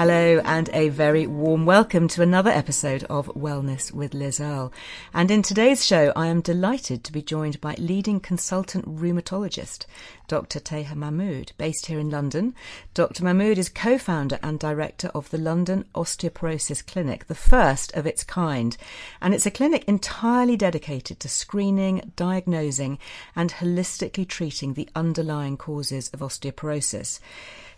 Hello, 0.00 0.40
and 0.46 0.70
a 0.72 0.88
very 0.88 1.26
warm 1.26 1.66
welcome 1.66 2.08
to 2.08 2.22
another 2.22 2.48
episode 2.48 3.04
of 3.10 3.26
Wellness 3.34 3.92
with 3.92 4.14
Liz 4.14 4.40
Earle. 4.40 4.72
And 5.12 5.30
in 5.30 5.42
today's 5.42 5.84
show, 5.84 6.10
I 6.16 6.28
am 6.28 6.40
delighted 6.40 7.04
to 7.04 7.12
be 7.12 7.20
joined 7.20 7.60
by 7.60 7.74
leading 7.74 8.18
consultant 8.18 8.86
rheumatologist, 8.86 9.84
Dr. 10.26 10.58
Taher 10.58 10.94
Mahmud, 10.94 11.52
based 11.58 11.84
here 11.84 11.98
in 11.98 12.08
London. 12.08 12.54
Dr. 12.94 13.22
Mahmud 13.24 13.58
is 13.58 13.68
co 13.68 13.98
founder 13.98 14.38
and 14.42 14.58
director 14.58 15.08
of 15.08 15.28
the 15.28 15.36
London 15.36 15.84
Osteoporosis 15.94 16.86
Clinic, 16.86 17.26
the 17.26 17.34
first 17.34 17.92
of 17.92 18.06
its 18.06 18.24
kind. 18.24 18.78
And 19.20 19.34
it's 19.34 19.44
a 19.44 19.50
clinic 19.50 19.84
entirely 19.86 20.56
dedicated 20.56 21.20
to 21.20 21.28
screening, 21.28 22.10
diagnosing, 22.16 22.98
and 23.36 23.52
holistically 23.52 24.26
treating 24.26 24.72
the 24.72 24.88
underlying 24.94 25.58
causes 25.58 26.08
of 26.14 26.20
osteoporosis. 26.20 27.20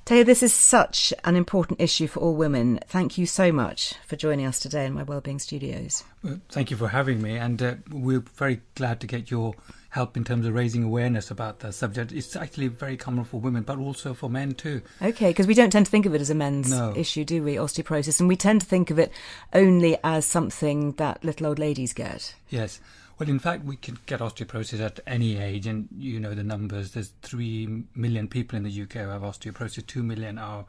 Taher, 0.04 0.24
this 0.24 0.42
is 0.42 0.52
such 0.52 1.14
an 1.24 1.36
important 1.36 1.80
issue 1.80 2.08
for 2.08 2.18
all 2.18 2.34
women. 2.34 2.80
Thank 2.88 3.18
you 3.18 3.24
so 3.24 3.52
much 3.52 3.94
for 4.04 4.16
joining 4.16 4.46
us 4.46 4.58
today 4.58 4.84
in 4.86 4.94
my 4.94 5.04
Wellbeing 5.04 5.38
Studios. 5.38 6.02
Well, 6.24 6.40
thank 6.48 6.72
you 6.72 6.76
for 6.76 6.88
having 6.88 7.22
me, 7.22 7.36
and 7.36 7.62
uh, 7.62 7.74
we're 7.88 8.24
very 8.34 8.62
glad 8.74 8.98
to 9.00 9.06
get 9.06 9.30
your 9.30 9.54
help 9.90 10.16
in 10.16 10.24
terms 10.24 10.44
of 10.44 10.54
raising 10.54 10.82
awareness 10.82 11.30
about 11.30 11.60
the 11.60 11.72
subject. 11.72 12.10
It's 12.10 12.34
actually 12.34 12.66
very 12.66 12.96
common 12.96 13.24
for 13.24 13.38
women, 13.38 13.62
but 13.62 13.78
also 13.78 14.12
for 14.12 14.28
men 14.28 14.54
too. 14.54 14.82
Okay, 15.00 15.30
because 15.30 15.46
we 15.46 15.54
don't 15.54 15.70
tend 15.70 15.86
to 15.86 15.90
think 15.90 16.06
of 16.06 16.14
it 16.16 16.20
as 16.20 16.30
a 16.30 16.34
men's 16.34 16.70
no. 16.70 16.92
issue, 16.96 17.24
do 17.24 17.44
we? 17.44 17.54
Osteoporosis, 17.54 18.18
and 18.18 18.28
we 18.28 18.36
tend 18.36 18.62
to 18.62 18.66
think 18.66 18.90
of 18.90 18.98
it 18.98 19.12
only 19.52 19.98
as 20.02 20.26
something 20.26 20.92
that 20.92 21.22
little 21.22 21.46
old 21.46 21.60
ladies 21.60 21.92
get. 21.92 22.34
Yes. 22.48 22.80
Well, 23.22 23.30
in 23.30 23.38
fact, 23.38 23.64
we 23.64 23.76
can 23.76 24.00
get 24.06 24.18
osteoporosis 24.18 24.80
at 24.80 24.98
any 25.06 25.38
age, 25.38 25.68
and 25.68 25.86
you 25.96 26.18
know 26.18 26.34
the 26.34 26.42
numbers. 26.42 26.90
There's 26.90 27.12
three 27.22 27.84
million 27.94 28.26
people 28.26 28.56
in 28.56 28.64
the 28.64 28.82
UK 28.82 28.94
who 28.94 29.10
have 29.10 29.22
osteoporosis. 29.22 29.86
Two 29.86 30.02
million 30.02 30.38
are 30.38 30.64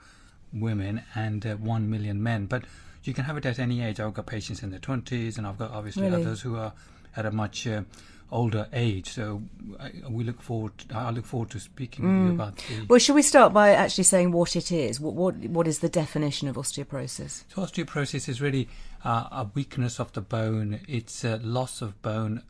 women, 0.54 1.02
and 1.16 1.44
uh, 1.48 1.56
one 1.56 1.90
million 1.90 2.22
men. 2.22 2.46
But 2.46 2.66
you 3.04 3.16
can 3.16 3.24
have 3.24 3.38
it 3.38 3.48
at 3.48 3.58
any 3.58 3.82
age. 3.82 4.00
I've 4.00 4.14
got 4.14 4.28
patients 4.28 4.62
in 4.62 4.70
their 4.70 4.80
twenties, 4.80 5.40
and 5.40 5.48
I've 5.48 5.58
got 5.58 5.72
obviously 5.72 6.04
really? 6.04 6.22
others 6.22 6.42
who 6.42 6.56
are 6.56 6.74
at 7.16 7.26
a 7.26 7.32
much 7.32 7.66
uh, 7.66 7.82
older 8.32 8.68
age. 8.72 9.10
So 9.10 9.42
I, 9.80 9.92
we 10.08 10.24
look 10.24 10.40
forward. 10.40 10.74
I 10.94 11.10
look 11.10 11.26
forward 11.26 11.50
to 11.52 11.60
speaking 11.60 12.06
mm. 12.06 12.20
with 12.20 12.28
you 12.28 12.34
about. 12.36 12.58
The... 12.58 12.86
Well, 12.88 13.00
should 13.00 13.16
we 13.16 13.24
start 13.24 13.52
by 13.52 13.72
actually 13.72 14.04
saying 14.04 14.32
what 14.32 14.56
it 14.56 14.72
is? 14.72 15.00
What 15.00 15.16
what 15.16 15.36
what 15.38 15.68
is 15.68 15.80
the 15.80 15.90
definition 15.90 16.48
of 16.48 16.56
osteoporosis? 16.56 17.46
So 17.50 17.64
osteoporosis 17.64 18.30
is 18.30 18.42
really 18.42 18.68
uh, 19.04 19.28
a 19.32 19.48
weakness 19.54 20.00
of 20.00 20.14
the 20.14 20.22
bone. 20.22 20.82
It's 20.88 21.24
a 21.24 21.38
loss 21.38 21.82
of 21.82 22.02
bone, 22.02 22.44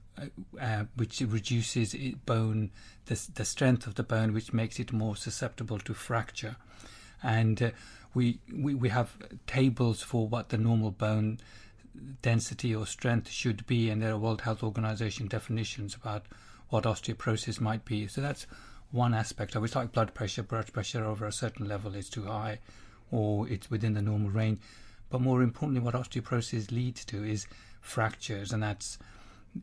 uh, 0.60 0.84
which 0.96 1.22
reduces 1.22 1.96
bone 2.26 2.72
the 3.06 3.20
the 3.36 3.46
strength 3.46 3.88
of 3.88 3.96
the 3.96 4.04
bone, 4.04 4.34
which 4.34 4.54
makes 4.54 4.80
it 4.80 4.94
more 4.94 5.16
susceptible 5.16 5.80
to 5.80 5.94
fracture. 5.94 6.56
And 7.22 7.62
uh, 7.62 7.72
we, 8.14 8.40
we 8.54 8.76
we 8.76 8.90
have 8.90 9.16
tables 9.48 10.02
for 10.02 10.28
what 10.28 10.50
the 10.50 10.58
normal 10.58 10.92
bone 10.92 11.40
density 12.22 12.76
or 12.76 12.86
strength 12.86 13.30
should 13.30 13.66
be, 13.66 13.90
and 13.90 14.02
there 14.02 14.12
are 14.12 14.18
World 14.18 14.42
Health 14.42 14.64
Organization 14.64 15.28
definitions 15.28 15.96
about 15.96 16.26
what 16.70 16.86
osteoporosis 16.86 17.60
might 17.62 17.86
be. 17.86 18.08
So 18.08 18.22
that's 18.22 18.48
one 18.92 19.14
aspect 19.14 19.56
of 19.56 19.64
it. 19.64 19.66
It's 19.66 19.76
like 19.76 19.92
blood 19.92 20.14
pressure. 20.14 20.44
Blood 20.44 20.72
pressure 20.74 21.06
over 21.06 21.26
a 21.26 21.32
certain 21.32 21.68
level 21.68 21.96
is 21.96 22.10
too 22.10 22.26
high, 22.26 22.60
or 23.12 23.48
it's 23.48 23.70
within 23.70 23.94
the 23.94 24.02
normal 24.02 24.30
range. 24.30 24.60
But 25.10 25.22
more 25.22 25.44
importantly, 25.44 25.82
what 25.82 25.96
osteoporosis 25.96 26.72
leads 26.72 27.06
to 27.06 27.24
is 27.24 27.48
fractures, 27.82 28.52
and 28.52 28.64
that's 28.64 28.98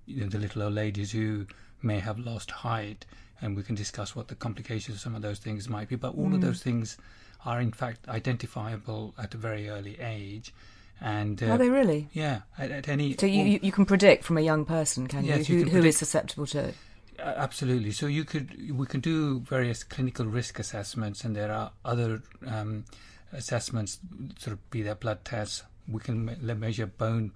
you 0.07 0.23
know, 0.23 0.29
the 0.29 0.39
little 0.39 0.63
old 0.63 0.75
ladies 0.75 1.13
who 1.13 1.47
may 1.83 1.99
have 1.99 2.19
lost 2.19 2.51
height, 2.51 3.07
and 3.41 3.57
we 3.57 3.63
can 3.63 3.75
discuss 3.75 4.15
what 4.15 4.29
the 4.29 4.35
complications 4.35 4.97
of 4.97 5.01
some 5.01 5.15
of 5.15 5.23
those 5.23 5.39
things 5.39 5.69
might 5.69 5.89
be. 5.89 5.97
But 5.97 6.15
all 6.15 6.29
mm. 6.29 6.35
of 6.35 6.41
those 6.41 6.63
things 6.63 6.97
are 7.45 7.61
in 7.61 7.73
fact 7.73 8.09
identifiable 8.09 9.15
at 9.19 9.35
a 9.35 9.39
very 9.39 9.69
early 9.69 9.99
age. 10.01 10.53
And 11.01 11.43
uh, 11.43 11.47
are 11.47 11.59
they 11.59 11.71
really? 11.71 12.09
Yeah, 12.13 12.41
at, 12.59 12.71
at 12.71 12.89
any. 12.89 13.17
So 13.17 13.27
you, 13.27 13.59
you 13.63 13.73
can 13.73 13.87
predict 13.87 14.25
from 14.25 14.37
a 14.37 14.43
young 14.43 14.67
person, 14.67 15.07
can 15.07 15.25
yes, 15.25 15.49
you, 15.49 15.61
you 15.61 15.65
who, 15.65 15.81
who 15.81 15.87
is 15.87 15.97
susceptible 15.97 16.47
to 16.49 16.59
it? 16.59 16.75
Absolutely. 17.19 17.93
So 17.93 18.07
you 18.07 18.25
could 18.25 18.77
we 18.77 18.87
can 18.87 19.01
do 19.01 19.41
various 19.41 19.85
clinical 19.85 20.27
risk 20.27 20.59
assessments, 20.59 21.25
and 21.25 21.35
there 21.35 21.53
are 21.53 21.73
other 21.85 22.23
um, 22.47 22.85
assessments, 23.33 23.99
sort 24.39 24.55
of 24.55 24.71
be 24.71 24.83
their 24.83 24.95
blood 24.95 25.25
tests. 25.25 25.63
We 25.89 26.01
can 26.01 26.25
me- 26.25 26.55
measure 26.55 26.87
bone 26.87 27.33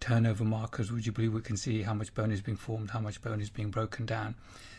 turnover 0.00 0.44
markers. 0.44 0.92
Would 0.92 1.06
you 1.06 1.12
believe 1.12 1.32
we 1.32 1.40
can 1.40 1.56
see 1.56 1.82
how 1.82 1.94
much 1.94 2.14
bone 2.14 2.30
is 2.30 2.40
being 2.40 2.56
formed, 2.56 2.90
how 2.90 3.00
much 3.00 3.20
bone 3.22 3.40
is 3.40 3.50
being 3.50 3.70
broken 3.70 4.06
down? 4.06 4.34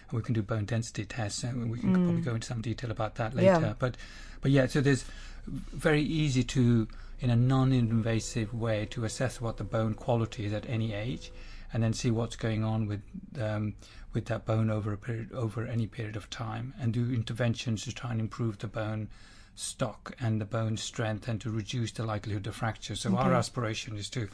And 0.09 0.17
we 0.17 0.23
can 0.23 0.33
do 0.33 0.41
bone 0.41 0.65
density 0.65 1.05
tests, 1.05 1.43
and 1.43 1.69
we 1.69 1.79
can 1.79 1.95
mm. 1.95 2.03
probably 2.05 2.21
go 2.21 2.35
into 2.35 2.47
some 2.47 2.61
detail 2.61 2.91
about 2.91 3.15
that 3.15 3.35
later. 3.35 3.59
Yeah. 3.61 3.73
But 3.77 3.97
but 4.41 4.51
yeah, 4.51 4.67
so 4.67 4.81
there's 4.81 5.05
very 5.47 6.01
easy 6.01 6.43
to 6.43 6.87
in 7.19 7.29
a 7.29 7.35
non-invasive 7.35 8.53
way 8.53 8.85
to 8.85 9.03
assess 9.03 9.41
what 9.41 9.57
the 9.57 9.63
bone 9.63 9.93
quality 9.95 10.45
is 10.45 10.53
at 10.53 10.69
any 10.69 10.93
age, 10.93 11.31
and 11.73 11.81
then 11.83 11.93
see 11.93 12.11
what's 12.11 12.35
going 12.35 12.63
on 12.63 12.87
with 12.87 13.01
um, 13.41 13.73
with 14.13 14.25
that 14.25 14.45
bone 14.45 14.69
over 14.69 14.93
a 14.93 14.97
period 14.97 15.31
over 15.33 15.65
any 15.65 15.87
period 15.87 16.15
of 16.15 16.29
time, 16.29 16.73
and 16.79 16.93
do 16.93 17.11
interventions 17.11 17.83
to 17.83 17.91
try 17.91 18.11
and 18.11 18.21
improve 18.21 18.59
the 18.59 18.67
bone 18.67 19.09
stock 19.55 20.15
and 20.19 20.39
the 20.39 20.45
bone 20.45 20.77
strength, 20.77 21.27
and 21.27 21.41
to 21.41 21.49
reduce 21.49 21.91
the 21.91 22.05
likelihood 22.05 22.47
of 22.47 22.55
fracture. 22.55 22.95
So 22.95 23.09
Okay. 23.09 23.23
our 23.23 23.33
aspiration 23.33 23.97
is 23.97 24.09
to 24.11 24.29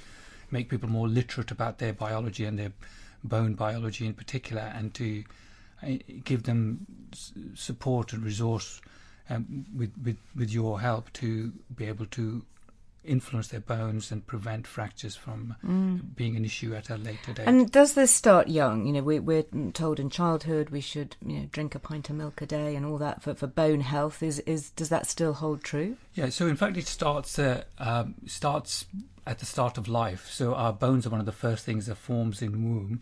make 0.51 0.69
people 0.69 0.89
more 0.89 1.07
literate 1.07 1.51
about 1.51 1.77
their 1.77 1.93
biology 1.93 2.45
and 2.45 2.57
their 2.57 2.71
bone 3.23 3.53
biology 3.53 4.05
in 4.05 4.13
particular, 4.13 4.71
and 4.75 4.93
to 4.93 5.23
uh, 5.81 5.91
give 6.23 6.43
them 6.43 6.85
support 7.55 8.13
and 8.13 8.23
resource 8.23 8.81
um, 9.29 9.65
with, 9.75 9.91
with 10.03 10.17
with 10.35 10.51
your 10.51 10.81
help 10.81 11.11
to 11.13 11.51
be 11.75 11.85
able 11.85 12.05
to 12.07 12.45
influence 13.03 13.49
their 13.49 13.59
bones 13.59 14.11
and 14.11 14.25
prevent 14.25 14.65
fractures 14.65 15.15
from 15.15 15.55
being 16.15 16.35
an 16.37 16.45
issue 16.45 16.73
at 16.73 16.89
a 16.89 16.95
later 16.95 17.33
date. 17.33 17.45
And 17.45 17.69
does 17.71 17.95
this 17.95 18.11
start 18.11 18.47
young? 18.47 18.85
You 18.85 18.93
know, 18.93 19.01
we, 19.01 19.19
we're 19.19 19.43
told 19.73 19.99
in 19.99 20.09
childhood 20.09 20.69
we 20.69 20.81
should, 20.81 21.15
you 21.25 21.39
know, 21.39 21.49
drink 21.51 21.75
a 21.75 21.79
pint 21.79 22.09
of 22.09 22.15
milk 22.15 22.41
a 22.41 22.45
day 22.45 22.75
and 22.75 22.85
all 22.85 22.97
that 22.99 23.21
for, 23.21 23.33
for 23.33 23.47
bone 23.47 23.81
health. 23.81 24.23
Is 24.23 24.39
is 24.39 24.69
does 24.71 24.89
that 24.89 25.05
still 25.05 25.33
hold 25.33 25.63
true? 25.63 25.97
Yeah, 26.13 26.29
so 26.29 26.47
in 26.47 26.55
fact, 26.55 26.77
it 26.77 26.87
starts 26.87 27.37
uh, 27.37 27.63
um, 27.77 28.15
starts 28.25 28.85
at 29.25 29.39
the 29.39 29.45
start 29.45 29.77
of 29.77 29.87
life. 29.87 30.29
So 30.29 30.53
our 30.53 30.73
bones 30.73 31.05
are 31.05 31.09
one 31.09 31.19
of 31.19 31.25
the 31.25 31.31
first 31.31 31.65
things 31.65 31.85
that 31.85 31.95
forms 31.95 32.41
in 32.41 32.51
womb, 32.63 33.01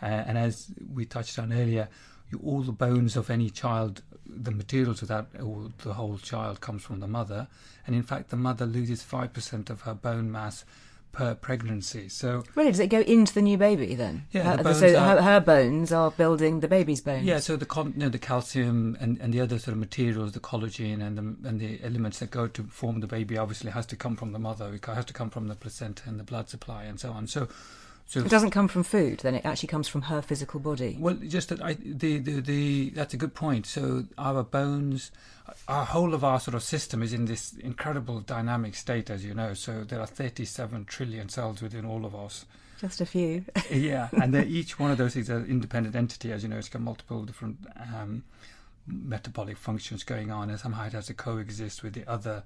uh, 0.00 0.06
and 0.06 0.38
as 0.38 0.68
we 0.92 1.04
touched 1.04 1.38
on 1.38 1.52
earlier, 1.52 1.88
you, 2.30 2.40
all 2.44 2.62
the 2.62 2.72
bones 2.72 3.16
of 3.16 3.30
any 3.30 3.50
child, 3.50 4.02
the 4.26 4.50
materials 4.50 5.02
of 5.02 5.08
that, 5.08 5.26
or 5.42 5.70
the 5.78 5.94
whole 5.94 6.18
child 6.18 6.60
comes 6.60 6.82
from 6.82 7.00
the 7.00 7.08
mother, 7.08 7.48
and 7.86 7.96
in 7.96 8.02
fact, 8.02 8.30
the 8.30 8.36
mother 8.36 8.66
loses 8.66 9.02
five 9.02 9.32
percent 9.32 9.70
of 9.70 9.82
her 9.82 9.94
bone 9.94 10.30
mass 10.30 10.64
per 11.12 11.34
pregnancy. 11.34 12.08
So 12.08 12.44
Really, 12.54 12.70
does 12.70 12.80
it 12.80 12.88
go 12.88 13.00
into 13.00 13.34
the 13.34 13.42
new 13.42 13.56
baby 13.58 13.94
then? 13.94 14.26
Yeah, 14.30 14.52
uh, 14.52 14.56
the 14.56 14.56
Her- 14.58 14.62
bones 14.64 14.78
so 14.78 14.96
are- 14.98 15.16
her, 15.16 15.22
her 15.22 15.40
bones 15.40 15.92
are 15.92 16.10
building 16.10 16.60
the 16.60 16.68
baby's 16.68 17.00
bones. 17.00 17.24
Yeah, 17.24 17.38
so 17.40 17.56
the 17.56 17.66
you 17.86 17.92
know, 17.96 18.08
the 18.08 18.18
calcium 18.18 18.96
and, 19.00 19.18
and 19.20 19.32
the 19.32 19.40
other 19.40 19.58
sort 19.58 19.72
of 19.72 19.78
materials, 19.78 20.32
the 20.32 20.40
collagen 20.40 21.02
and 21.04 21.18
the 21.18 21.48
and 21.48 21.60
the 21.60 21.80
elements 21.82 22.18
that 22.20 22.30
go 22.30 22.46
to 22.46 22.62
form 22.64 23.00
the 23.00 23.06
baby, 23.06 23.36
obviously 23.36 23.70
has 23.70 23.86
to 23.86 23.96
come 23.96 24.16
from 24.16 24.32
the 24.32 24.38
mother. 24.38 24.72
It 24.74 24.84
has 24.86 25.04
to 25.06 25.12
come 25.12 25.30
from 25.30 25.48
the 25.48 25.54
placenta 25.54 26.02
and 26.06 26.18
the 26.20 26.24
blood 26.24 26.48
supply 26.48 26.84
and 26.84 27.00
so 27.00 27.10
on. 27.12 27.26
So, 27.26 27.48
So 28.08 28.20
It 28.20 28.30
doesn't 28.30 28.52
come 28.52 28.68
from 28.68 28.84
food, 28.84 29.18
then 29.18 29.34
it 29.34 29.44
actually 29.44 29.66
comes 29.66 29.86
from 29.86 30.00
her 30.02 30.22
physical 30.22 30.60
body. 30.60 30.96
Well, 30.98 31.14
just 31.14 31.50
that 31.50 31.60
I, 31.60 31.74
the, 31.74 32.18
the 32.18 32.40
the 32.40 32.90
that's 32.90 33.12
a 33.12 33.18
good 33.18 33.34
point. 33.34 33.66
So 33.66 34.04
our 34.16 34.42
bones, 34.42 35.10
our 35.68 35.84
whole 35.84 36.14
of 36.14 36.24
our 36.24 36.40
sort 36.40 36.54
of 36.54 36.62
system 36.62 37.02
is 37.02 37.12
in 37.12 37.26
this 37.26 37.52
incredible 37.52 38.20
dynamic 38.20 38.76
state, 38.76 39.10
as 39.10 39.26
you 39.26 39.34
know. 39.34 39.52
So 39.52 39.84
there 39.84 40.00
are 40.00 40.06
37 40.06 40.86
trillion 40.86 41.28
cells 41.28 41.60
within 41.60 41.84
all 41.84 42.06
of 42.06 42.14
us. 42.14 42.46
Just 42.80 43.02
a 43.02 43.06
few. 43.06 43.44
yeah, 43.70 44.08
and 44.12 44.32
they're, 44.32 44.44
each 44.46 44.78
one 44.78 44.90
of 44.90 44.96
those 44.96 45.14
is 45.14 45.28
an 45.28 45.44
independent 45.44 45.94
entity, 45.94 46.32
as 46.32 46.42
you 46.42 46.48
know. 46.48 46.56
It's 46.56 46.70
got 46.70 46.80
multiple 46.80 47.24
different 47.24 47.58
um, 47.94 48.24
metabolic 48.86 49.58
functions 49.58 50.02
going 50.02 50.30
on, 50.30 50.48
and 50.48 50.58
somehow 50.58 50.86
it 50.86 50.94
has 50.94 51.08
to 51.08 51.14
coexist 51.14 51.82
with 51.82 51.92
the 51.92 52.10
other 52.10 52.44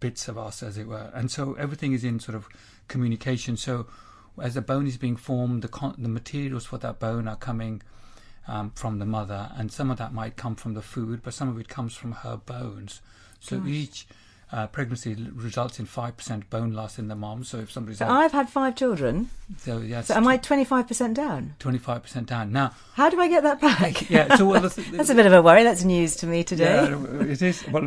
bits 0.00 0.26
of 0.26 0.38
us, 0.38 0.62
as 0.62 0.78
it 0.78 0.86
were. 0.86 1.10
And 1.12 1.30
so 1.30 1.52
everything 1.52 1.92
is 1.92 2.02
in 2.02 2.18
sort 2.18 2.34
of 2.34 2.48
communication. 2.88 3.58
So 3.58 3.88
as 4.40 4.54
the 4.54 4.62
bone 4.62 4.86
is 4.86 4.96
being 4.96 5.16
formed, 5.16 5.62
the 5.62 5.68
con- 5.68 5.96
the 5.98 6.08
materials 6.08 6.66
for 6.66 6.78
that 6.78 6.98
bone 6.98 7.28
are 7.28 7.36
coming 7.36 7.82
um, 8.48 8.70
from 8.74 8.98
the 8.98 9.06
mother, 9.06 9.50
and 9.56 9.70
some 9.70 9.90
of 9.90 9.98
that 9.98 10.12
might 10.12 10.36
come 10.36 10.54
from 10.54 10.74
the 10.74 10.82
food, 10.82 11.20
but 11.22 11.34
some 11.34 11.48
of 11.48 11.58
it 11.58 11.68
comes 11.68 11.94
from 11.94 12.12
her 12.12 12.36
bones. 12.36 13.00
So 13.40 13.64
each 13.66 14.06
uh, 14.52 14.66
pregnancy 14.66 15.14
results 15.34 15.78
in 15.80 15.86
five 15.86 16.16
percent 16.16 16.48
bone 16.50 16.72
loss 16.74 16.98
in 16.98 17.08
the 17.08 17.14
mom. 17.16 17.42
So 17.42 17.58
if 17.58 17.72
somebody's 17.72 17.98
So 17.98 18.04
had- 18.04 18.14
I've 18.14 18.32
had 18.32 18.48
five 18.50 18.76
children. 18.76 19.30
so 19.56 19.78
yeah, 19.78 20.02
So 20.02 20.14
am 20.14 20.28
I 20.28 20.36
25% 20.38 21.14
down? 21.14 21.54
twenty 21.58 21.78
five 21.78 22.02
percent 22.02 22.26
down 22.28 22.52
now? 22.52 22.72
How 22.94 23.08
do 23.08 23.18
I 23.20 23.28
get 23.28 23.42
that 23.44 23.60
back? 23.60 24.10
Yeah, 24.10 24.36
so 24.36 24.44
well, 24.46 24.60
the, 24.68 24.68
That's 24.92 25.08
a 25.10 25.14
bit 25.14 25.24
of 25.26 25.32
a 25.32 25.40
worry. 25.40 25.62
That's 25.64 25.84
news 25.84 26.16
to 26.16 26.26
me 26.26 26.44
today. 26.44 26.86
Yeah, 26.90 27.22
it 27.22 27.40
is. 27.42 27.64
Well, 27.72 27.82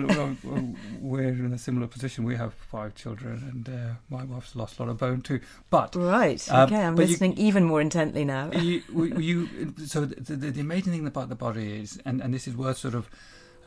we're 1.01 1.29
in 1.29 1.53
a 1.53 1.57
similar 1.57 1.87
position. 1.87 2.23
We 2.23 2.35
have 2.35 2.53
five 2.53 2.95
children, 2.95 3.43
and 3.51 3.69
uh, 3.69 3.93
my 4.09 4.23
wife's 4.23 4.55
lost 4.55 4.79
a 4.79 4.83
lot 4.83 4.89
of 4.89 4.97
bone 4.97 5.21
too. 5.21 5.39
But 5.69 5.95
Right. 5.95 6.43
Um, 6.51 6.65
Okay, 6.65 6.81
I'm 6.83 6.95
but 6.95 7.03
you- 7.03 7.09
listening 7.09 7.37
even 7.37 7.63
more 7.63 7.81
intently 7.81 8.25
now. 8.25 8.51
you, 8.51 8.81
you, 8.93 9.19
you 9.19 9.73
so 9.85 10.05
the, 10.05 10.35
the, 10.35 10.51
the 10.51 10.61
amazing 10.61 10.93
thing 10.93 11.05
about 11.07 11.29
the 11.29 11.35
body 11.35 11.79
is, 11.81 11.99
and, 12.05 12.21
and 12.21 12.33
this 12.33 12.47
is 12.47 12.55
worth 12.55 12.77
sort 12.77 12.95
of 12.95 13.09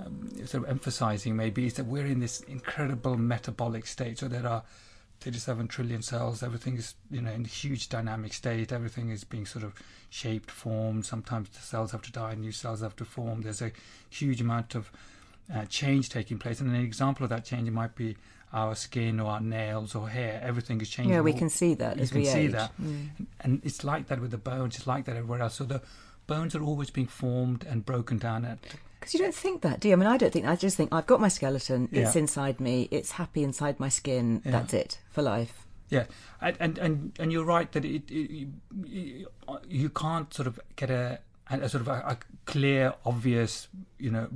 um, 0.04 0.30
sort 0.46 0.64
of 0.64 0.70
emphasizing 0.70 1.36
maybe, 1.36 1.66
is 1.66 1.74
that 1.74 1.86
we're 1.86 2.06
in 2.06 2.20
this 2.20 2.40
incredible 2.42 3.16
metabolic 3.16 3.86
state. 3.86 4.18
So 4.18 4.28
there 4.28 4.46
are 4.46 4.62
37 5.20 5.68
trillion 5.68 6.02
cells. 6.02 6.42
Everything 6.42 6.76
is 6.76 6.94
you 7.10 7.20
know 7.20 7.32
in 7.32 7.44
a 7.44 7.48
huge 7.48 7.88
dynamic 7.88 8.32
state. 8.32 8.72
Everything 8.72 9.10
is 9.10 9.24
being 9.24 9.46
sort 9.46 9.64
of 9.64 9.74
shaped, 10.10 10.50
formed. 10.50 11.06
Sometimes 11.06 11.48
the 11.50 11.60
cells 11.60 11.92
have 11.92 12.02
to 12.02 12.12
die, 12.12 12.34
new 12.34 12.52
cells 12.52 12.80
have 12.80 12.96
to 12.96 13.04
form. 13.04 13.42
There's 13.42 13.62
a 13.62 13.72
huge 14.08 14.40
amount 14.40 14.74
of 14.74 14.90
uh, 15.52 15.64
change 15.64 16.08
taking 16.08 16.38
place, 16.38 16.60
and 16.60 16.70
an 16.70 16.80
example 16.80 17.24
of 17.24 17.30
that 17.30 17.44
change 17.44 17.70
might 17.70 17.94
be 17.94 18.16
our 18.52 18.74
skin 18.74 19.20
or 19.20 19.30
our 19.30 19.40
nails 19.40 19.94
or 19.94 20.08
hair. 20.08 20.40
Everything 20.42 20.80
is 20.80 20.88
changing. 20.88 21.12
Yeah, 21.12 21.20
we 21.20 21.32
can 21.32 21.50
see 21.50 21.74
that 21.74 21.96
you 21.96 22.02
as 22.02 22.10
can 22.10 22.20
we 22.20 22.26
see 22.26 22.38
age. 22.40 22.52
that, 22.52 22.72
and 23.40 23.60
it's 23.64 23.84
like 23.84 24.06
that 24.08 24.20
with 24.20 24.30
the 24.30 24.38
bones. 24.38 24.76
It's 24.76 24.86
like 24.86 25.04
that 25.06 25.16
everywhere 25.16 25.42
else. 25.42 25.54
So 25.56 25.64
the 25.64 25.82
bones 26.26 26.54
are 26.54 26.62
always 26.62 26.90
being 26.90 27.06
formed 27.08 27.66
and 27.68 27.84
broken 27.84 28.18
down 28.18 28.44
at. 28.44 28.58
Because 29.08 29.20
you 29.20 29.24
don't 29.24 29.34
think 29.34 29.62
that, 29.62 29.80
do 29.80 29.88
you? 29.88 29.94
I 29.94 29.96
mean, 29.96 30.06
I 30.06 30.18
don't 30.18 30.30
think. 30.30 30.44
I 30.46 30.54
just 30.54 30.76
think 30.76 30.92
I've 30.92 31.06
got 31.06 31.18
my 31.18 31.28
skeleton. 31.28 31.88
It's 31.90 32.14
Yeah. 32.14 32.20
inside 32.20 32.60
me. 32.60 32.88
It's 32.90 33.12
happy 33.12 33.42
inside 33.42 33.80
my 33.80 33.88
skin. 33.88 34.42
Yeah. 34.44 34.52
That's 34.52 34.74
it 34.74 35.00
for 35.08 35.22
life. 35.22 35.66
Yeah, 35.88 36.04
and 36.42 36.78
and 36.78 37.12
and, 37.18 37.32
you're 37.32 37.46
right 37.46 37.72
that 37.72 37.86
it, 37.86 38.10
it 38.10 38.48
you, 38.84 39.28
you 39.66 39.88
can't 39.88 40.34
sort 40.34 40.46
of 40.46 40.60
get 40.76 40.90
a, 40.90 41.20
a 41.48 41.70
sort 41.70 41.80
of 41.80 41.88
a, 41.88 41.92
a 41.92 42.18
clear, 42.44 42.92
obvious, 43.06 43.68
you 43.98 44.10
know, 44.10 44.28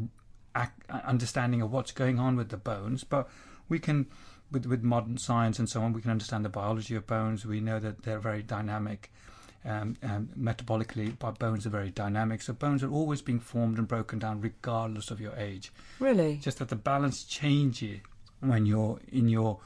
ac 0.56 0.70
understanding 1.04 1.60
of 1.60 1.70
what's 1.70 1.92
going 1.92 2.18
on 2.18 2.36
with 2.36 2.48
the 2.48 2.56
bones, 2.56 3.04
but 3.04 3.28
we 3.68 3.78
can. 3.78 4.06
With, 4.50 4.66
with 4.66 4.82
modern 4.82 5.16
science 5.16 5.58
and 5.58 5.66
so 5.66 5.80
on, 5.80 5.94
we 5.94 6.02
can 6.02 6.10
understand 6.10 6.44
the 6.44 6.50
biology 6.50 6.94
of 6.94 7.06
bones. 7.06 7.46
We 7.46 7.60
know 7.60 7.78
that 7.78 8.02
they're 8.02 8.18
very 8.18 8.42
dynamic, 8.42 9.10
um, 9.64 9.96
um, 10.02 10.28
metabolically. 10.38 11.16
But 11.18 11.38
bones 11.38 11.66
are 11.66 11.70
very 11.70 11.90
dynamic, 11.90 12.42
so 12.42 12.52
bones 12.52 12.82
are 12.82 12.90
always 12.90 13.22
being 13.22 13.40
formed 13.40 13.78
and 13.78 13.86
broken 13.86 14.18
down, 14.18 14.40
regardless 14.40 15.10
of 15.10 15.20
your 15.20 15.34
age. 15.36 15.72
Really. 16.00 16.36
just 16.42 16.58
that 16.58 16.68
the 16.68 16.76
balance 16.76 17.24
changes 17.24 18.00
when 18.40 18.66
you're 18.66 18.98
in 19.10 19.28
your 19.28 19.58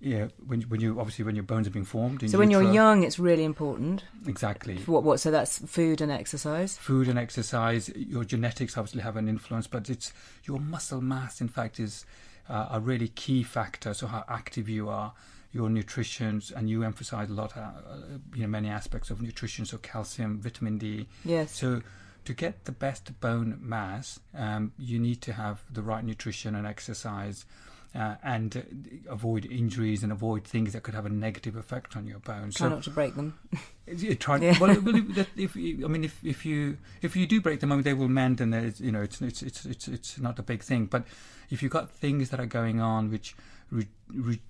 yeah 0.00 0.28
when 0.46 0.62
when 0.62 0.80
you 0.80 0.98
obviously 1.00 1.24
when 1.24 1.34
your 1.34 1.42
bones 1.42 1.66
are 1.66 1.70
being 1.70 1.84
formed 1.84 2.28
so 2.30 2.38
when 2.38 2.50
you're 2.50 2.72
young, 2.72 3.02
it's 3.02 3.18
really 3.18 3.44
important. 3.44 4.04
exactly 4.26 4.76
what? 4.86 5.02
What? 5.02 5.20
So 5.20 5.30
that's 5.30 5.58
food 5.58 6.00
and 6.00 6.12
exercise. 6.12 6.76
food 6.78 7.08
and 7.08 7.18
exercise 7.18 7.90
your 7.96 8.24
genetics 8.24 8.76
obviously 8.76 9.02
have 9.02 9.16
an 9.16 9.28
influence 9.28 9.66
but 9.66 9.90
it's 9.90 10.12
your 10.44 10.60
muscle 10.60 11.00
mass 11.00 11.40
in 11.40 11.48
fact 11.48 11.80
is 11.80 12.04
uh, 12.48 12.68
a 12.70 12.80
really 12.80 13.08
key 13.08 13.42
factor 13.42 13.92
so 13.94 14.06
how 14.06 14.24
active 14.28 14.68
you 14.68 14.88
are 14.88 15.12
your 15.52 15.68
nutrition 15.68 16.40
and 16.56 16.70
you 16.70 16.84
emphasize 16.84 17.28
a 17.28 17.32
lot 17.32 17.56
uh, 17.56 17.60
uh, 17.60 17.96
you 18.34 18.42
know 18.42 18.48
many 18.48 18.68
aspects 18.68 19.10
of 19.10 19.20
nutrition 19.20 19.64
so 19.64 19.78
calcium 19.78 20.40
vitamin 20.40 20.78
d 20.78 21.06
Yes. 21.24 21.52
So, 21.52 21.82
to 22.24 22.34
get 22.34 22.64
the 22.64 22.72
best 22.72 23.18
bone 23.20 23.58
mass, 23.60 24.20
um, 24.34 24.72
you 24.78 24.98
need 24.98 25.22
to 25.22 25.32
have 25.32 25.62
the 25.72 25.82
right 25.82 26.04
nutrition 26.04 26.54
and 26.54 26.66
exercise, 26.66 27.46
uh, 27.94 28.16
and 28.22 28.56
uh, 28.56 29.12
avoid 29.12 29.46
injuries 29.46 30.02
and 30.02 30.12
avoid 30.12 30.44
things 30.44 30.74
that 30.74 30.82
could 30.82 30.94
have 30.94 31.06
a 31.06 31.10
negative 31.10 31.56
effect 31.56 31.96
on 31.96 32.06
your 32.06 32.18
bones. 32.18 32.56
Try 32.56 32.68
so, 32.68 32.74
not 32.74 32.82
to 32.84 32.90
break 32.90 33.16
them. 33.16 33.38
you 33.86 34.14
try. 34.14 34.38
Yeah. 34.38 34.58
Well, 34.58 34.80
well, 34.80 34.96
if, 35.16 35.38
if 35.38 35.56
you, 35.56 35.84
I 35.84 35.88
mean, 35.88 36.04
if, 36.04 36.22
if 36.24 36.44
you 36.44 36.78
if 37.02 37.16
you 37.16 37.26
do 37.26 37.40
break 37.40 37.60
them, 37.60 37.72
I 37.72 37.76
mean, 37.76 37.84
they 37.84 37.94
will 37.94 38.08
mend, 38.08 38.40
and 38.40 38.52
there's, 38.52 38.80
you 38.80 38.92
know, 38.92 39.02
it's 39.02 39.20
it's 39.22 39.42
it's 39.42 39.64
it's 39.64 39.88
it's 39.88 40.18
not 40.18 40.38
a 40.38 40.42
big 40.42 40.62
thing. 40.62 40.86
But 40.86 41.04
if 41.50 41.62
you've 41.62 41.72
got 41.72 41.90
things 41.90 42.30
that 42.30 42.38
are 42.38 42.46
going 42.46 42.80
on 42.80 43.10
which 43.10 43.34
re, 43.70 43.86
re, 44.12 44.40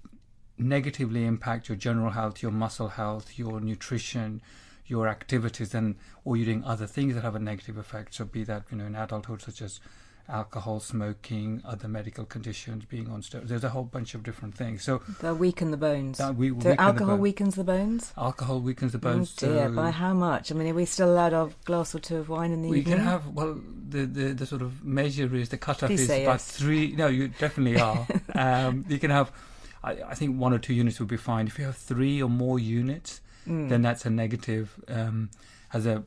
negatively 0.61 1.25
impact 1.25 1.69
your 1.69 1.77
general 1.77 2.11
health, 2.11 2.43
your 2.43 2.53
muscle 2.53 2.89
health, 2.89 3.39
your 3.39 3.61
nutrition, 3.61 4.43
your 4.87 5.09
activities, 5.09 5.75
and 5.75 5.97
or 6.25 6.37
you're 6.37 6.47
doing 6.47 6.65
other 6.65 6.87
things 6.87 7.15
that 7.15 7.23
have 7.23 7.35
a 7.35 7.39
negative 7.39 7.77
effect. 7.79 8.15
So 8.15 8.25
be 8.25 8.45
that 8.45 8.65
you 8.71 8.77
know 8.79 8.87
in 8.87 8.95
adulthood, 8.95 9.43
such 9.43 9.63
as 9.63 9.81
alcohol, 10.29 10.79
smoking, 10.79 11.61
other 11.65 11.89
medical 11.89 12.25
conditions, 12.25 12.85
being 12.85 13.11
on 13.11 13.21
steroids. 13.21 13.49
There's 13.49 13.65
a 13.65 13.71
whole 13.71 13.83
bunch 13.83 14.15
of 14.15 14.23
different 14.23 14.55
things. 14.55 14.85
So 14.85 15.03
They'll 15.21 15.35
weaken 15.35 15.73
the 15.73 15.77
bones. 15.77 16.19
That 16.19 16.37
we- 16.37 16.51
so 16.51 16.55
weaken 16.55 16.71
the 16.77 16.81
alcohol 16.81 17.15
bone. 17.15 17.21
weakens 17.21 17.55
the 17.57 17.65
bones. 17.65 18.13
alcohol 18.17 18.61
weakens 18.61 18.93
the 18.93 18.99
bones. 18.99 19.35
oh 19.43 19.47
dear, 19.47 19.69
so 19.69 19.75
by 19.75 19.91
how 19.91 20.15
much? 20.15 20.53
I 20.53 20.55
mean, 20.55 20.69
are 20.69 20.75
we 20.75 20.85
still 20.85 21.11
allowed 21.11 21.33
a 21.33 21.51
glass 21.65 21.95
or 21.95 21.99
two 21.99 22.17
of 22.19 22.29
wine 22.29 22.53
in 22.53 22.63
the 22.63 22.69
We 22.69 22.79
evening? 22.79 22.95
We 22.95 22.99
can 22.99 23.07
have 23.07 23.27
well 23.29 23.59
the, 23.89 24.07
the, 24.07 24.33
the 24.35 24.47
sort 24.47 24.63
of 24.63 24.85
measure 24.85 25.35
is 25.35 25.49
the 25.49 25.59
cutoff 25.59 25.89
Please 25.89 26.03
is 26.03 26.11
about 26.11 26.35
yes. 26.35 26.53
three. 26.53 26.93
No, 26.95 27.09
you 27.09 27.29
definitely 27.29 27.81
are. 27.81 28.07
um, 28.35 28.85
you 28.89 28.99
can 28.99 29.11
have, 29.11 29.33
I, 29.83 29.93
I 30.03 30.15
think 30.15 30.39
one 30.39 30.53
or 30.53 30.59
two 30.59 30.75
units 30.75 30.99
would 31.01 31.09
be 31.09 31.17
fine. 31.17 31.47
If 31.47 31.59
you 31.59 31.65
have 31.67 31.77
three 31.77 32.23
or 32.23 32.29
more 32.31 32.59
units, 32.59 33.21
Hmm. 33.47 33.69
then 33.69 33.81
that's 33.81 34.05
a 34.05 34.11
negative, 34.11 34.79
um, 34.89 35.31
has 35.71 35.87
a, 35.87 36.05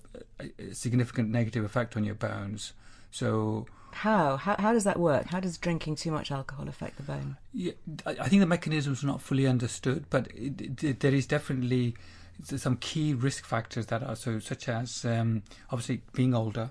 a 0.59 0.73
significant 0.73 1.29
negative 1.29 1.65
effect 1.65 1.97
on 1.97 2.03
your 2.03 2.13
bones. 2.13 2.73
So 3.09 3.65
How? 3.91 4.37
how? 4.37 4.55
How 4.59 4.71
does 4.71 4.83
that 4.83 4.99
work? 4.99 5.25
How 5.27 5.39
does 5.39 5.57
drinking 5.57 5.95
too 5.95 6.11
much 6.11 6.29
alcohol 6.31 6.67
affect 6.69 6.97
the 6.97 7.03
bone? 7.03 7.37
Yeah, 7.51 7.73
I 8.05 8.11
I 8.21 8.27
think 8.29 8.39
the 8.41 8.45
mechanism 8.45 8.93
is 8.93 9.03
not 9.03 9.19
fully 9.19 9.47
understood, 9.47 10.05
but 10.11 10.27
it, 10.35 10.83
it, 10.83 10.99
there 10.99 11.13
is 11.15 11.25
definitely 11.25 11.95
some 12.45 12.77
key 12.77 13.15
risk 13.15 13.45
factors 13.45 13.87
that 13.87 14.03
are 14.03 14.15
so, 14.15 14.37
such 14.39 14.69
as 14.69 15.03
um, 15.05 15.41
obviously 15.71 16.01
being 16.13 16.35
older, 16.35 16.69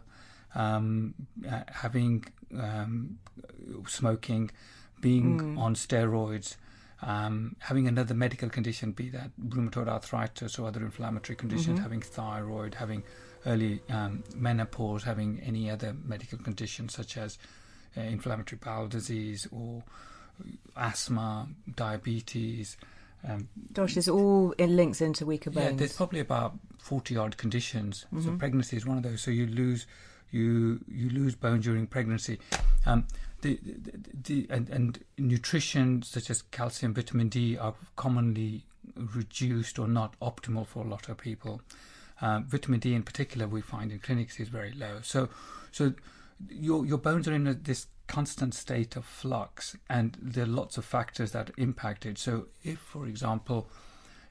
um, 0.55 1.15
uh, 1.49 1.63
having 1.83 2.25
um, 2.57 3.19
smoking, 3.89 4.51
being 5.01 5.57
on 5.59 5.75
steroids, 5.75 6.57
um, 7.03 7.57
having 7.59 7.89
another 7.89 8.15
medical 8.15 8.49
condition, 8.49 8.93
be 8.93 9.09
that 9.11 9.31
rheumatoid 9.49 9.89
arthritis 9.89 10.59
or 10.59 10.69
other 10.69 10.81
inflammatory 10.81 11.37
conditions, 11.37 11.81
having 11.81 12.01
thyroid, 12.01 12.75
having 12.75 13.03
early 13.45 13.81
um, 13.91 14.23
menopause, 14.37 15.03
having 15.03 15.41
any 15.45 15.69
other 15.69 15.95
medical 16.05 16.39
conditions 16.39 16.95
such 16.95 17.17
as 17.17 17.39
uh, 17.97 18.01
inflammatory 18.03 18.59
bowel 18.65 18.87
disease 18.87 19.49
or 19.51 19.83
asthma, 20.77 21.49
diabetes. 21.75 22.77
Um, 23.29 23.49
Gosh, 23.73 23.95
this 23.95 24.09
all 24.09 24.55
it 24.59 24.69
links 24.69 25.01
into 25.01 25.27
weaker 25.27 25.51
bones. 25.51 25.71
yeah, 25.71 25.77
there's 25.77 25.97
probably 25.97 26.21
about 26.21 26.55
forty 26.79 27.17
odd 27.17 27.37
conditions. 27.37 28.07
So 28.21 28.37
pregnancy 28.37 28.77
is 28.77 28.87
one 28.87 28.97
of 28.97 29.03
those. 29.03 29.23
So 29.23 29.31
you 29.31 29.47
lose 29.47 29.87
you 30.31 30.81
you 30.89 31.11
lose 31.11 31.35
bone 31.35 31.61
during 31.61 31.87
pregnancy. 31.87 32.39
Um, 32.87 33.07
the, 33.43 33.61
the, 34.25 34.47
and, 34.51 34.69
and 34.71 35.05
nutrition 35.19 36.03
such 36.03 36.31
as 36.31 36.43
calcium, 36.43 36.95
vitamin 36.95 37.29
D 37.29 37.57
are 37.59 37.75
commonly 37.97 38.65
reduced 38.97 39.79
or 39.79 39.87
not 39.87 40.19
optimal 40.21 40.67
for 40.67 40.85
a 40.85 40.89
lot 40.89 41.09
of 41.09 41.19
people. 41.19 41.61
Um, 42.21 42.45
vitamin 42.45 42.81
D 42.81 42.95
in 42.95 43.03
particular, 43.03 43.47
we 43.47 43.61
find 43.61 43.93
in 43.93 43.99
clinics 43.99 44.41
is 44.41 44.49
very 44.49 44.73
low. 44.73 45.01
So 45.03 45.29
so 45.71 45.93
your 46.49 46.87
your 46.87 46.99
bones 46.99 47.29
are 47.29 47.35
in 47.35 47.47
a, 47.47 47.55
this 47.55 47.87
constant 48.07 48.55
state 48.55 48.97
of 48.97 49.05
flux, 49.05 49.77
and 49.89 50.17
there 50.21 50.45
are 50.45 50.49
lots 50.49 50.77
of 50.77 50.85
factors 50.85 51.33
that 51.33 51.51
impact 51.57 52.07
it. 52.07 52.19
So 52.19 52.47
if, 52.63 52.79
for 52.79 53.07
example, 53.07 53.69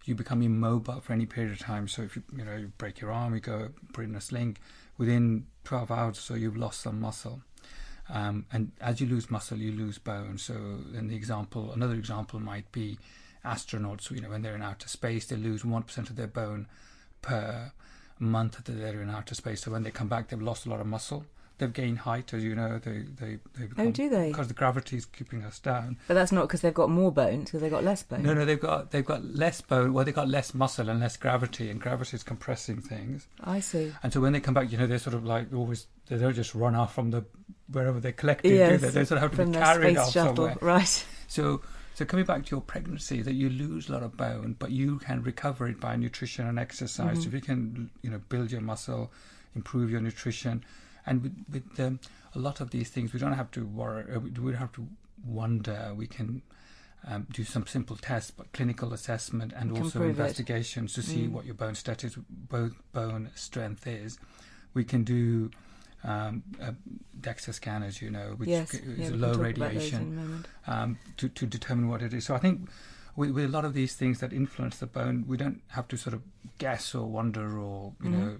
you 0.06 0.16
become 0.16 0.42
immobile 0.42 1.02
for 1.02 1.14
any 1.14 1.26
period 1.26 1.52
of 1.52 1.60
time. 1.60 1.88
So 1.88 2.04
if 2.04 2.16
you 2.16 2.24
you 2.36 2.46
know 2.46 2.56
you 2.56 2.72
break 2.78 3.00
your 3.00 3.12
arm, 3.12 3.34
you 3.34 3.40
go 3.40 3.70
put 3.94 4.06
in 4.06 4.16
a 4.16 4.22
sling. 4.22 4.58
Within 4.98 5.48
12 5.64 5.90
hours 5.90 6.18
or 6.20 6.22
so, 6.22 6.34
you've 6.36 6.58
lost 6.58 6.82
some 6.82 7.00
muscle, 7.00 7.42
um, 8.12 8.46
and 8.52 8.72
as 8.82 9.02
you 9.02 9.08
lose 9.08 9.32
muscle, 9.32 9.58
you 9.58 9.72
lose 9.72 9.98
bone. 9.98 10.38
So 10.38 10.54
then 10.94 11.08
the 11.08 11.16
example, 11.16 11.72
another 11.72 11.96
example 11.96 12.40
might 12.40 12.72
be 12.72 12.98
astronauts, 13.44 14.12
you 14.12 14.22
know, 14.22 14.30
when 14.30 14.42
they're 14.42 14.56
in 14.56 14.62
outer 14.62 14.88
space, 14.88 15.26
they 15.26 15.36
lose 15.36 15.66
one 15.66 15.84
percent 15.84 16.10
of 16.10 16.16
their 16.16 16.28
bone 16.28 16.68
per 17.22 17.72
month 18.20 18.64
that 18.64 18.72
they're 18.72 19.02
in 19.02 19.10
outer 19.10 19.34
space. 19.34 19.64
So 19.64 19.72
when 19.72 19.84
they 19.84 19.92
come 19.92 20.08
back, 20.08 20.28
they've 20.28 20.42
lost 20.42 20.66
a 20.66 20.70
lot 20.70 20.80
of 20.80 20.88
muscle. 20.88 21.26
They've 21.62 21.72
gained 21.72 22.00
height, 22.00 22.34
as 22.34 22.44
you 22.44 22.56
know. 22.56 22.80
They 22.84 23.04
they 23.20 23.38
they 23.58 23.68
become, 23.68 23.88
Oh, 23.88 23.92
do 23.92 24.10
they? 24.10 24.30
Because 24.30 24.48
the 24.48 24.56
gravity 24.56 24.98
is 24.98 25.06
keeping 25.06 25.44
us 25.44 25.60
down. 25.60 25.98
But 26.08 26.16
that's 26.16 26.32
not 26.32 26.48
because 26.48 26.62
they've 26.62 26.74
got 26.74 26.90
more 26.90 27.12
bones, 27.12 27.46
because 27.46 27.62
they've 27.62 27.70
got 27.70 27.84
less 27.84 28.02
bone. 28.02 28.24
No, 28.24 28.34
no, 28.34 28.46
they've 28.46 28.60
got 28.60 28.90
they've 28.90 29.06
got 29.06 29.24
less 29.24 29.62
bone. 29.62 29.94
Well, 29.94 30.04
they've 30.04 30.16
got 30.16 30.28
less 30.28 30.56
muscle 30.56 30.90
and 30.90 31.00
less 31.00 31.18
gravity, 31.18 31.70
and 31.70 31.80
gravity 31.80 32.16
is 32.16 32.24
compressing 32.24 32.82
things. 32.82 33.28
I 33.44 33.60
see. 33.60 33.94
And 34.02 34.12
so 34.12 34.20
when 34.22 34.34
they 34.34 34.40
come 34.40 34.56
back, 34.56 34.72
you 34.72 34.78
know, 34.80 34.88
they're 34.88 34.98
sort 34.98 35.14
of 35.14 35.24
like 35.24 35.54
always 35.54 35.86
they 36.08 36.18
don't 36.18 36.34
just 36.34 36.56
run 36.56 36.74
off 36.76 36.96
from 36.96 37.12
the 37.12 37.24
wherever 37.72 38.00
they 38.00 38.12
collected, 38.12 38.50
do 38.50 38.56
Yes, 38.56 38.82
they? 38.82 38.90
They 38.90 39.06
sort 39.06 39.18
of 39.18 39.22
have 39.22 39.32
to 39.32 39.38
from 39.38 39.52
be 39.52 39.58
carried 39.60 39.98
off 39.98 40.12
shuttle, 40.12 40.36
somewhere. 40.36 40.58
right? 40.62 41.06
So, 41.28 41.62
so 41.94 42.06
coming 42.06 42.26
back 42.26 42.46
to 42.48 42.52
your 42.56 42.62
pregnancy, 42.62 43.22
that 43.22 43.34
you 43.34 43.50
lose 43.50 43.88
a 43.88 43.94
lot 43.94 44.04
of 44.04 44.18
bone, 44.18 44.56
but 44.60 44.72
you 44.72 44.98
can 45.00 45.22
recover 45.24 45.68
it 45.68 45.80
by 45.80 45.96
nutrition 45.96 46.48
and 46.48 46.58
exercise. 46.60 47.20
Mm-hmm. 47.20 47.22
So 47.22 47.28
if 47.28 47.34
you 47.34 47.40
can, 47.42 47.90
you 48.02 48.10
know, 48.10 48.20
build 48.28 48.52
your 48.52 48.62
muscle, 48.62 49.12
improve 49.56 49.90
your 49.92 50.02
nutrition, 50.02 50.66
and 51.06 51.22
with, 51.24 51.36
with 51.52 51.80
um, 51.80 52.00
a 52.36 52.40
lot 52.40 52.62
of 52.62 52.70
these 52.72 52.90
things, 52.90 53.14
we 53.14 53.20
don't 53.20 53.34
have 53.34 53.52
to 53.52 53.66
worry. 53.66 54.06
uh, 54.16 54.20
We 54.20 54.30
don't 54.32 54.54
have 54.56 54.72
to 54.74 54.88
wonder. 55.26 55.94
We 55.96 56.08
can. 56.08 56.42
Um, 57.08 57.26
do 57.32 57.44
some 57.44 57.66
simple 57.66 57.96
tests, 57.96 58.30
but 58.30 58.52
clinical 58.54 58.94
assessment 58.94 59.54
and 59.56 59.72
also 59.76 59.98
prove 59.98 60.04
it. 60.06 60.10
investigations 60.12 60.94
to 60.94 61.02
see 61.02 61.26
Mm. 61.26 61.32
what 61.32 61.46
your 61.46 61.56
bone 61.56 61.74
status, 61.74 62.16
both 62.30 62.74
bone 62.94 63.32
strength 63.34 63.88
is. 63.88 64.20
We 64.76 64.84
can 64.84 65.04
do 65.04 65.50
um, 66.04 66.44
a 66.60 66.76
DEXA 67.20 67.56
scan, 67.56 67.82
as 67.82 68.04
you 68.04 68.12
know, 68.12 68.36
which 68.38 68.50
yes. 68.50 68.72
is 68.76 69.00
yeah, 69.00 69.10
a 69.10 69.10
low 69.10 69.10
can 69.10 69.20
talk 69.20 69.24
about 69.24 69.34
those 69.34 69.38
radiation 69.74 70.02
in 70.02 70.08
a 70.20 70.22
moment. 70.22 70.48
um, 70.68 71.00
to, 71.18 71.28
to 71.30 71.48
determine 71.48 71.88
what 71.90 72.04
it 72.04 72.14
is. 72.14 72.24
So 72.26 72.36
I 72.36 72.38
think 72.38 72.70
with, 73.16 73.32
with 73.32 73.46
a 73.46 73.48
lot 73.48 73.66
of 73.66 73.74
these 73.74 73.96
things 73.96 74.20
that 74.20 74.32
influence 74.32 74.78
the 74.78 74.86
bone, 74.86 75.26
we 75.28 75.38
don't 75.38 75.62
have 75.70 75.88
to 75.88 75.98
sort 75.98 76.14
of 76.14 76.22
guess 76.60 76.94
or 76.94 77.08
wonder 77.08 77.58
or 77.58 77.94
you 78.04 78.10
Mhm. 78.12 78.14
know, 78.14 78.38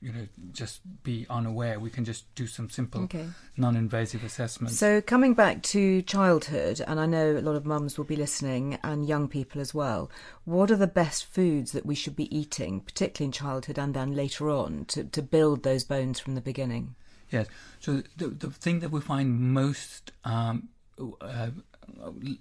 you 0.00 0.12
know, 0.12 0.26
just 0.52 0.80
be 1.02 1.26
unaware. 1.28 1.80
We 1.80 1.90
can 1.90 2.04
just 2.04 2.32
do 2.34 2.46
some 2.46 2.70
simple, 2.70 3.02
Okay. 3.02 3.26
non-invasive 3.56 4.22
assessments. 4.24 4.78
So 4.78 5.00
coming 5.00 5.34
back 5.34 5.62
to 5.64 6.02
childhood, 6.02 6.80
and 6.86 7.00
I 7.00 7.06
know 7.06 7.36
a 7.36 7.40
lot 7.40 7.56
of 7.56 7.64
mums 7.64 7.98
will 7.98 8.04
be 8.04 8.16
listening, 8.16 8.78
and 8.82 9.06
young 9.08 9.28
people 9.28 9.60
as 9.60 9.74
well. 9.74 10.10
What 10.44 10.70
are 10.70 10.76
the 10.76 10.86
best 10.86 11.24
foods 11.24 11.72
that 11.72 11.86
we 11.86 11.94
should 11.94 12.16
be 12.16 12.34
eating, 12.36 12.80
particularly 12.80 13.28
in 13.28 13.32
childhood 13.32 13.78
and 13.78 13.94
then 13.94 14.14
later 14.14 14.50
on, 14.50 14.84
to, 14.86 15.04
to 15.04 15.22
build 15.22 15.62
those 15.62 15.84
bones 15.84 16.20
from 16.20 16.34
the 16.34 16.40
beginning? 16.40 16.94
Yes. 17.30 17.46
So 17.80 18.02
the 18.16 18.28
the 18.28 18.50
thing 18.50 18.80
that 18.80 18.90
we 18.90 19.00
find 19.00 19.40
most 19.40 20.12
um, 20.24 20.68
uh, 21.20 21.48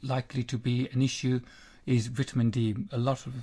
likely 0.03 0.43
to 0.43 0.57
be 0.57 0.89
an 0.91 1.01
issue 1.01 1.39
is 1.85 2.07
vitamin 2.07 2.49
D. 2.49 2.75
A 2.91 2.97
lot 2.97 3.25
of 3.25 3.33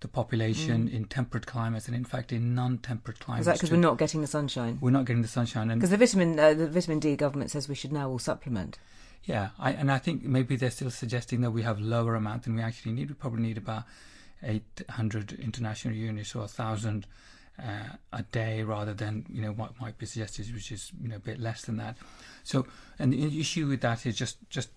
the 0.00 0.08
population 0.08 0.88
in 0.88 1.04
temperate 1.04 1.46
climates, 1.46 1.86
and 1.86 1.94
in 1.94 2.04
fact 2.04 2.32
in 2.32 2.54
non-temperate 2.54 3.20
climates, 3.20 3.40
Mm. 3.40 3.40
Is 3.40 3.46
that 3.46 3.54
because 3.54 3.70
we're 3.70 3.76
not 3.76 3.98
getting 3.98 4.20
the 4.22 4.26
sunshine? 4.26 4.78
we're 4.80 4.90
not 4.90 5.04
getting 5.04 5.22
the 5.22 5.28
sunshine. 5.28 5.70
And 5.70 5.80
Because 5.80 5.90
the 5.90 5.96
vitamin, 5.98 6.38
uh, 6.38 6.54
the 6.54 6.68
vitamin 6.68 6.98
D 6.98 7.16
government 7.16 7.50
says 7.50 7.68
we 7.68 7.74
should 7.74 7.92
now 7.92 8.08
all 8.08 8.18
supplement. 8.18 8.78
Yeah, 9.24 9.50
I, 9.58 9.72
and 9.72 9.92
I 9.92 9.98
think 9.98 10.22
maybe 10.22 10.56
they're 10.56 10.70
still 10.70 10.90
suggesting 10.90 11.42
that 11.42 11.50
we 11.50 11.62
have 11.62 11.78
lower 11.78 12.14
amount 12.14 12.44
than 12.44 12.56
we 12.56 12.62
actually 12.62 12.92
need. 12.92 13.08
We 13.08 13.14
probably 13.14 13.42
need 13.42 13.58
about 13.58 13.84
800 14.42 15.32
international 15.32 15.94
units 15.94 16.34
or 16.34 16.40
1,000 16.40 17.06
uh, 17.62 17.96
a 18.12 18.22
day 18.24 18.62
rather 18.62 18.94
than, 18.94 19.26
you 19.30 19.42
know, 19.42 19.52
what 19.52 19.78
might 19.80 19.98
be 19.98 20.06
suggested, 20.06 20.52
which 20.54 20.72
is, 20.72 20.92
you 21.00 21.08
know, 21.08 21.16
a 21.16 21.20
bit 21.20 21.38
less 21.38 21.62
than 21.62 21.76
that. 21.76 21.96
So, 22.44 22.66
and 22.98 23.12
the 23.12 23.38
issue 23.40 23.66
with 23.68 23.80
that 23.82 24.06
is 24.06 24.16
just, 24.16 24.36
just 24.50 24.70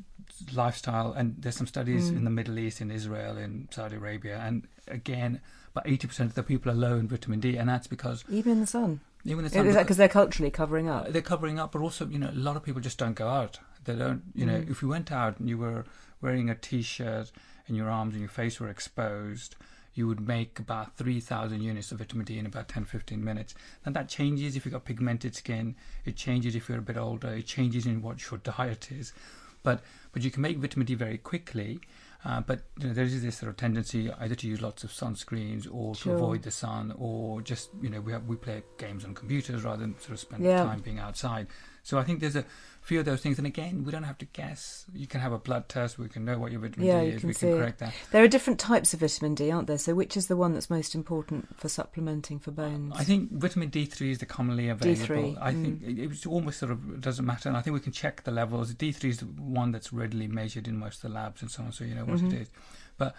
lifestyle. 0.54 1.14
And 1.14 1.36
there's 1.40 1.56
some 1.56 1.68
studies 1.68 2.10
in 2.10 2.24
the 2.24 2.30
Middle 2.30 2.58
East, 2.60 2.82
in 2.82 2.92
Israel, 2.92 3.38
in 3.38 3.68
Saudi 3.72 3.96
Arabia. 3.96 4.40
And 4.44 4.68
again, 4.88 5.40
about 5.76 5.86
80% 5.86 6.20
of 6.22 6.36
the 6.36 6.44
people 6.44 6.72
are 6.72 6.76
low 6.76 6.96
in 6.96 7.08
vitamin 7.08 7.40
D. 7.40 7.56
And 7.58 7.70
that's 7.70 7.88
because 7.88 8.24
Even 8.30 8.54
in 8.54 8.60
the 8.62 8.68
sun. 8.68 9.00
even 9.26 9.40
the 9.40 9.46
Is 9.48 9.54
sun- 9.54 9.68
that 9.68 9.84
because 9.84 9.98
they're 9.98 10.10
culturally 10.10 10.52
covering 10.52 10.90
up? 10.90 11.10
they're 11.10 11.22
covering 11.22 11.60
up, 11.60 11.72
but 11.72 11.82
also, 11.82 12.06
you 12.08 12.20
know, 12.20 12.30
a 12.30 12.36
lot 12.36 12.56
of 12.56 12.64
people 12.64 12.82
just 12.82 12.98
don't 12.98 13.16
go 13.16 13.28
out. 13.30 13.60
They 13.86 13.96
don't, 13.96 14.22
you 14.34 14.46
know, 14.46 14.64
if 14.68 14.82
you 14.82 14.88
went 14.88 15.12
out 15.12 15.40
and 15.40 15.50
you 15.50 15.58
were 15.58 15.86
wearing 16.22 16.50
a 16.50 16.56
t-shirt 16.56 17.32
and 17.68 17.76
your 17.78 17.90
arms 17.90 18.14
and 18.14 18.22
your 18.22 18.30
face 18.30 18.60
were 18.60 18.70
exposed, 18.70 19.56
you 19.96 20.08
would 20.08 20.20
make 20.26 20.60
about 20.60 20.96
3,000 20.98 21.62
units 21.62 21.92
of 21.92 22.00
vitamin 22.00 22.26
D 22.26 22.38
in 22.40 22.46
about 22.46 22.68
10, 22.68 22.86
15 22.86 23.24
minutes. 23.24 23.54
And 23.86 23.96
that 23.96 24.10
changes 24.10 24.56
if 24.56 24.66
you've 24.66 24.74
got 24.74 24.86
pigmented 24.86 25.36
skin. 25.36 25.76
It 26.06 26.16
changes 26.16 26.56
if 26.56 26.68
you're 26.68 26.80
a 26.80 26.82
bit 26.82 26.98
older. 26.98 27.28
It 27.30 27.46
changes 27.46 27.86
in 27.86 28.02
what 28.02 28.30
your 28.30 28.40
diet 28.40 28.92
is. 28.92 29.14
But, 29.62 29.82
but 30.12 30.24
you 30.24 30.32
can 30.32 30.42
make 30.42 30.58
vitamin 30.58 30.86
D 30.88 30.96
very 30.96 31.18
quickly. 31.18 31.80
Uh, 32.26 32.40
but 32.40 32.62
you 32.80 32.88
know, 32.88 32.94
there 32.94 33.04
is 33.04 33.22
this 33.22 33.38
sort 33.38 33.50
of 33.50 33.58
tendency 33.58 34.10
either 34.20 34.34
to 34.34 34.48
use 34.48 34.62
lots 34.62 34.84
of 34.86 34.92
sunscreens 34.92 35.68
or 35.70 35.94
Sure. 35.94 36.14
to 36.14 36.24
avoid 36.24 36.44
the 36.44 36.52
sun 36.52 36.94
or 36.98 37.42
just, 37.42 37.70
you 37.82 37.90
know, 37.90 38.00
we, 38.00 38.14
have, 38.14 38.26
we 38.28 38.36
play 38.38 38.64
games 38.78 39.04
on 39.06 39.14
computers 39.14 39.64
rather 39.64 39.82
than 39.82 39.98
sort 40.00 40.12
of 40.14 40.20
spend 40.20 40.44
Yeah. 40.44 40.64
time 40.64 40.80
being 40.80 41.00
outside. 41.00 41.48
So 41.84 41.98
I 42.00 42.04
think 42.04 42.22
there's 42.22 42.38
a 42.38 42.46
few 42.84 43.00
of 43.00 43.06
those 43.06 43.22
things. 43.22 43.38
And 43.38 43.48
again, 43.48 43.84
we 43.86 43.92
don't 43.92 44.04
have 44.04 44.18
to 44.20 44.26
guess. 44.26 44.86
You 44.94 45.08
can 45.08 45.22
have 45.22 45.32
a 45.32 45.38
blood 45.40 45.70
test. 45.70 45.98
We 45.98 46.10
can 46.10 46.26
know 46.26 46.38
what 46.38 46.52
your 46.52 46.62
vitamin 46.62 46.86
Yeah, 46.88 47.02
D 47.02 47.08
you 47.08 47.14
is. 47.14 47.20
can 47.22 47.28
we 47.30 47.34
see 47.34 47.48
can 47.48 47.58
correct 47.58 47.80
that. 47.80 47.94
There 48.12 48.24
are 48.24 48.28
different 48.28 48.60
types 48.60 48.94
of 48.94 49.00
vitamin 49.00 49.36
D, 49.36 49.50
aren't 49.52 49.68
there? 49.68 49.78
So 49.78 49.96
which 49.96 50.16
is 50.18 50.28
the 50.28 50.36
one 50.36 50.54
that's 50.54 50.70
most 50.70 50.94
important 50.94 51.58
for 51.60 51.70
supplementing 51.70 52.40
for 52.40 52.52
bones? 52.52 52.94
I 52.96 53.04
think 53.04 53.32
vitamin 53.32 53.72
D3 53.72 54.12
is 54.12 54.18
the 54.20 54.26
commonly 54.26 54.70
available. 54.70 55.16
D3, 55.34 55.38
I 55.42 55.54
think 55.54 55.82
it, 55.84 56.26
almost 56.28 56.60
sort 56.60 56.72
of 56.72 57.02
doesn't 57.02 57.26
matter. 57.26 57.48
And 57.50 57.58
I 57.58 57.62
think 57.62 57.74
we 57.74 57.80
can 57.80 57.94
check 57.94 58.24
the 58.24 58.32
levels. 58.32 58.74
D3 58.76 59.04
is 59.06 59.18
the 59.20 59.26
one 59.26 59.72
that's 59.72 59.92
readily 59.94 60.28
measured 60.28 60.68
in 60.68 60.78
most 60.78 60.98
of 60.98 61.10
the 61.10 61.16
labs 61.16 61.42
and 61.42 61.50
so 61.50 61.64
on, 61.64 61.72
so 61.72 61.84
you 61.86 61.96
know 61.96 62.06
what 62.06 62.18
Mm-hmm. 62.18 62.36
it 62.36 62.42
is. 62.42 62.50
But 62.98 63.16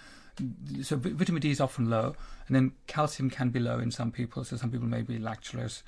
so 0.82 0.96
vitamin 0.96 1.40
D 1.40 1.50
is 1.50 1.60
often 1.60 1.88
low, 1.90 2.14
and 2.46 2.54
then 2.56 2.72
calcium 2.86 3.30
can 3.30 3.48
be 3.50 3.60
low 3.60 3.78
in 3.78 3.90
some 3.90 4.10
people. 4.12 4.44
So 4.44 4.56
some 4.56 4.70
people 4.70 4.86
may 4.86 5.02
be 5.02 5.18
lactulose, 5.18 5.82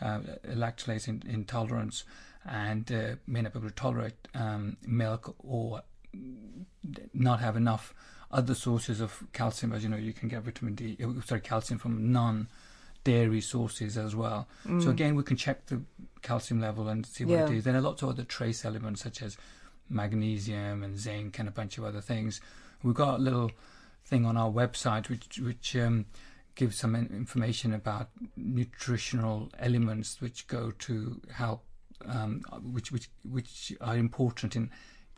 uh, 0.00 0.20
lactulose 0.48 1.06
in, 1.08 1.22
intolerance, 1.28 2.04
and 2.46 2.90
uh, 2.92 3.16
may 3.26 3.42
not 3.42 3.52
be 3.52 3.58
able 3.58 3.68
to 3.68 3.74
tolerate 3.74 4.28
um, 4.34 4.76
milk 4.86 5.34
or 5.38 5.82
not 7.14 7.40
have 7.40 7.56
enough 7.56 7.94
other 8.30 8.54
sources 8.54 9.00
of 9.00 9.22
calcium. 9.32 9.72
As 9.72 9.82
you 9.82 9.88
know, 9.88 9.96
you 9.96 10.12
can 10.12 10.28
get 10.28 10.42
vitamin 10.42 10.74
D, 10.74 10.96
uh, 11.02 11.20
sorry, 11.24 11.40
calcium 11.40 11.78
from 11.78 12.12
non 12.12 12.48
dairy 13.04 13.40
sources 13.40 13.96
as 13.96 14.14
well. 14.14 14.46
So 14.80 14.90
again, 14.90 15.14
we 15.14 15.22
can 15.22 15.36
check 15.36 15.66
the 15.66 15.80
calcium 16.22 16.60
level 16.60 16.88
and 16.88 17.04
see 17.06 17.24
what 17.24 17.34
it 17.38 17.46
Mm. 17.46 17.50
Yeah. 17.50 17.56
is. 17.56 17.64
Then 17.64 17.74
a 17.76 17.80
lot 17.80 18.02
of 18.02 18.08
other 18.10 18.24
trace 18.24 18.64
elements 18.64 19.02
such 19.02 19.22
as 19.22 19.36
magnesium 19.88 20.82
and 20.82 20.98
zinc 20.98 21.38
and 21.38 21.48
a 21.48 21.52
bunch 21.52 21.78
of 21.78 21.84
other 21.84 22.00
things. 22.00 22.40
We've 22.82 22.94
got 22.94 23.18
a 23.18 23.22
little 23.22 23.50
thing 24.04 24.24
on 24.26 24.36
our 24.36 24.50
website 24.50 25.08
which 25.08 25.38
which 25.38 25.74
um, 25.76 26.06
gives 26.54 26.76
some 26.76 26.94
information 26.94 27.72
about 27.72 28.10
nutritional 28.36 29.50
elements 29.58 30.20
which 30.20 30.46
go 30.46 30.70
to 30.72 31.20
help, 31.32 31.64
um, 32.06 32.42
which 32.72 32.90
which 32.92 33.10
which 33.24 33.72
are 33.80 33.96
important 33.96 34.56
in 34.56 34.70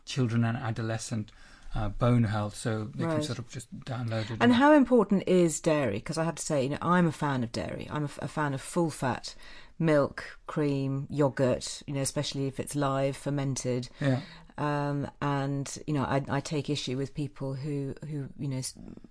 children 0.05 0.43
and 0.43 0.57
adolescent 0.57 1.31
uh, 1.75 1.89
bone 1.89 2.25
health. 2.25 2.55
So 2.55 2.89
they 2.95 3.05
Right. 3.05 3.13
can 3.15 3.23
sort 3.23 3.39
of 3.39 3.49
just 3.49 3.67
download 3.85 4.29
it. 4.29 4.37
And 4.39 4.53
how 4.53 4.73
important 4.73 5.23
is 5.27 5.59
dairy? 5.59 5.95
Because 5.95 6.17
I 6.17 6.23
have 6.23 6.35
to 6.35 6.43
say, 6.43 6.63
you 6.63 6.69
know, 6.69 6.77
I'm 6.81 7.07
a 7.07 7.11
fan 7.11 7.43
of 7.43 7.51
dairy. 7.51 7.87
I'm 7.91 8.03
a 8.21 8.27
fan 8.27 8.53
of 8.53 8.61
full 8.61 8.89
fat 8.91 9.33
milk, 9.79 10.37
cream, 10.45 11.07
yogurt. 11.09 11.81
You 11.87 11.93
know, 11.95 12.01
especially 12.01 12.47
if 12.47 12.59
it's 12.59 12.75
live 12.75 13.17
fermented. 13.17 13.89
yeah. 13.99 14.19
Um, 14.57 15.09
and 15.21 15.77
you 15.87 15.93
know, 15.93 16.03
I, 16.03 16.23
I 16.29 16.39
take 16.39 16.69
issue 16.69 16.97
with 16.97 17.15
people 17.15 17.53
who, 17.53 17.95
who 18.09 18.29
you 18.37 18.47
know, 18.47 18.61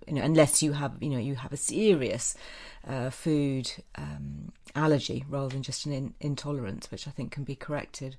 you 0.07 0.13
know, 0.13 0.21
unless 0.21 0.63
you 0.63 0.73
have, 0.73 0.95
you 1.01 1.09
know, 1.09 1.17
you 1.17 1.35
have 1.35 1.51
a 1.51 1.57
serious 1.57 2.35
uh, 2.87 3.09
food 3.09 3.71
um, 3.95 4.51
allergy 4.75 5.25
rather 5.29 5.49
than 5.49 5.63
just 5.63 5.85
an 5.85 5.91
in, 5.91 6.13
intolerance, 6.19 6.89
which 6.91 7.07
I 7.07 7.11
think 7.11 7.31
can 7.31 7.43
be 7.43 7.55
corrected 7.55 8.15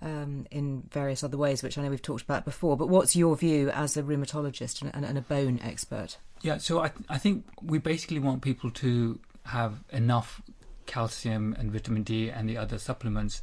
um, 0.00 0.46
in 0.50 0.84
various 0.90 1.22
other 1.22 1.36
ways, 1.36 1.62
which 1.62 1.76
I 1.76 1.82
know 1.82 1.90
we've 1.90 2.02
talked 2.02 2.22
about 2.22 2.44
before. 2.44 2.76
But 2.76 2.88
what's 2.88 3.14
your 3.14 3.36
view 3.36 3.70
as 3.70 3.96
a 3.96 4.02
rheumatologist 4.02 4.82
and, 4.82 4.90
and, 4.94 5.04
and 5.04 5.18
a 5.18 5.22
bone 5.22 5.60
expert? 5.62 6.16
Yeah, 6.42 6.58
so 6.58 6.80
I 6.80 6.92
I 7.08 7.18
think 7.18 7.44
we 7.62 7.78
basically 7.78 8.18
want 8.18 8.42
people 8.42 8.70
to 8.70 9.18
have 9.46 9.84
enough 9.90 10.42
calcium 10.86 11.54
and 11.58 11.72
vitamin 11.72 12.02
D 12.02 12.30
and 12.30 12.48
the 12.48 12.56
other 12.56 12.78
supplements. 12.78 13.42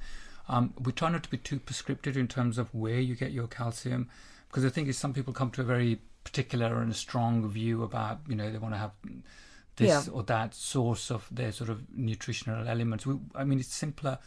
Um, 0.51 0.74
we 0.86 0.91
try 0.91 1.10
not 1.10 1.24
to 1.24 1.29
be 1.29 1.38
too 1.38 1.60
prescriptive 1.60 2.17
in 2.17 2.27
terms 2.27 2.58
of 2.58 2.74
where 2.75 3.00
you 3.00 3.15
get 3.15 3.31
your 3.31 3.48
calcium, 3.48 4.10
because 4.50 4.63
the 4.63 4.70
thing 4.70 4.88
is, 4.88 4.98
some 4.98 5.13
people 5.13 5.34
come 5.34 5.50
to 5.51 5.62
a 5.62 5.63
very 5.63 6.00
particular 6.25 6.81
and 6.81 6.96
strong 6.96 7.48
view 7.50 7.84
about 7.84 8.20
you 8.27 8.36
know 8.36 8.51
they 8.51 8.58
want 8.58 8.74
to 8.74 8.77
have 8.77 8.91
this 9.77 10.08
Yeah. 10.08 10.13
or 10.13 10.24
that 10.24 10.53
source 10.53 11.10
of 11.10 11.27
their 11.31 11.51
sort 11.53 11.70
of 11.70 11.77
nutritional 11.96 12.67
elements. 12.67 13.05
We, 13.05 13.17
I 13.34 13.43
mean, 13.46 13.60
it's 13.60 13.74
simpler, 13.74 14.20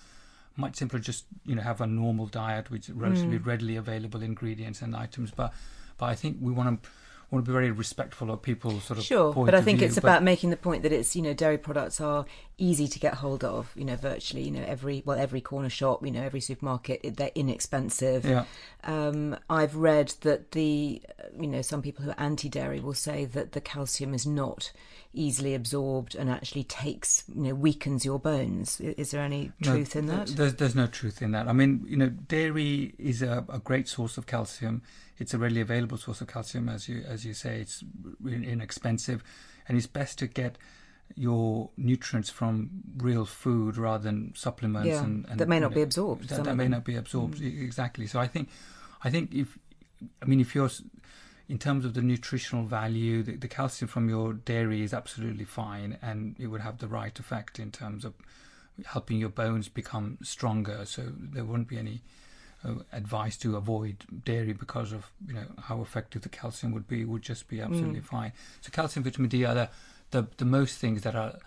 much 0.57 0.77
simpler. 0.77 0.99
Just 0.99 1.27
you 1.45 1.55
know 1.55 1.63
have 1.63 1.81
a 1.83 1.87
normal 1.87 2.27
diet 2.27 2.71
with 2.71 2.89
relatively 2.91 3.39
Mm. 3.39 3.47
readily 3.47 3.77
available 3.77 4.23
ingredients 4.23 4.81
and 4.83 4.97
items, 4.97 5.31
but 5.31 5.53
but 5.99 6.07
I 6.07 6.15
think 6.15 6.39
we 6.41 6.53
want 6.53 6.83
to 6.83 6.89
want 7.35 7.45
to 7.45 7.51
be 7.51 7.53
very 7.53 7.71
respectful 7.71 8.31
of 8.31 8.41
people's 8.43 8.85
sort 8.85 8.99
of 8.99 9.05
Sure, 9.05 9.33
but 9.35 9.55
I 9.55 9.61
think 9.61 9.79
view, 9.81 9.87
it's 9.89 9.97
but- 9.97 10.05
about 10.05 10.23
making 10.23 10.51
the 10.51 10.57
point 10.57 10.83
that 10.85 10.93
it's 10.93 11.15
you 11.15 11.23
know 11.23 11.35
dairy 11.35 11.59
products 11.59 12.01
are 12.01 12.25
easy 12.57 12.87
to 12.89 12.99
get 12.99 13.15
hold 13.15 13.43
of. 13.45 13.73
You 13.77 13.85
know, 13.85 13.97
virtually, 13.97 14.43
you 14.45 14.51
know, 14.53 14.65
every 14.67 15.03
well, 15.05 15.19
every 15.19 15.41
corner 15.41 15.69
shop, 15.69 16.05
you 16.05 16.13
know, 16.13 16.23
every 16.23 16.41
supermarket, 16.41 17.17
they're 17.17 17.31
inexpensive. 17.35 18.25
Yeah. 18.25 18.45
Um, 18.85 19.37
I've 19.51 19.77
read 19.77 20.15
that 20.21 20.53
the, 20.53 21.03
you 21.41 21.47
know, 21.47 21.63
some 21.63 21.83
people 21.83 22.05
who 22.05 22.11
are 22.11 22.21
anti-dairy 22.21 22.81
will 22.81 22.95
say 22.95 23.25
that 23.25 23.53
the 23.53 23.61
calcium 23.61 24.13
is 24.15 24.27
not 24.27 24.73
easily 25.15 25.55
absorbed 25.55 26.15
and 26.15 26.29
actually 26.29 26.65
takes, 26.65 27.25
you 27.35 27.43
know, 27.43 27.55
weakens 27.55 28.05
your 28.05 28.19
bones. 28.19 28.81
Is 28.81 29.13
there 29.13 29.23
any 29.23 29.53
No, 29.65 29.73
truth 29.73 29.97
in 29.97 30.07
that? 30.07 30.27
There's, 30.29 30.55
there's 30.55 30.75
no 30.75 30.87
truth 30.87 31.23
in 31.23 31.31
that. 31.33 31.49
I 31.49 31.53
mean, 31.53 31.85
you 31.89 31.97
know, 31.97 32.09
dairy 32.09 32.95
is 32.99 33.23
a, 33.23 33.45
a 33.49 33.59
great 33.59 33.89
source 33.89 34.19
of 34.19 34.27
calcium. 34.27 34.83
It's 35.19 35.33
a 35.35 35.39
readily 35.39 35.61
available 35.61 35.97
source 35.97 36.21
of 36.21 36.29
calcium, 36.29 36.69
as 36.69 36.89
you 36.89 37.05
as 37.07 37.25
you 37.25 37.35
say. 37.35 37.61
It's 37.61 37.85
inexpensive, 38.25 39.23
and 39.69 39.77
it's 39.77 39.87
best 39.87 40.19
to 40.19 40.27
get 40.27 40.59
your 41.17 41.71
nutrients 41.77 42.31
from 42.31 42.71
real 42.97 43.25
food 43.25 43.77
rather 43.77 44.03
than 44.03 44.33
supplements 44.35 44.89
Yeah, 44.89 45.05
and, 45.05 45.27
and 45.29 45.39
that 45.39 45.49
may 45.49 45.57
you 45.57 45.61
not 45.61 45.71
know, 45.71 45.75
be 45.77 45.83
absorbed, 45.83 46.29
That, 46.31 46.45
that 46.45 46.57
may 46.57 46.67
not 46.67 46.85
be 46.85 46.97
absorbed 46.97 47.39
Mm. 47.41 47.63
exactly. 47.63 48.07
So 48.07 48.19
I 48.19 48.27
think, 48.27 48.49
I 49.05 49.11
think 49.11 49.33
if, 49.35 49.59
I 50.23 50.25
mean, 50.25 50.41
if 50.41 50.55
you're 50.55 50.71
in 51.49 51.59
terms 51.59 51.85
of 51.85 51.95
the 51.95 52.01
nutritional 52.03 52.65
value, 52.65 53.23
the, 53.23 53.37
the 53.37 53.49
calcium 53.49 53.89
from 53.89 54.09
your 54.09 54.33
dairy 54.33 54.83
is 54.83 54.95
absolutely 54.95 55.45
fine, 55.45 55.99
and 56.03 56.37
it 56.39 56.47
would 56.47 56.63
have 56.63 56.79
the 56.79 56.89
right 56.89 57.17
effect 57.19 57.59
in 57.59 57.71
terms 57.71 58.05
of 58.05 58.15
helping 58.87 59.19
your 59.19 59.29
bones 59.29 59.69
become 59.69 60.19
stronger. 60.23 60.85
So 60.87 61.13
there 61.17 61.45
wouldn't 61.45 61.69
be 61.69 61.79
any 61.79 62.03
advice 62.93 63.37
to 63.39 63.57
avoid 63.57 64.05
dairy 64.25 64.53
because 64.53 64.93
of 64.93 65.11
you 65.27 65.35
know 65.35 65.47
how 65.63 65.81
effective 65.83 66.23
the 66.23 66.29
calcium 66.29 66.73
would 66.73 66.87
be. 66.89 67.05
Would 67.05 67.23
just 67.23 67.49
be 67.49 67.61
absolutely 67.61 68.01
Mm. 68.01 68.05
fine. 68.07 68.33
So 68.61 68.71
calcium, 68.71 69.05
vitamin 69.05 69.29
D 69.31 69.45
are 69.45 69.55
the 69.55 69.69
the, 70.11 70.27
the 70.37 70.45
most 70.45 70.79
things 70.79 71.03
that 71.03 71.15
are. 71.15 71.39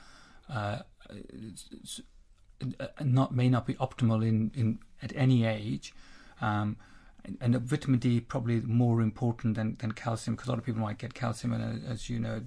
Uh, 0.50 0.80
uh, 2.80 2.88
not 3.04 3.34
may 3.36 3.50
not 3.50 3.66
be 3.68 3.76
optimal 3.76 4.26
in, 4.28 4.52
in 4.56 4.80
at 5.04 5.14
any 5.16 5.46
age, 5.46 5.94
um, 6.42 6.76
and, 7.24 7.38
and 7.40 7.56
vitamin 7.62 8.00
D 8.00 8.20
probably 8.20 8.62
more 8.62 9.02
important 9.02 9.56
than, 9.56 9.76
than 9.80 9.92
calcium 9.92 10.36
because 10.36 10.48
a 10.48 10.52
lot 10.52 10.58
of 10.58 10.66
people 10.66 10.82
might 10.82 10.98
get 10.98 11.14
calcium, 11.14 11.54
and 11.54 11.84
uh, 11.86 11.92
as 11.92 12.10
you 12.10 12.20
know, 12.20 12.42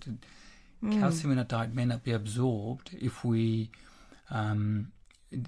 Mm. 0.83 0.99
calcium 0.99 1.31
in 1.31 1.39
a 1.39 1.45
diet 1.45 1.75
may 1.75 1.85
not 1.85 2.03
be 2.05 2.11
absorbed 2.11 2.97
if 2.99 3.23
we 3.23 3.69
um, 4.31 4.93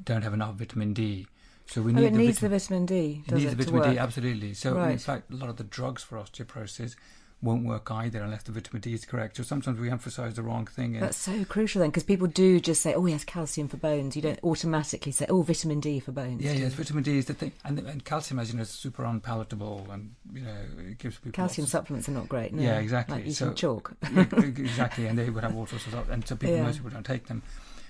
don't 0.04 0.20
have 0.20 0.34
enough 0.34 0.56
vitamin 0.56 0.92
D. 0.92 1.26
So 1.72 1.80
we 1.80 1.92
need 1.94 2.02
Oh, 2.02 2.06
it 2.06 2.10
the 2.12 2.18
needs 2.18 2.38
vitamin, 2.38 2.50
the 2.52 2.58
vitamin 2.58 2.86
D. 2.86 3.24
it 3.26 3.32
needs 3.34 3.44
it, 3.52 3.56
the 3.56 3.64
vitamin 3.64 3.92
D 3.94 3.98
absolutely. 3.98 4.52
So 4.54 4.70
in 4.72 4.76
Right. 4.76 5.00
fact, 5.00 5.32
a 5.32 5.36
lot 5.36 5.48
of 5.48 5.56
the 5.56 5.64
drugs 5.64 6.02
for 6.02 6.18
osteoporosis 6.18 6.96
won't 7.40 7.64
work 7.64 7.90
either 7.90 8.22
unless 8.22 8.42
the 8.42 8.52
vitamin 8.52 8.82
D 8.82 8.92
is 8.92 9.04
correct. 9.06 9.38
So 9.38 9.42
sometimes 9.42 9.80
we 9.80 9.90
emphasize 9.90 10.34
the 10.34 10.42
wrong 10.42 10.66
thing. 10.66 10.94
And 10.94 11.02
That's 11.02 11.16
so 11.16 11.44
crucial 11.46 11.80
then, 11.80 11.88
because 11.88 12.02
people 12.04 12.26
do 12.28 12.60
just 12.60 12.82
say, 12.82 12.92
"Oh, 12.94 13.06
yes, 13.06 13.24
calcium 13.24 13.68
for 13.68 13.78
bones." 13.78 14.14
You 14.14 14.22
don't 14.22 14.38
automatically 14.44 15.10
say, 15.12 15.24
"Oh, 15.30 15.40
vitamin 15.42 15.80
D 15.80 15.98
for 15.98 16.12
bones." 16.12 16.42
Yeah, 16.42 16.52
yes, 16.52 16.74
vitamin 16.74 17.02
D 17.04 17.16
is 17.18 17.24
the 17.24 17.34
thing, 17.34 17.52
and, 17.64 17.78
and 17.80 18.04
calcium, 18.04 18.38
as 18.38 18.50
you 18.50 18.56
know, 18.56 18.62
is 18.62 18.68
super 18.68 19.04
unpalatable, 19.04 19.88
and 19.90 20.14
you 20.32 20.42
know, 20.42 20.54
it 20.88 20.98
gives 20.98 21.16
people 21.16 21.32
Calcium 21.32 21.64
lots 21.64 21.72
supplements 21.72 22.06
are 22.08 22.12
not 22.12 22.28
great. 22.28 22.52
No. 22.52 22.62
Yeah, 22.62 22.78
exactly. 22.78 23.14
Like 23.16 23.22
eating 23.24 23.34
So- 23.34 23.52
chalk. 23.54 23.94
Exactly, 24.36 25.06
and 25.06 25.18
they 25.18 25.30
would 25.30 25.42
have 25.42 25.56
all 25.56 25.66
sorts 25.66 25.86
of 25.86 25.92
stuff, 25.92 26.10
and 26.10 26.26
so 26.28 26.36
people, 26.36 26.56
Yeah. 26.56 26.62
most 26.64 26.76
people 26.76 26.90
don't 26.90 27.06
take 27.06 27.26
them, 27.28 27.42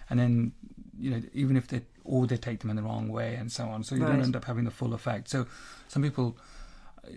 and 0.09 0.19
then 0.21 0.53
you 1.03 1.11
know, 1.13 1.23
even 1.43 1.55
if 1.61 1.67
they 1.73 1.81
or 2.05 2.27
they 2.27 2.37
take 2.49 2.59
them 2.61 2.71
in 2.71 2.77
the 2.77 2.83
wrong 2.89 3.07
way, 3.19 3.31
and 3.41 3.49
so 3.59 3.65
on, 3.73 3.79
so 3.85 3.95
you 3.95 4.03
Right. 4.05 4.13
don't 4.13 4.23
end 4.29 4.37
up 4.37 4.45
having 4.45 4.65
the 4.71 4.77
full 4.81 4.93
effect. 4.95 5.25
So 5.35 5.39
some 5.89 6.03
people. 6.09 6.29
uh, 7.05 7.11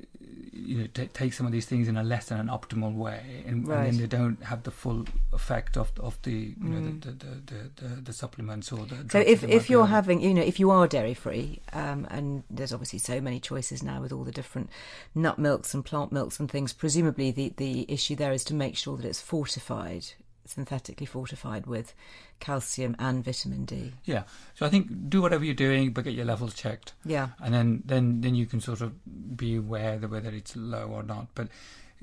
You 0.67 0.77
know, 0.79 0.87
t- 0.97 1.09
take 1.21 1.33
some 1.37 1.45
of 1.49 1.51
these 1.55 1.67
things 1.71 1.87
in 1.91 1.95
a 1.97 2.03
less 2.13 2.25
than 2.29 2.39
an 2.45 2.47
optimal 2.59 2.93
way, 3.05 3.21
and, 3.49 3.57
and 3.73 3.85
then 3.87 3.97
they 4.01 4.07
don't 4.17 4.41
have 4.51 4.61
the 4.63 4.71
full 4.71 5.01
effect 5.39 5.77
of 5.77 5.87
of 5.99 6.13
the 6.27 6.37
you 6.65 6.69
know 6.73 6.81
Mm. 6.81 7.01
the, 7.05 7.11
the, 7.23 7.31
the, 7.51 7.59
the, 7.81 7.89
the 8.07 8.13
supplements 8.13 8.67
or 8.75 8.81
the. 8.91 8.95
So 9.15 9.19
if 9.19 9.41
that 9.41 9.47
they 9.47 9.53
might 9.53 9.57
if 9.61 9.69
you're 9.71 9.89
having, 9.97 10.17
you 10.27 10.33
know, 10.37 10.41
if 10.51 10.57
you 10.61 10.71
are 10.77 10.87
dairy 10.95 11.13
free, 11.25 11.47
um, 11.83 11.99
and 12.15 12.27
there's 12.57 12.73
obviously 12.73 12.99
so 13.11 13.17
many 13.27 13.39
choices 13.51 13.79
now 13.83 13.97
with 14.03 14.11
all 14.15 14.25
the 14.29 14.37
different 14.41 14.67
nut 15.13 15.37
milks 15.37 15.73
and 15.75 15.83
plant 15.89 16.11
milks 16.11 16.39
and 16.39 16.49
things, 16.49 16.73
presumably 16.73 17.29
the 17.39 17.47
the 17.65 17.73
issue 17.97 18.15
there 18.15 18.33
is 18.33 18.43
to 18.45 18.53
make 18.55 18.75
sure 18.83 18.95
that 18.97 19.05
it's 19.11 19.21
fortified, 19.21 20.05
synthetically 20.45 21.05
fortified 21.05 21.65
with 21.65 21.93
calcium 22.39 22.95
and 22.99 23.23
vitamin 23.23 23.65
D. 23.65 23.93
Yeah. 24.05 24.23
So 24.53 24.65
I 24.65 24.69
think 24.69 25.09
do 25.09 25.21
whatever 25.21 25.43
you're 25.43 25.53
doing, 25.55 25.91
but 25.91 26.03
get 26.03 26.13
your 26.13 26.25
levels 26.25 26.53
checked. 26.53 26.93
Yeah. 27.03 27.29
And 27.43 27.53
then, 27.53 27.83
then, 27.85 28.21
then 28.21 28.35
you 28.35 28.45
can 28.45 28.61
sort 28.61 28.81
of 28.81 28.93
be 29.37 29.55
aware 29.55 29.97
that 29.97 30.09
whether 30.09 30.29
it's 30.29 30.55
low 30.55 30.87
or 30.87 31.03
not. 31.03 31.27
But 31.35 31.47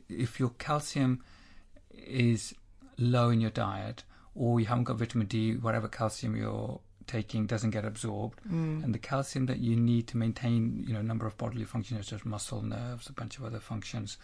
if 0.08 0.40
your 0.40 0.50
calcium 0.58 1.22
is 1.92 2.54
low 2.99 3.30
in 3.30 3.40
your 3.40 3.50
diet, 3.50 4.04
or 4.34 4.61
you 4.61 4.66
haven't 4.66 4.84
got 4.84 4.96
vitamin 4.96 5.26
D, 5.26 5.54
whatever 5.56 5.88
calcium 5.88 6.37
you're 6.37 6.80
taking 7.06 7.46
doesn't 7.46 7.70
get 7.70 7.84
absorbed, 7.84 8.40
Mm. 8.49 8.84
and 8.84 8.95
the 8.95 8.99
calcium 8.99 9.47
that 9.47 9.58
you 9.58 9.76
need 9.76 10.06
to 10.08 10.17
maintain, 10.17 10.84
you 10.86 10.95
know, 10.95 11.00
a 11.00 11.02
number 11.04 11.26
of 11.26 11.36
bodily 11.36 11.64
functions 11.64 12.06
such 12.06 12.21
as 12.21 12.25
muscle, 12.25 12.62
nerves, 12.62 13.08
a 13.08 13.12
bunch 13.12 13.38
of 13.38 13.45
other 13.45 13.58
functions, 13.60 14.17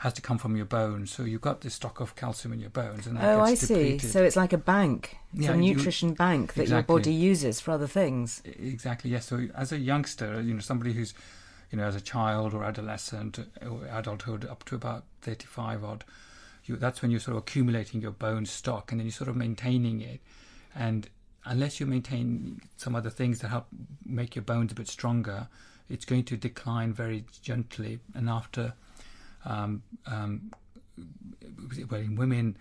has 0.00 0.14
to 0.14 0.22
come 0.22 0.38
from 0.38 0.56
your 0.56 0.64
bones. 0.64 1.10
So 1.12 1.24
you've 1.24 1.42
got 1.42 1.60
this 1.60 1.74
stock 1.74 2.00
of 2.00 2.16
calcium 2.16 2.54
in 2.54 2.60
your 2.60 2.70
bones, 2.70 3.06
and 3.06 3.16
that 3.18 3.24
Oh, 3.24 3.40
I 3.40 3.50
gets 3.50 3.66
see. 3.68 3.74
depleted. 3.74 4.10
So 4.10 4.22
it's 4.22 4.36
like 4.36 4.52
a 4.54 4.58
bank. 4.58 5.18
It's 5.34 5.42
Yeah, 5.44 5.52
a 5.52 5.56
you- 5.56 5.74
nutrition 5.74 6.14
bank 6.14 6.54
that 6.54 6.62
Exactly. 6.62 6.92
your 6.94 6.98
body 7.00 7.12
uses 7.12 7.60
for 7.60 7.72
other 7.72 7.86
things. 7.86 8.40
Exactly. 8.44 9.10
Yes. 9.10 9.26
So 9.26 9.48
as 9.54 9.72
a 9.72 9.78
youngster, 9.78 10.40
you 10.40 10.54
know, 10.54 10.60
somebody 10.60 10.94
who's, 10.94 11.12
you 11.70 11.76
know, 11.78 11.84
as 11.84 11.94
a 11.94 12.00
child 12.00 12.54
or 12.54 12.64
adolescent 12.64 13.38
or 13.60 13.86
adulthood 13.92 14.44
up 14.46 14.64
to 14.64 14.74
about 14.74 15.04
thirty-five 15.20 15.84
odd, 15.84 16.04
you, 16.64 16.76
that's 16.76 17.02
when 17.02 17.10
you're 17.10 17.20
sort 17.20 17.36
of 17.36 17.42
accumulating 17.42 18.00
your 18.00 18.10
bone 18.12 18.46
stock, 18.46 18.90
and 18.92 19.00
then 19.00 19.06
you're 19.06 19.12
sort 19.12 19.28
of 19.28 19.36
maintaining 19.36 20.00
it. 20.00 20.20
And 20.74 21.10
unless 21.44 21.78
you 21.78 21.84
maintain 21.84 22.60
some 22.78 22.94
other 22.94 23.10
things 23.10 23.40
that 23.40 23.48
help 23.48 23.66
make 24.04 24.34
your 24.34 24.44
bones 24.44 24.72
a 24.72 24.74
bit 24.74 24.88
stronger, 24.88 25.48
it's 25.90 26.06
going 26.06 26.24
to 26.24 26.36
decline 26.38 26.92
very 26.94 27.24
gently. 27.42 27.98
And 28.14 28.30
after, 28.30 28.72
um, 29.44 29.82
um, 30.06 30.50
well, 31.90 32.00
in 32.00 32.16
women, 32.16 32.56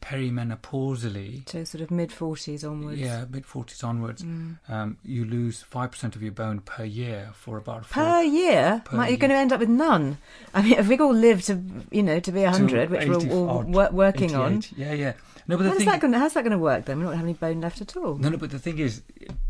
perimenopausally, 0.00 1.48
So 1.48 1.64
sort 1.64 1.82
of 1.82 1.90
mid 1.90 2.12
forties 2.12 2.64
onwards. 2.64 3.00
yeah, 3.00 3.24
mid 3.30 3.44
forties 3.46 3.82
onwards, 3.82 4.22
Mm. 4.22 4.58
um, 4.68 4.98
you 5.04 5.24
lose 5.24 5.62
five 5.62 5.90
percent 5.90 6.16
of 6.16 6.22
your 6.22 6.32
bone 6.32 6.60
per 6.60 6.84
year 6.84 7.30
for 7.34 7.56
about 7.58 7.86
four, 7.86 8.04
Per 8.04 8.22
year, 8.22 8.82
Per 8.84 8.96
you're 8.96 9.06
year. 9.08 9.16
going 9.16 9.30
to 9.30 9.36
end 9.36 9.52
up 9.52 9.60
with 9.60 9.68
none. 9.68 10.18
I 10.52 10.62
mean, 10.62 10.74
if 10.74 10.88
we 10.88 10.98
all 10.98 11.12
live 11.14 11.42
to, 11.44 11.60
you 11.90 12.02
know, 12.02 12.20
to 12.20 12.32
be 12.32 12.40
to 12.42 12.50
hundred, 12.50 12.90
which 12.90 13.08
we're 13.08 13.30
all 13.30 13.62
wor- 13.62 13.90
working 13.90 14.34
on, 14.34 14.58
88. 14.58 14.78
Yeah, 14.78 14.92
yeah. 14.92 15.12
No, 15.46 15.56
but 15.58 15.64
the 15.64 15.68
how's 15.70 15.78
thing, 15.78 15.86
that 15.88 16.00
going? 16.00 16.12
How's 16.14 16.32
that 16.34 16.42
going 16.42 16.52
to 16.52 16.58
work? 16.58 16.86
Then 16.86 16.98
we 16.98 17.04
don't 17.04 17.14
have 17.14 17.24
any 17.24 17.34
bone 17.34 17.60
left 17.60 17.80
at 17.82 17.96
all. 17.96 18.16
no, 18.16 18.30
no, 18.30 18.36
but 18.38 18.50
the 18.50 18.58
thing 18.58 18.78
is, 18.78 19.02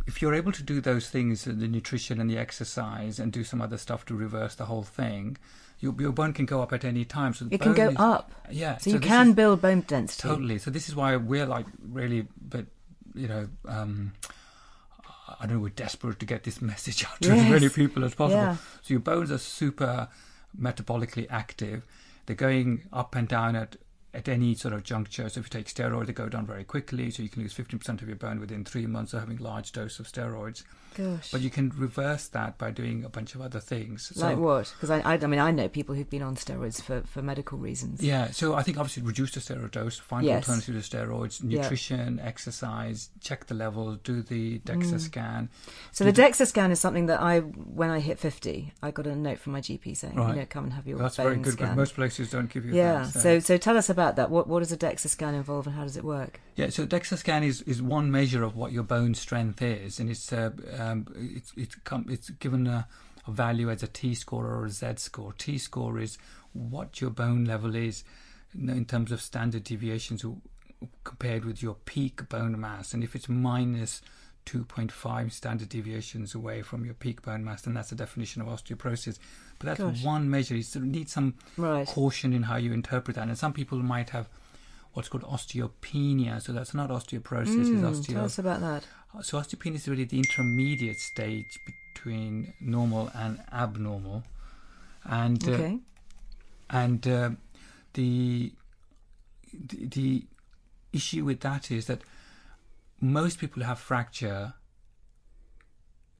if 0.06 0.20
you're 0.20 0.34
able 0.34 0.50
to 0.52 0.62
do 0.62 0.80
those 0.80 1.08
things, 1.08 1.44
the 1.44 1.52
nutrition 1.68 2.20
and 2.20 2.28
the 2.28 2.36
exercise, 2.38 3.18
and 3.20 3.30
do 3.32 3.44
some 3.44 3.60
other 3.60 3.76
stuff 3.78 4.04
to 4.06 4.14
reverse 4.16 4.54
the 4.56 4.64
whole 4.64 4.82
thing, 4.82 5.36
your, 5.80 5.94
your 5.98 6.12
bone 6.12 6.32
can 6.32 6.46
go 6.46 6.62
up 6.62 6.72
at 6.72 6.84
any 6.84 7.04
time. 7.04 7.34
So 7.34 7.46
It 7.50 7.60
can 7.60 7.74
go 7.74 7.88
is- 7.90 7.96
up. 7.98 8.32
Yeah, 8.50 8.76
So 8.78 8.90
you 8.90 9.00
can 9.00 9.28
is- 9.30 9.34
build 9.34 9.60
bone 9.62 9.80
density. 9.86 10.28
Totally. 10.28 10.58
So 10.58 10.70
this 10.70 10.88
is 10.88 10.94
why 10.96 11.16
we're 11.16 11.46
like 11.46 11.66
really, 11.86 12.26
but 12.40 12.66
you 13.14 13.28
know, 13.28 13.48
um, 13.68 14.12
I 15.40 15.46
don't 15.46 15.56
know, 15.56 15.62
we're 15.62 15.68
desperate 15.70 16.18
to 16.20 16.26
get 16.26 16.44
this 16.44 16.60
message 16.72 17.04
out 17.04 17.20
to 17.22 17.32
as 17.32 17.50
many 17.50 17.68
people 17.68 18.04
as 18.04 18.14
possible. 18.14 18.40
Yeah. 18.42 18.56
So 18.82 18.94
your 18.94 19.00
bones 19.00 19.30
are 19.30 19.38
super 19.38 20.08
metabolically 20.58 21.26
active. 21.30 21.84
They're 22.26 22.36
going 22.36 22.82
up 22.92 23.14
and 23.14 23.28
down 23.28 23.54
at 23.56 23.76
at 24.14 24.28
any 24.28 24.54
sort 24.54 24.72
of 24.74 24.82
juncture. 24.84 25.28
So 25.28 25.40
if 25.40 25.46
you 25.46 25.50
take 25.50 25.66
steroids, 25.66 26.06
they 26.06 26.12
go 26.12 26.28
down 26.28 26.46
very 26.46 26.64
quickly. 26.64 27.10
So 27.10 27.22
you 27.22 27.28
can 27.28 27.42
lose 27.42 27.54
15% 27.54 27.88
of 28.02 28.06
your 28.08 28.16
bone 28.16 28.40
within 28.40 28.64
three 28.64 28.86
months 28.86 29.12
of 29.12 29.20
having 29.20 29.38
large 29.38 29.72
dose 29.72 29.98
of 29.98 30.06
steroids. 30.06 30.62
Gosh. 30.96 31.32
But 31.32 31.40
you 31.40 31.50
can 31.50 31.70
reverse 31.76 32.28
that 32.28 32.56
by 32.56 32.70
doing 32.70 33.04
a 33.04 33.08
bunch 33.08 33.34
of 33.34 33.40
other 33.40 33.58
things. 33.58 34.12
So- 34.14 34.24
like 34.24 34.38
what? 34.38 34.72
Because 34.76 34.90
I, 34.90 35.00
I, 35.00 35.14
I 35.14 35.26
mean, 35.26 35.40
I 35.40 35.50
know 35.50 35.66
people 35.68 35.94
who've 35.96 36.08
been 36.08 36.22
on 36.22 36.36
steroids 36.36 36.80
for, 36.80 37.00
for 37.02 37.20
medical 37.20 37.58
reasons. 37.58 38.00
Yeah, 38.00 38.30
so 38.30 38.54
I 38.54 38.62
think 38.62 38.78
obviously 38.78 39.02
reduce 39.02 39.32
the 39.32 39.40
steroid 39.40 39.72
dose, 39.72 39.98
find 39.98 40.24
Yes. 40.24 40.48
alternatives 40.48 40.88
to 40.88 40.96
steroids, 40.96 41.40
Yeah. 41.42 41.62
nutrition, 41.62 42.20
exercise, 42.20 43.10
check 43.20 43.46
the 43.46 43.54
levels, 43.54 43.98
do 44.04 44.22
the 44.22 44.60
DEXA 44.60 44.94
Mm. 44.94 45.00
scan. 45.00 45.48
So 45.90 46.04
the 46.04 46.12
DEXA 46.12 46.46
scan 46.46 46.70
is 46.70 46.78
something 46.78 47.06
that 47.06 47.20
I, 47.20 47.40
when 47.40 47.90
I 47.90 47.98
hit 47.98 48.18
fifty, 48.20 48.72
I 48.82 48.90
got 48.92 49.06
a 49.08 49.16
note 49.16 49.38
from 49.40 49.54
my 49.54 49.60
GP 49.60 49.96
saying, 49.96 50.14
Right. 50.14 50.28
you 50.30 50.40
know, 50.42 50.46
come 50.48 50.64
and 50.64 50.72
have 50.74 50.86
your 50.86 50.98
That's 50.98 51.16
bone 51.16 51.24
very 51.26 51.36
good, 51.38 51.52
scan. 51.54 51.68
but 51.70 51.76
most 51.76 51.94
places 51.94 52.30
don't 52.30 52.48
give 52.52 52.64
you 52.64 52.74
yeah. 52.74 53.08
that. 53.12 53.20
So 53.20 53.38
so 53.40 53.56
tell 53.56 53.76
us 53.76 53.90
about 53.90 54.03
that. 54.12 54.30
What 54.30 54.46
what 54.46 54.60
does 54.60 54.72
a 54.72 54.76
DEXA 54.76 55.08
scan 55.08 55.34
involve 55.34 55.66
and 55.66 55.76
how 55.76 55.82
does 55.82 55.96
it 55.96 56.04
work? 56.04 56.40
Yeah, 56.56 56.70
so 56.70 56.86
DEXA 56.86 57.18
scan 57.18 57.42
is, 57.42 57.62
is 57.62 57.82
one 57.82 58.10
measure 58.10 58.42
of 58.42 58.56
what 58.56 58.72
your 58.72 58.82
bone 58.82 59.14
strength 59.14 59.62
is, 59.62 59.98
and 59.98 60.10
it's 60.10 60.32
uh, 60.32 60.50
um, 60.78 61.06
it's 61.16 61.52
it's 61.56 61.74
come, 61.76 62.06
it's 62.08 62.30
given 62.30 62.66
a, 62.66 62.86
a 63.26 63.30
value 63.30 63.70
as 63.70 63.82
a 63.82 63.86
T 63.86 64.14
score 64.14 64.46
or 64.46 64.66
a 64.66 64.70
Z 64.70 64.94
score. 64.96 65.32
T 65.32 65.58
score 65.58 65.98
is 65.98 66.18
what 66.52 67.00
your 67.00 67.10
bone 67.10 67.44
level 67.44 67.74
is 67.74 68.04
in 68.54 68.84
terms 68.84 69.10
of 69.10 69.20
standard 69.20 69.64
deviations 69.64 70.24
compared 71.02 71.44
with 71.44 71.62
your 71.62 71.74
peak 71.84 72.28
bone 72.28 72.60
mass, 72.60 72.94
and 72.94 73.02
if 73.02 73.16
it's 73.16 73.28
minus 73.28 74.02
2.5 74.46 75.32
standard 75.32 75.68
deviations 75.68 76.34
away 76.34 76.62
from 76.62 76.84
your 76.84 76.94
peak 76.94 77.22
bone 77.22 77.44
mass, 77.44 77.62
then 77.62 77.74
that's 77.74 77.90
the 77.90 77.96
definition 77.96 78.42
of 78.42 78.48
osteoporosis. 78.48 79.18
But 79.58 79.66
that's 79.66 79.80
Gosh. 79.80 80.04
one 80.04 80.28
measure. 80.30 80.56
You 80.56 80.62
sort 80.62 80.84
of 80.84 80.90
need 80.90 81.08
some 81.08 81.34
Right. 81.56 81.86
caution 81.86 82.32
in 82.32 82.44
how 82.44 82.56
you 82.56 82.72
interpret 82.72 83.16
that, 83.16 83.28
and 83.28 83.38
some 83.38 83.52
people 83.52 83.78
might 83.78 84.10
have 84.10 84.28
what's 84.92 85.08
called 85.08 85.24
osteopenia. 85.24 86.40
So 86.40 86.52
that's 86.52 86.74
not 86.74 86.90
osteoporosis, 86.90 87.72
it's 87.72 87.82
Mm, 87.82 87.90
osteo. 87.90 88.14
tell 88.14 88.24
us 88.24 88.38
about 88.38 88.60
that. 88.60 88.86
So 89.24 89.38
osteopenia 89.38 89.76
is 89.76 89.88
really 89.88 90.04
the 90.04 90.18
intermediate 90.18 90.98
stage 91.00 91.58
between 91.64 92.52
normal 92.60 93.10
and 93.14 93.40
abnormal, 93.52 94.24
and 95.04 95.42
uh, 95.48 95.52
Okay. 95.52 95.80
and 96.70 97.06
uh, 97.06 97.30
the, 97.92 98.52
the 99.52 99.86
the 99.86 100.26
issue 100.92 101.24
with 101.24 101.40
that 101.40 101.70
is 101.70 101.86
that 101.86 102.00
most 103.00 103.38
people 103.38 103.62
who 103.62 103.68
have 103.68 103.78
fracture 103.78 104.54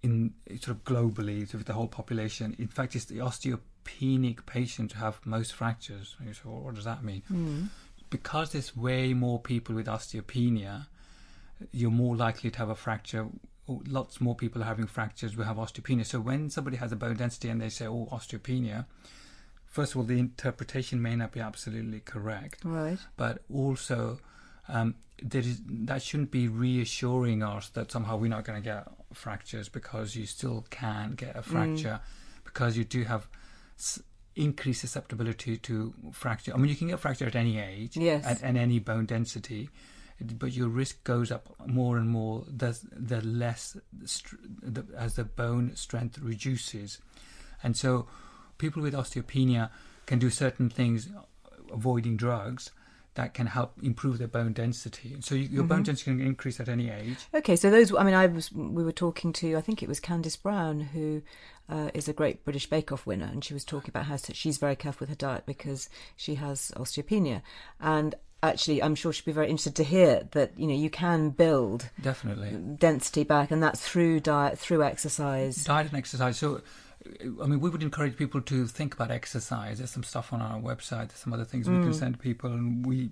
in 0.04 0.34
eh, 0.50 0.56
sort 0.60 0.76
of 0.76 0.84
globally 0.84 1.52
of 1.54 1.64
the 1.64 1.72
whole 1.72 1.88
population. 1.88 2.54
In 2.58 2.68
fact, 2.68 2.94
it's 2.94 3.06
the 3.06 3.18
osteopenic 3.18 4.44
patients 4.46 4.94
who 4.94 5.00
have 5.00 5.18
most 5.24 5.52
fractures. 5.54 6.14
And 6.18 6.28
you 6.28 6.34
say, 6.34 6.42
well, 6.44 6.60
what 6.60 6.74
does 6.74 6.84
that 6.84 7.02
mean? 7.02 7.22
Hmm. 7.28 7.64
Because 8.10 8.52
there's 8.52 8.76
way 8.76 9.14
more 9.14 9.40
people 9.40 9.74
with 9.74 9.86
osteopenia, 9.86 10.86
you're 11.72 11.90
more 11.90 12.14
likely 12.14 12.50
to 12.50 12.58
have 12.58 12.68
a 12.68 12.74
fracture. 12.76 13.26
Oh, 13.68 13.82
lots 13.88 14.20
more 14.20 14.36
people 14.36 14.60
are 14.62 14.66
having 14.66 14.86
fractures 14.86 15.32
who 15.32 15.42
have 15.42 15.56
osteopenia. 15.56 16.04
So 16.04 16.20
when 16.20 16.50
somebody 16.50 16.76
has 16.76 16.92
a 16.92 16.96
bone 16.96 17.16
density 17.16 17.48
and 17.48 17.60
they 17.60 17.70
say, 17.70 17.86
"Oh, 17.86 18.06
osteopenia," 18.12 18.84
first 19.66 19.92
of 19.92 19.96
all, 19.98 20.04
the 20.04 20.18
interpretation 20.18 21.00
may 21.00 21.16
not 21.16 21.32
be 21.32 21.40
absolutely 21.40 22.00
correct 22.00 22.58
Right. 22.62 22.98
but 23.16 23.42
also 23.52 24.18
um, 24.68 24.94
there 25.22 25.42
is 25.42 25.60
that 25.66 26.02
shouldn't 26.02 26.30
be 26.30 26.48
reassuring 26.48 27.42
us 27.42 27.68
that 27.70 27.90
somehow 27.92 28.16
we're 28.16 28.28
not 28.28 28.44
going 28.44 28.60
to 28.60 28.64
get 28.64 28.86
fractures 29.12 29.68
because 29.68 30.16
you 30.16 30.26
still 30.26 30.66
can 30.70 31.12
get 31.12 31.36
a 31.36 31.42
fracture 31.42 32.00
because 32.44 32.76
you 32.76 32.84
do 32.84 33.04
have 33.04 33.28
s- 33.78 34.02
increased 34.34 34.80
susceptibility 34.80 35.56
to 35.58 35.94
fracture. 36.12 36.52
I 36.52 36.56
mean, 36.56 36.68
you 36.70 36.76
can 36.76 36.88
get 36.88 36.98
fracture 37.00 37.26
at 37.26 37.36
any 37.36 37.58
age, 37.58 37.96
Yes. 37.96 38.24
at, 38.26 38.42
at 38.42 38.56
any 38.56 38.80
bone 38.80 39.06
density, 39.06 39.68
but 40.20 40.52
your 40.52 40.68
risk 40.68 41.04
goes 41.04 41.30
up 41.30 41.54
more 41.66 41.96
and 41.98 42.08
more 42.10 42.44
the 42.48 42.76
the 42.92 43.20
less 43.20 43.76
str- 44.04 44.36
the, 44.62 44.84
as 44.96 45.14
the 45.14 45.24
bone 45.24 45.76
strength 45.76 46.18
reduces, 46.18 46.98
and 47.62 47.76
so 47.76 48.06
people 48.58 48.82
with 48.82 48.94
osteopenia 48.94 49.70
can 50.06 50.18
do 50.18 50.30
certain 50.30 50.68
things, 50.70 51.08
avoiding 51.72 52.16
drugs. 52.16 52.70
That 53.14 53.32
can 53.32 53.46
help 53.46 53.74
improve 53.82 54.18
their 54.18 54.26
bone 54.28 54.52
density. 54.52 55.16
So 55.20 55.36
you, 55.36 55.48
your 55.48 55.62
bone 55.62 55.84
density 55.84 56.10
can 56.10 56.20
increase 56.20 56.58
at 56.58 56.68
any 56.68 56.90
age. 56.90 57.18
Okay, 57.32 57.54
so 57.54 57.70
those. 57.70 57.94
I 57.94 58.02
mean, 58.02 58.14
I 58.14 58.26
was. 58.26 58.50
We 58.52 58.82
were 58.82 58.90
talking 58.92 59.32
to. 59.34 59.56
I 59.56 59.60
think 59.60 59.82
it 59.82 59.88
was 59.88 60.00
Candice 60.00 60.40
Brown, 60.40 60.80
who 60.80 61.22
uh, 61.68 61.90
is 61.94 62.08
a 62.08 62.12
great 62.12 62.44
British 62.44 62.68
Bake 62.68 62.90
Off 62.90 63.06
winner, 63.06 63.26
and 63.26 63.44
she 63.44 63.54
was 63.54 63.64
talking 63.64 63.90
about 63.90 64.06
how 64.06 64.16
she's 64.16 64.58
very 64.58 64.76
careful 64.76 65.04
with 65.04 65.10
her 65.10 65.14
diet 65.14 65.46
because 65.46 65.88
she 66.16 66.34
has 66.36 66.72
osteopenia. 66.76 67.42
And 67.80 68.16
actually, 68.42 68.82
I'm 68.82 68.94
sure 68.94 69.12
she'd 69.12 69.24
be 69.24 69.32
very 69.32 69.48
interested 69.48 69.76
to 69.76 69.84
hear 69.84 70.26
that 70.32 70.58
you 70.58 70.66
know 70.66 70.74
you 70.74 70.90
can 70.90 71.30
build 71.30 71.90
Definitely. 72.02 72.50
density 72.50 73.24
back, 73.24 73.50
and 73.50 73.62
that's 73.62 73.80
through 73.80 74.20
diet, 74.20 74.58
through 74.58 74.82
exercise. 74.82 75.62
diet 75.64 75.86
and 75.88 75.96
exercise. 75.96 76.36
So, 76.36 76.62
I 77.06 77.46
mean, 77.46 77.60
we 77.60 77.68
would 77.68 77.82
encourage 77.82 78.16
people 78.16 78.40
to 78.42 78.66
think 78.66 78.94
about 78.94 79.10
exercise. 79.10 79.78
There's 79.78 79.90
some 79.90 80.02
stuff 80.04 80.32
on 80.32 80.40
our 80.40 80.58
website. 80.58 81.08
There's 81.08 81.20
some 81.20 81.32
other 81.32 81.44
things 81.44 81.68
we 81.68 81.76
can 81.76 81.92
send 81.92 82.18
people, 82.18 82.50
and 82.50 82.84
we 82.84 83.10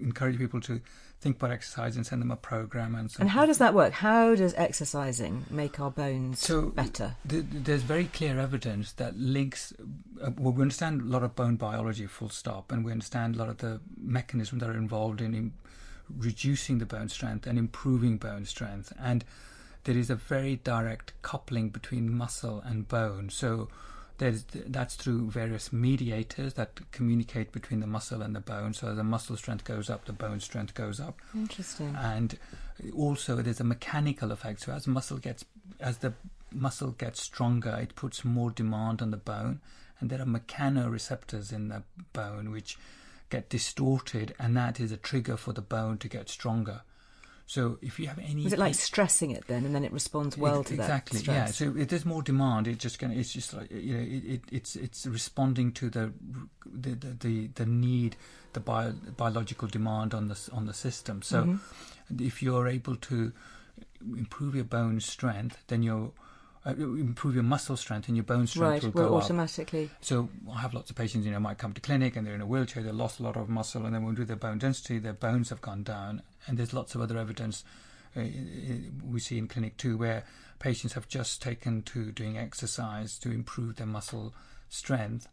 encourage 0.00 0.38
people 0.38 0.60
to 0.62 0.80
think 1.20 1.36
about 1.36 1.50
exercise 1.50 1.96
and 1.96 2.06
send 2.06 2.22
them 2.22 2.30
a 2.30 2.36
program 2.36 2.94
and. 2.94 3.14
And 3.18 3.28
how 3.28 3.44
does 3.44 3.58
that 3.58 3.74
work? 3.74 3.92
How 3.92 4.34
does 4.34 4.54
exercising 4.54 5.44
make 5.50 5.78
our 5.78 5.90
bones 5.90 6.40
so 6.40 6.70
better? 6.70 7.16
th- 7.28 7.44
there's 7.50 7.82
very 7.82 8.06
clear 8.06 8.38
evidence 8.38 8.92
that 8.92 9.16
links. 9.18 9.74
Uh, 10.22 10.30
well, 10.38 10.52
we 10.52 10.62
understand 10.62 11.02
a 11.02 11.04
lot 11.04 11.22
of 11.22 11.36
bone 11.36 11.56
biology, 11.56 12.06
full 12.06 12.30
stop, 12.30 12.72
and 12.72 12.84
we 12.84 12.92
understand 12.92 13.36
a 13.36 13.38
lot 13.38 13.48
of 13.50 13.58
the 13.58 13.80
mechanisms 13.98 14.60
that 14.60 14.70
are 14.70 14.78
involved 14.78 15.20
in, 15.20 15.34
in 15.34 15.52
reducing 16.16 16.78
the 16.78 16.86
bone 16.86 17.08
strength 17.08 17.46
and 17.46 17.58
improving 17.58 18.16
bone 18.16 18.46
strength. 18.46 18.92
And 18.98 19.24
there 19.84 19.96
is 19.96 20.10
a 20.10 20.14
very 20.14 20.56
direct 20.56 21.12
coupling 21.22 21.70
between 21.70 22.12
muscle 22.12 22.60
and 22.64 22.86
bone. 22.88 23.30
So 23.30 23.68
there's 24.18 24.44
that's 24.52 24.96
through 24.96 25.30
various 25.30 25.72
mediators 25.72 26.54
that 26.54 26.78
communicate 26.92 27.52
between 27.52 27.80
the 27.80 27.86
muscle 27.86 28.20
and 28.22 28.36
the 28.36 28.40
bone. 28.40 28.74
So 28.74 28.88
as 28.88 28.96
the 28.96 29.04
muscle 29.04 29.36
strength 29.36 29.64
goes 29.64 29.88
up, 29.88 30.04
the 30.04 30.12
bone 30.12 30.40
strength 30.40 30.74
goes 30.74 31.00
up 31.00 31.18
Interesting. 31.34 31.96
and 31.96 32.38
also 32.94 33.36
there's 33.36 33.60
a 33.60 33.64
mechanical 33.64 34.32
effect 34.32 34.60
so 34.62 34.72
as 34.72 34.86
muscle 34.86 35.18
gets 35.18 35.44
as 35.80 35.98
the 35.98 36.12
muscle 36.52 36.92
gets 36.92 37.22
stronger 37.22 37.78
it 37.80 37.94
puts 37.94 38.24
more 38.24 38.50
demand 38.50 39.02
on 39.02 39.10
the 39.10 39.16
bone 39.18 39.60
and 40.00 40.08
there 40.10 40.20
are 40.20 40.24
mechanoreceptors 40.24 41.52
in 41.52 41.68
the 41.68 41.82
bone 42.12 42.50
which 42.50 42.78
get 43.28 43.48
distorted 43.50 44.34
and 44.38 44.56
that 44.56 44.80
is 44.80 44.90
a 44.92 44.96
trigger 44.96 45.36
for 45.36 45.52
the 45.52 45.60
bone 45.60 45.98
to 45.98 46.08
get 46.08 46.28
stronger 46.28 46.80
so 47.50 47.78
if 47.82 47.98
you 47.98 48.06
have 48.06 48.20
any 48.20 48.46
Is 48.46 48.52
it 48.52 48.60
like 48.60 48.76
stressing 48.76 49.32
it 49.32 49.48
then, 49.48 49.64
and 49.64 49.74
then 49.74 49.82
it 49.84 49.90
responds 49.92 50.38
well 50.38 50.60
Ex- 50.60 50.68
to 50.68 50.74
exactly, 50.74 51.18
that 51.18 51.32
Exactly. 51.32 51.66
yeah. 51.66 51.72
So 51.74 51.80
if 51.80 51.88
there's 51.88 52.06
more 52.06 52.22
demand, 52.22 52.68
it's 52.68 52.78
just 52.80 53.00
going. 53.00 53.12
It's 53.18 53.32
just 53.32 53.52
like 53.52 53.72
you 53.72 53.94
know, 53.96 54.00
it, 54.04 54.24
it, 54.34 54.42
it's 54.52 54.76
it's 54.76 55.04
responding 55.04 55.72
to 55.72 55.90
the 55.90 56.12
the 56.64 56.90
the, 56.94 57.16
the, 57.18 57.46
the 57.56 57.66
need, 57.66 58.14
the 58.52 58.60
bio, 58.60 58.92
biological 59.16 59.66
demand 59.66 60.14
on 60.14 60.28
the 60.28 60.38
on 60.52 60.66
the 60.66 60.72
system. 60.74 61.22
So 61.22 61.42
Mm-hmm. 61.42 62.24
if 62.24 62.40
you're 62.40 62.68
able 62.68 62.94
to 62.94 63.32
improve 64.16 64.54
your 64.54 64.62
bone 64.64 65.00
strength, 65.00 65.64
then 65.66 65.82
you're 65.82 66.12
uh, 66.66 66.70
improve 66.74 67.34
your 67.34 67.42
muscle 67.44 67.76
strength, 67.76 68.08
and 68.08 68.16
your 68.16 68.24
bone 68.24 68.46
strength 68.46 68.84
right. 68.84 68.94
will 68.94 69.08
go 69.08 69.16
up. 69.16 69.24
automatically. 69.24 69.90
So 70.00 70.28
I 70.52 70.60
have 70.60 70.74
lots 70.74 70.90
of 70.90 70.96
patients, 70.96 71.24
you 71.24 71.32
know, 71.32 71.40
might 71.40 71.58
come 71.58 71.72
to 71.72 71.80
clinic 71.80 72.16
and 72.16 72.26
they're 72.26 72.34
in 72.34 72.40
a 72.42 72.46
wheelchair, 72.46 72.82
they 72.82 72.90
lost 72.92 73.18
a 73.18 73.22
lot 73.22 73.36
of 73.36 73.48
muscle, 73.48 73.86
and 73.86 73.94
then 73.94 74.02
when 74.04 74.14
we 74.14 74.16
do 74.16 74.24
their 74.26 74.36
bone 74.36 74.58
density, 74.58 74.98
their 74.98 75.14
bones 75.14 75.48
have 75.50 75.60
gone 75.62 75.82
down. 75.82 76.22
And 76.46 76.58
there's 76.58 76.72
lots 76.74 76.94
of 76.94 77.00
other 77.00 77.16
evidence 77.18 77.64
uh, 78.16 78.22
we 79.08 79.20
see 79.20 79.38
in 79.38 79.46
clinic 79.48 79.76
too, 79.76 79.96
where 79.96 80.24
patients 80.58 80.92
have 80.94 81.08
just 81.08 81.40
taken 81.40 81.82
to 81.82 82.12
doing 82.12 82.36
exercise 82.36 83.18
to 83.18 83.30
improve 83.30 83.76
their 83.76 83.86
muscle 83.86 84.34
strength, 84.68 85.28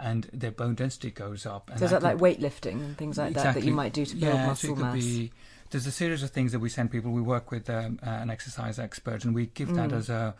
and 0.00 0.28
their 0.32 0.50
bone 0.50 0.74
density 0.74 1.10
goes 1.10 1.46
up. 1.46 1.70
And 1.70 1.78
So 1.78 1.84
is 1.84 1.90
that 1.92 2.02
like 2.02 2.18
could- 2.18 2.38
weightlifting 2.38 2.84
and 2.84 2.96
things 2.98 3.18
like 3.18 3.34
that 3.34 3.54
that 3.54 3.64
you 3.64 3.72
might 3.72 3.92
do 3.92 4.04
to 4.04 4.16
build 4.16 4.34
yeah, 4.34 4.46
muscle 4.46 4.74
so 4.76 4.82
mass? 4.82 4.94
Be, 4.94 5.30
there's 5.70 5.86
a 5.86 5.92
series 5.92 6.22
of 6.22 6.30
things 6.30 6.52
that 6.52 6.58
we 6.58 6.68
send 6.68 6.90
people. 6.90 7.12
We 7.12 7.22
work 7.22 7.50
with 7.50 7.70
um, 7.70 7.98
uh, 8.04 8.10
an 8.10 8.30
exercise 8.30 8.78
expert, 8.78 9.24
and 9.24 9.34
we 9.34 9.46
give 9.46 9.68
Mm. 9.68 9.76
that 9.76 9.92
as 9.92 10.08
a 10.10 10.34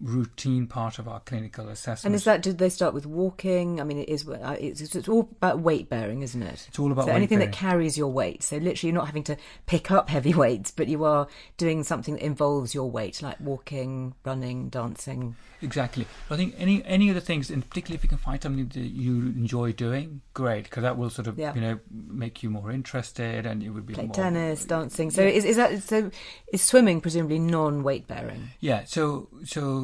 routine 0.00 0.66
part 0.66 0.98
of 0.98 1.06
our 1.08 1.20
clinical 1.20 1.68
assessment. 1.68 2.06
And 2.06 2.14
is 2.14 2.24
that? 2.24 2.42
Did 2.42 2.58
they 2.58 2.68
start 2.68 2.94
with 2.94 3.06
walking? 3.06 3.80
I 3.80 3.84
mean, 3.84 3.98
it 3.98 4.08
is. 4.08 4.28
uh, 4.28 4.56
It's, 4.58 4.80
it's 4.80 5.08
all 5.08 5.28
about 5.36 5.60
weight 5.60 5.88
bearing, 5.88 6.22
isn't 6.22 6.42
it? 6.42 6.66
It's 6.68 6.78
all 6.78 6.92
about 6.92 7.02
so 7.06 7.08
weight 7.12 7.16
anything 7.16 7.38
bearing. 7.38 7.50
that 7.52 7.56
carries 7.56 7.96
your 7.96 8.08
weight. 8.08 8.42
So 8.42 8.56
literally, 8.56 8.88
you're 8.92 8.98
not 9.00 9.06
having 9.06 9.24
to 9.24 9.36
pick 9.66 9.90
up 9.90 10.10
heavy 10.10 10.34
weights, 10.42 10.70
but 10.70 10.88
you 10.88 11.04
are 11.04 11.26
doing 11.56 11.84
something 11.84 12.14
that 12.14 12.24
involves 12.24 12.74
your 12.74 12.90
weight, 12.90 13.22
like 13.22 13.40
walking, 13.40 14.14
running, 14.24 14.68
dancing. 14.68 15.36
Exactly. 15.62 16.06
I 16.28 16.36
think 16.36 16.54
any 16.58 16.84
any 16.84 17.08
of 17.08 17.14
the 17.14 17.22
things, 17.22 17.48
and 17.48 17.66
particularly 17.66 17.96
if 17.96 18.02
you 18.02 18.08
can 18.08 18.18
find 18.18 18.42
something 18.42 18.66
that 18.68 18.76
you 18.76 19.14
enjoy 19.14 19.72
doing, 19.72 20.20
great, 20.34 20.64
because 20.64 20.82
that 20.82 20.98
will 20.98 21.08
sort 21.08 21.26
of 21.26 21.38
Yeah. 21.38 21.54
you 21.54 21.60
know 21.62 21.78
make 21.90 22.42
you 22.42 22.50
more 22.50 22.70
interested, 22.70 23.46
and 23.46 23.62
it 23.62 23.70
would 23.70 23.86
be 23.86 23.94
Play 23.94 24.06
more, 24.06 24.14
tennis, 24.14 24.64
dancing. 24.66 25.10
So 25.10 25.22
Yeah. 25.22 25.28
is, 25.28 25.44
is 25.46 25.56
that 25.56 25.82
so? 25.82 26.10
Is 26.52 26.60
swimming 26.62 27.00
presumably 27.00 27.38
non-weight 27.38 28.06
bearing? 28.06 28.50
Yeah. 28.60 28.84
So 28.84 29.28
so 29.44 29.83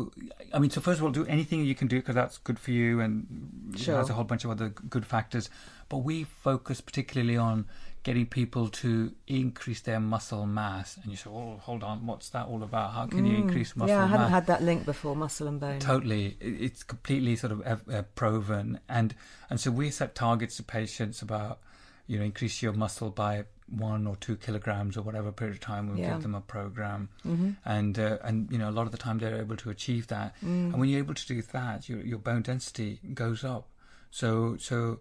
I 0.54 0.58
mean, 0.58 0.70
so 0.70 0.80
first 0.80 0.98
of 1.00 1.04
all, 1.04 1.10
do 1.10 1.26
anything 1.26 1.64
you 1.64 1.74
can 1.74 1.88
do 1.88 1.96
because 2.00 2.14
that's 2.14 2.38
good 2.38 2.58
for 2.58 2.70
you, 2.72 3.00
and 3.00 3.26
it 3.74 3.80
Sure. 3.80 3.96
has 3.98 4.10
a 4.10 4.14
whole 4.14 4.24
bunch 4.24 4.44
of 4.44 4.50
other 4.50 4.68
good 4.68 5.04
factors. 5.06 5.48
But 5.88 5.98
we 5.98 6.24
focus 6.24 6.80
particularly 6.80 7.36
on 7.36 7.66
getting 8.02 8.24
people 8.26 8.68
to 8.68 9.12
increase 9.26 9.80
their 9.82 10.00
muscle 10.00 10.46
mass. 10.46 10.96
And 11.02 11.10
you 11.12 11.16
say, 11.16 11.28
"Oh, 11.30 11.58
hold 11.62 11.82
on, 11.84 12.06
what's 12.06 12.30
that 12.30 12.46
all 12.46 12.62
about? 12.62 12.92
How 12.94 13.06
can 13.06 13.26
you 13.26 13.36
increase 13.36 13.76
muscle 13.76 13.94
Mm. 13.94 13.98
yeah, 13.98 14.04
I 14.04 14.08
mass?" 14.08 14.10
hadn't 14.18 14.32
had 14.32 14.46
that 14.46 14.62
link 14.62 14.84
before, 14.86 15.14
muscle 15.16 15.46
and 15.48 15.60
bone. 15.60 15.80
Totally, 15.80 16.36
it's 16.40 16.82
completely 16.82 17.36
sort 17.36 17.52
of 17.52 17.60
uh, 17.88 18.02
proven, 18.14 18.80
and 18.88 19.14
and 19.50 19.60
so 19.60 19.70
we 19.70 19.90
set 19.90 20.14
targets 20.14 20.56
to 20.56 20.62
patients 20.62 21.20
about 21.22 21.58
you 22.06 22.18
know 22.18 22.24
increase 22.24 22.62
your 22.62 22.72
muscle 22.72 23.10
by 23.10 23.44
one 23.70 24.06
or 24.06 24.16
two 24.16 24.36
kilograms 24.36 24.96
or 24.96 25.02
whatever 25.02 25.30
period 25.32 25.54
of 25.54 25.60
time. 25.60 25.88
We'll 25.88 25.98
Yeah. 25.98 26.12
give 26.14 26.22
them 26.22 26.34
a 26.34 26.40
program, 26.40 27.08
Mm-hmm. 27.24 27.50
and 27.64 27.98
uh, 27.98 28.18
and 28.22 28.50
you 28.50 28.58
know 28.58 28.68
a 28.68 28.72
lot 28.78 28.86
of 28.86 28.92
the 28.92 28.98
time 28.98 29.18
they're 29.18 29.40
able 29.40 29.56
to 29.58 29.70
achieve 29.70 30.06
that. 30.08 30.34
Mm. 30.42 30.72
And 30.72 30.78
when 30.78 30.88
you're 30.88 30.98
able 30.98 31.14
to 31.14 31.26
do 31.26 31.40
that, 31.42 31.88
your 31.88 32.00
your 32.00 32.18
bone 32.18 32.42
density 32.42 32.98
goes 33.14 33.44
up. 33.44 33.68
So 34.10 34.56
so 34.58 35.00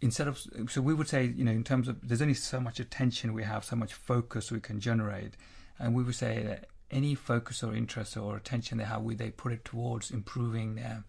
instead 0.00 0.28
of 0.28 0.38
so 0.68 0.80
we 0.80 0.94
would 0.94 1.08
say 1.08 1.24
you 1.24 1.44
know 1.44 1.52
in 1.52 1.64
terms 1.64 1.88
of 1.88 1.96
there's 2.06 2.22
only 2.22 2.34
so 2.34 2.60
much 2.60 2.78
attention 2.80 3.32
we 3.32 3.42
have 3.42 3.64
so 3.64 3.74
much 3.76 3.92
focus 3.94 4.52
we 4.52 4.60
can 4.60 4.78
generate 4.78 5.34
and 5.78 5.92
we 5.94 6.02
would 6.04 6.14
say 6.14 6.42
that 6.44 6.66
any 6.90 7.14
focus 7.16 7.62
or 7.64 7.74
interest 7.74 8.16
or 8.16 8.36
attention 8.36 8.78
they 8.78 8.84
have 8.84 9.02
we 9.02 9.14
they 9.16 9.30
put 9.30 9.50
it 9.52 9.64
towards 9.64 10.12
improving 10.12 10.76
their 10.76 11.02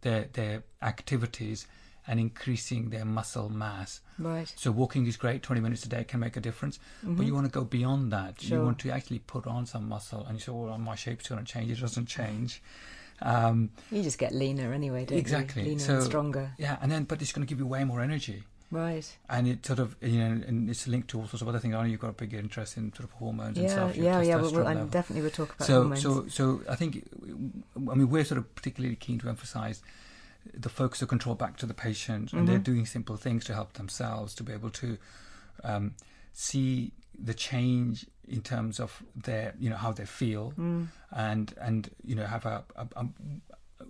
their 0.00 0.24
their 0.32 0.64
activities 0.82 1.66
and 2.08 2.20
increasing 2.20 2.90
their 2.90 3.04
muscle 3.04 3.48
mass 3.48 4.00
Right. 4.18 4.52
so 4.56 4.70
walking 4.70 5.06
is 5.06 5.16
great 5.16 5.42
20 5.42 5.60
minutes 5.60 5.84
a 5.84 5.88
day 5.88 6.04
can 6.04 6.20
make 6.20 6.36
a 6.36 6.40
difference 6.40 6.78
but 7.02 7.26
you 7.26 7.34
want 7.34 7.46
to 7.46 7.52
go 7.52 7.64
beyond 7.64 8.12
that 8.12 8.40
Sure. 8.40 8.58
you 8.58 8.64
want 8.64 8.78
to 8.80 8.90
actually 8.90 9.18
put 9.20 9.46
on 9.46 9.66
some 9.66 9.88
muscle 9.88 10.24
and 10.26 10.34
you 10.38 10.40
say 10.40 10.52
well 10.52 10.78
my 10.78 10.94
shape's 10.94 11.28
going 11.28 11.44
to 11.44 11.52
change 11.52 11.70
it 11.70 11.80
doesn't 11.80 12.06
change 12.06 12.62
um, 13.22 13.70
You 13.90 14.02
just 14.02 14.18
get 14.18 14.34
leaner 14.34 14.72
anyway, 14.74 15.06
don't 15.06 15.16
Exactly. 15.18 15.62
you? 15.62 15.68
Leaner 15.70 15.80
So- 15.80 15.94
and 15.94 16.02
stronger. 16.04 16.52
yeah, 16.58 16.76
and 16.82 16.92
then 16.92 17.04
but 17.04 17.22
it's 17.22 17.32
going 17.32 17.46
to 17.46 17.48
give 17.48 17.58
you 17.58 17.66
way 17.66 17.82
more 17.84 18.02
energy. 18.02 18.44
Right. 18.70 19.06
And 19.30 19.46
it 19.48 19.64
sort 19.64 19.78
of, 19.78 19.96
you 20.02 20.18
know, 20.18 20.42
and 20.46 20.68
it's 20.68 20.86
linked 20.86 21.08
to 21.10 21.20
all 21.20 21.26
sorts 21.26 21.40
of 21.40 21.48
other 21.48 21.58
things. 21.60 21.74
I 21.74 21.78
know 21.82 21.88
you've 21.88 22.00
got 22.00 22.10
a 22.10 22.12
big 22.24 22.34
interest 22.34 22.76
in 22.76 22.92
sort 22.92 23.04
of 23.08 23.12
hormones 23.12 23.56
and 23.56 23.70
stuff. 23.70 23.96
yeah, 23.96 24.20
yeah. 24.20 24.36
Well, 24.36 24.52
well, 24.52 24.66
I 24.66 24.74
definitely 24.74 25.22
will 25.22 25.30
talk 25.30 25.54
about 25.54 25.66
so, 25.66 25.74
hormones. 25.82 26.02
so, 26.02 26.26
so 26.28 26.60
I 26.68 26.74
think, 26.74 27.08
I 27.90 27.94
mean, 27.94 28.10
we're 28.10 28.24
sort 28.24 28.36
of 28.38 28.54
particularly 28.54 28.96
keen 28.96 29.18
to 29.20 29.28
emphasise 29.30 29.80
the 30.54 30.68
focus 30.68 31.02
of 31.02 31.08
control 31.08 31.34
back 31.34 31.56
to 31.58 31.66
the 31.66 31.74
patient, 31.74 32.32
and 32.32 32.42
Mm-hmm. 32.42 32.46
they're 32.46 32.58
doing 32.58 32.86
simple 32.86 33.16
things 33.16 33.44
to 33.46 33.54
help 33.54 33.72
themselves 33.74 34.34
to 34.34 34.42
be 34.42 34.52
able 34.52 34.70
to 34.70 34.98
um, 35.64 35.94
see 36.32 36.92
the 37.18 37.34
change 37.34 38.06
in 38.28 38.42
terms 38.42 38.78
of 38.80 39.02
their, 39.14 39.54
you 39.58 39.70
know, 39.70 39.76
how 39.76 39.92
they 39.92 40.04
feel, 40.06 40.52
Mm. 40.58 40.88
and 41.12 41.54
and 41.60 41.90
you 42.04 42.14
know 42.14 42.26
have 42.26 42.44
a, 42.46 42.64
a, 42.76 42.86
a 42.96 43.06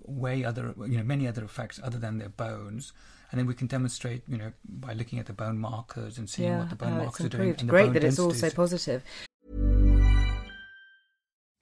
way 0.07 0.45
other, 0.45 0.75
you 0.87 0.97
know, 0.99 1.03
many 1.05 1.27
other 1.27 1.45
effects 1.45 1.81
other 1.83 1.99
than 1.99 2.19
their 2.19 2.29
bones. 2.29 2.93
And 3.33 3.41
then 3.41 3.47
we 3.49 3.55
can 3.55 3.67
demonstrate, 3.67 4.23
you 4.29 4.39
know, 4.39 4.53
by 4.65 4.93
looking 4.93 5.19
at 5.19 5.27
the 5.27 5.33
bone 5.33 5.59
markers 5.59 6.17
and 6.17 6.31
seeing 6.31 6.51
yeah, 6.51 6.59
what 6.61 6.71
the 6.71 6.77
bone 6.77 6.93
how 6.93 6.99
markers 6.99 7.27
are 7.27 7.29
doing. 7.29 7.57
and 7.59 7.69
Great 7.69 7.87
bone 7.87 7.93
that 7.95 8.05
it's 8.05 8.21
all 8.21 8.33
so 8.33 8.51
positive. 8.51 9.03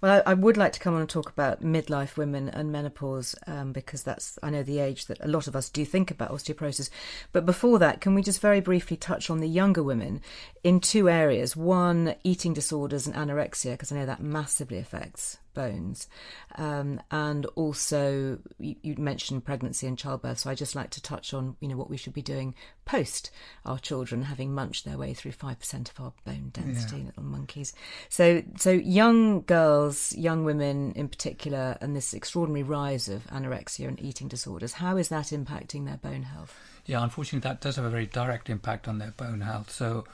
Well, 0.00 0.22
I, 0.26 0.30
I 0.30 0.34
would 0.34 0.56
like 0.56 0.72
to 0.72 0.80
come 0.80 0.94
on 0.94 1.00
and 1.00 1.10
talk 1.10 1.28
about 1.28 1.62
midlife 1.62 2.16
women 2.16 2.48
and 2.48 2.72
menopause 2.72 3.34
um, 3.46 3.72
because 3.72 4.02
that's, 4.02 4.38
I 4.42 4.50
know, 4.50 4.62
the 4.62 4.78
age 4.78 5.06
that 5.06 5.18
a 5.20 5.28
lot 5.28 5.46
of 5.46 5.54
us 5.54 5.68
do 5.68 5.84
think 5.84 6.10
about 6.10 6.30
osteoporosis. 6.30 6.90
But 7.32 7.44
before 7.44 7.78
that, 7.80 8.00
can 8.00 8.14
we 8.14 8.22
just 8.22 8.40
very 8.40 8.60
briefly 8.60 8.96
touch 8.96 9.28
on 9.28 9.40
the 9.40 9.48
younger 9.48 9.82
women 9.82 10.22
in 10.64 10.80
two 10.80 11.08
areas? 11.08 11.54
One, 11.54 12.14
eating 12.24 12.54
disorders 12.54 13.06
and 13.06 13.14
anorexia, 13.14 13.72
because 13.72 13.92
I 13.92 13.96
know 13.96 14.06
that 14.06 14.22
massively 14.22 14.78
affects 14.78 15.38
bones. 15.54 16.08
Um, 16.56 17.00
and 17.10 17.46
also, 17.54 18.38
you, 18.58 18.76
you 18.82 18.94
mentioned 18.96 19.44
pregnancy 19.44 19.86
and 19.86 19.98
childbirth. 19.98 20.40
So 20.40 20.50
I 20.50 20.54
just 20.54 20.74
like 20.74 20.90
to 20.90 21.02
touch 21.02 21.34
on, 21.34 21.56
you 21.60 21.68
know, 21.68 21.76
what 21.76 21.90
we 21.90 21.96
should 21.96 22.12
be 22.12 22.22
doing 22.22 22.54
post 22.84 23.30
our 23.64 23.78
children 23.78 24.22
having 24.22 24.52
munched 24.52 24.84
their 24.84 24.98
way 24.98 25.14
through 25.14 25.30
5% 25.30 25.90
of 25.90 26.00
our 26.00 26.12
bone 26.24 26.50
density, 26.52 27.04
little 27.04 27.22
monkeys. 27.22 27.72
So, 28.08 28.42
so 28.56 28.70
young 28.70 29.42
girls, 29.42 30.12
young 30.16 30.44
women 30.44 30.92
in 30.92 31.08
particular, 31.08 31.78
and 31.80 31.94
this 31.94 32.12
extraordinary 32.14 32.64
rise 32.64 33.08
of 33.08 33.24
anorexia 33.28 33.86
and 33.86 34.00
eating 34.02 34.26
disorders, 34.26 34.72
how 34.72 34.96
is 34.96 35.08
that 35.08 35.26
impacting 35.26 35.86
their 35.86 35.98
bone 35.98 36.24
health? 36.24 36.58
Yeah, 36.86 37.02
unfortunately, 37.02 37.48
that 37.48 37.60
does 37.60 37.76
have 37.76 37.84
a 37.84 37.90
very 37.90 38.06
direct 38.06 38.50
impact 38.50 38.88
on 38.88 38.98
their 38.98 39.12
bone 39.12 39.42
health. 39.42 39.70
So, 39.70 40.04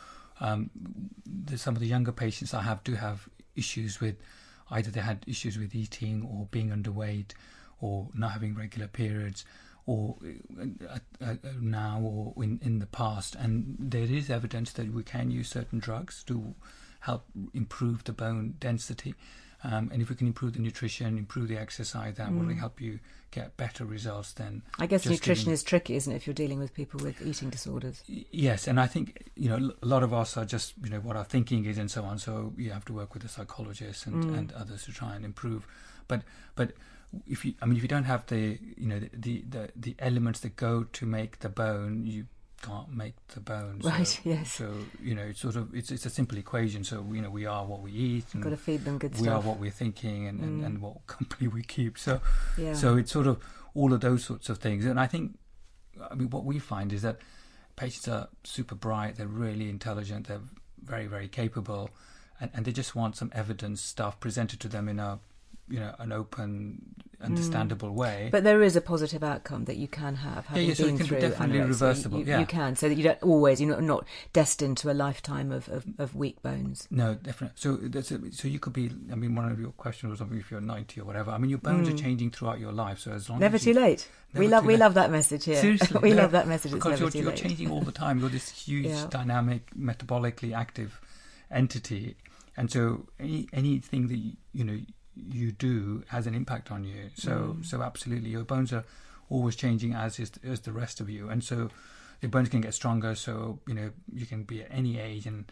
um, 0.41 0.71
the, 1.25 1.57
some 1.57 1.75
of 1.75 1.81
the 1.81 1.87
younger 1.87 2.13
patients 2.13 2.53
I 2.53 2.63
have 2.63 2.85
do 2.85 2.95
have 2.95 3.29
issues 3.55 4.01
with 4.01 4.17
either 4.71 4.91
they 4.91 5.01
had 5.01 5.25
issues 5.27 5.59
with 5.59 5.75
eating 5.75 6.23
or 6.23 6.47
being 6.51 6.71
underweight 6.71 7.33
or 7.81 8.09
not 8.15 8.33
having 8.33 8.55
regular 8.55 8.89
periods 8.89 9.45
or 9.87 10.17
uh, 10.59 10.65
uh, 10.89 10.99
uh, 11.25 11.35
now 11.61 12.01
or 12.03 12.43
in, 12.43 12.59
in 12.63 12.79
the 12.81 12.87
past. 12.87 13.35
And 13.37 13.77
there 13.79 14.03
is 14.03 14.29
evidence 14.31 14.73
that 14.73 14.93
we 14.93 15.03
can 15.03 15.31
use 15.31 15.49
certain 15.49 15.79
drugs 15.79 16.25
to 16.25 16.55
help 17.01 17.25
improve 17.55 18.05
the 18.05 18.13
bone 18.13 18.55
density. 18.59 19.15
Um, 19.65 19.91
and 19.93 20.03
if 20.03 20.11
we 20.11 20.17
can 20.17 20.27
improve 20.27 20.53
the 20.53 20.61
nutrition, 20.61 21.17
improve 21.19 21.49
the 21.49 21.57
exercise, 21.57 22.17
that 22.17 22.33
will 22.33 22.55
help 22.55 22.81
you 22.81 23.01
get 23.31 23.57
better 23.57 23.85
results 23.85 24.33
than. 24.33 24.63
I 24.79 24.87
guess 24.87 25.07
nutrition 25.07 25.45
giving- 25.45 25.55
is 25.55 25.63
tricky, 25.63 25.95
isn't 25.97 26.13
it, 26.13 26.17
if 26.17 26.27
you're 26.27 26.35
dealing 26.35 26.59
with 26.59 26.73
people 26.75 27.01
with 27.03 27.21
eating 27.27 27.51
disorders? 27.51 28.03
Yes, 28.07 28.69
and 28.69 28.79
I 28.79 28.87
think 28.87 29.31
you 29.35 29.49
know 29.49 29.73
a 29.83 29.87
lot 29.87 30.03
of 30.03 30.13
us 30.13 30.37
are 30.37 30.45
just 30.45 30.75
you 30.85 30.91
know 30.91 31.01
what 31.01 31.17
our 31.17 31.25
thinking 31.25 31.65
is 31.65 31.79
and 31.79 31.91
so 31.91 32.05
on. 32.05 32.19
So 32.19 32.53
you 32.57 32.71
have 32.71 32.85
to 32.87 32.93
work 32.93 33.15
with 33.15 33.25
a 33.25 33.29
psychologist 33.29 34.07
and, 34.07 34.37
and 34.37 34.53
others 34.53 34.85
to 34.85 34.93
try 34.93 35.17
and 35.17 35.25
improve. 35.25 35.67
But 36.07 36.23
but 36.55 36.73
if 37.27 37.45
you 37.45 37.55
I 37.63 37.67
mean 37.67 37.77
if 37.77 37.83
you 37.83 37.89
don't 37.89 38.05
have 38.05 38.27
the 38.27 38.59
you 38.77 38.87
know 38.87 39.01
the 39.13 39.43
the 39.49 39.71
the 39.75 39.97
elements 39.99 40.41
that 40.41 40.57
go 40.57 40.85
to 40.85 41.07
make 41.07 41.41
the 41.41 41.49
bone, 41.49 42.07
you 42.07 42.27
can't 42.67 42.93
make 42.95 43.15
the 43.29 43.41
bone. 43.41 43.81
So, 43.83 43.89
Right, 43.89 44.21
yes. 44.25 44.53
So 44.53 44.73
you 45.03 45.15
know 45.15 45.23
it's 45.23 45.41
sort 45.41 45.57
of 45.57 45.75
it's 45.75 45.91
it's 45.91 46.07
a 46.07 46.11
simple 46.11 46.39
equation. 46.39 46.85
So 46.85 47.05
you 47.13 47.23
know 47.23 47.31
we 47.31 47.47
are 47.47 47.65
what 47.65 47.81
we 47.81 47.93
eat. 47.93 48.27
And 48.35 48.43
Got 48.43 48.51
to 48.51 48.57
feed 48.57 48.85
them 48.85 48.99
good 48.99 49.13
we 49.13 49.25
stuff. 49.25 49.45
are 49.45 49.49
what 49.49 49.59
we're 49.59 49.71
thinking 49.71 50.27
and, 50.27 50.41
and, 50.41 50.65
and 50.65 50.79
mm. 50.79 50.81
what 50.81 51.07
company 51.07 51.49
we 51.49 51.63
keep. 51.63 51.99
So 51.99 52.21
Yeah. 52.57 52.75
so 52.75 52.97
it's 52.97 53.13
sort 53.13 53.27
of 53.27 53.43
all 53.75 53.93
of 53.93 54.01
those 54.01 54.25
sorts 54.25 54.49
of 54.49 54.59
things. 54.59 54.85
And 54.85 54.99
I 54.99 55.07
think 55.07 55.39
I 56.11 56.15
mean 56.15 56.31
what 56.31 56.45
we 56.45 56.59
find 56.59 56.93
is 56.93 57.03
that 57.03 57.19
patients 57.77 58.09
are 58.09 58.29
super 58.45 58.75
bright, 58.75 59.17
they're 59.17 59.27
really 59.27 59.69
intelligent, 59.69 60.29
they're 60.29 60.41
very, 60.83 61.07
very 61.07 61.29
capable 61.29 61.91
and, 62.41 62.51
and 62.55 62.65
they 62.65 62.73
just 62.73 62.95
want 62.95 63.17
some 63.17 63.31
evidence 63.35 63.81
stuff 63.81 64.21
presented 64.21 64.61
to 64.61 64.69
them 64.69 64.89
in 64.89 64.99
a 64.99 65.19
you 65.69 65.81
know, 65.81 65.95
an 65.99 66.13
open, 66.13 66.95
understandable 67.21 67.91
way. 67.91 68.29
But 68.31 68.45
there 68.45 68.63
is 68.63 68.77
a 68.77 68.81
positive 68.81 69.25
outcome 69.25 69.65
that 69.65 69.77
you 69.77 69.89
can 69.89 70.15
have 70.17 70.47
having 70.47 70.69
yeah, 70.69 70.75
so 70.75 70.85
it 70.85 70.97
been 70.99 71.07
through 71.07 71.21
definitely 71.21 71.59
anorexia. 71.59 71.69
reversible, 71.69 72.19
You, 72.21 72.25
yeah. 72.27 72.39
you 72.41 72.47
can, 72.47 72.77
so 72.77 72.89
that 72.89 72.95
you 72.95 73.03
don't 73.03 73.23
always 73.23 73.61
you're 73.61 73.71
not, 73.71 73.83
not 73.83 74.07
destined 74.33 74.77
to 74.79 74.91
a 74.91 74.95
lifetime 74.95 75.51
of, 75.51 75.69
of, 75.69 75.85
of 75.99 76.15
weak 76.15 76.41
bones. 76.43 76.87
No, 76.91 77.15
definitely. 77.15 77.55
So 77.57 77.77
that's 77.77 78.11
a, 78.13 78.33
so 78.33 78.49
you 78.49 78.59
could 78.59 78.73
be. 78.75 78.91
I 79.11 79.15
mean, 79.17 79.35
one 79.35 79.51
of 79.51 79.59
your 79.59 79.73
questions 79.73 80.11
was 80.11 80.19
something 80.21 80.39
if 80.39 80.51
you're 80.51 80.61
90 80.61 81.01
or 81.01 81.05
whatever. 81.05 81.31
I 81.33 81.39
mean, 81.39 81.51
your 81.51 81.59
bones 81.59 81.89
are 81.89 81.97
changing 81.97 82.31
throughout 82.31 82.61
your 82.61 82.73
life. 82.73 82.99
So 83.01 83.13
as 83.13 83.29
long 83.29 83.39
Mm. 83.39 83.41
Never 83.43 83.57
as 83.57 83.65
too 83.65 83.71
you, 83.71 83.77
late. 83.77 84.09
we 84.35 84.49
love 84.49 84.65
we 84.65 84.75
late. 84.75 84.81
love 84.81 84.95
that 84.95 85.11
message 85.11 85.45
here. 85.47 85.57
Seriously, 85.57 85.99
we 86.03 86.11
yeah. 86.11 86.17
love 86.23 86.33
that 86.33 86.47
message. 86.47 86.73
Because 86.73 87.01
never 87.01 87.17
you're, 87.17 87.25
you're 87.25 87.33
changing 87.33 87.71
all 87.71 87.81
the 87.83 87.93
time. 87.93 88.21
You're 88.21 88.29
this 88.29 88.51
huge, 88.67 88.87
Yeah. 88.87 89.07
dynamic, 89.11 89.71
metabolically 89.77 90.55
active 90.55 91.01
entity, 91.51 92.17
and 92.57 92.71
so 92.71 93.07
any 93.21 93.49
anything 93.53 94.09
that 94.09 94.17
you, 94.17 94.33
you 94.53 94.65
know 94.65 94.79
you 95.17 95.53
do 95.53 96.05
has 96.09 96.27
an 96.27 96.35
impact 96.35 96.71
on 96.71 96.85
you. 96.85 97.11
So 97.15 97.57
so 97.63 97.83
absolutely, 97.83 98.31
your 98.31 98.45
bones 98.45 98.73
are 98.73 98.85
always 99.29 99.57
changing 99.57 99.95
as 99.95 100.19
is 100.19 100.33
as 100.45 100.61
the 100.61 100.73
rest 100.73 101.01
of 101.01 101.09
you, 101.11 101.29
and 101.29 101.43
so 101.43 101.71
your 102.21 102.31
bones 102.31 102.49
can 102.49 102.61
get 102.61 102.75
stronger. 102.75 103.15
So 103.15 103.59
you 103.67 103.75
know 103.75 103.91
you 104.13 104.27
can 104.27 104.45
be 104.45 104.63
at 104.63 104.69
any 104.71 104.99
age 104.99 105.27
and. 105.27 105.51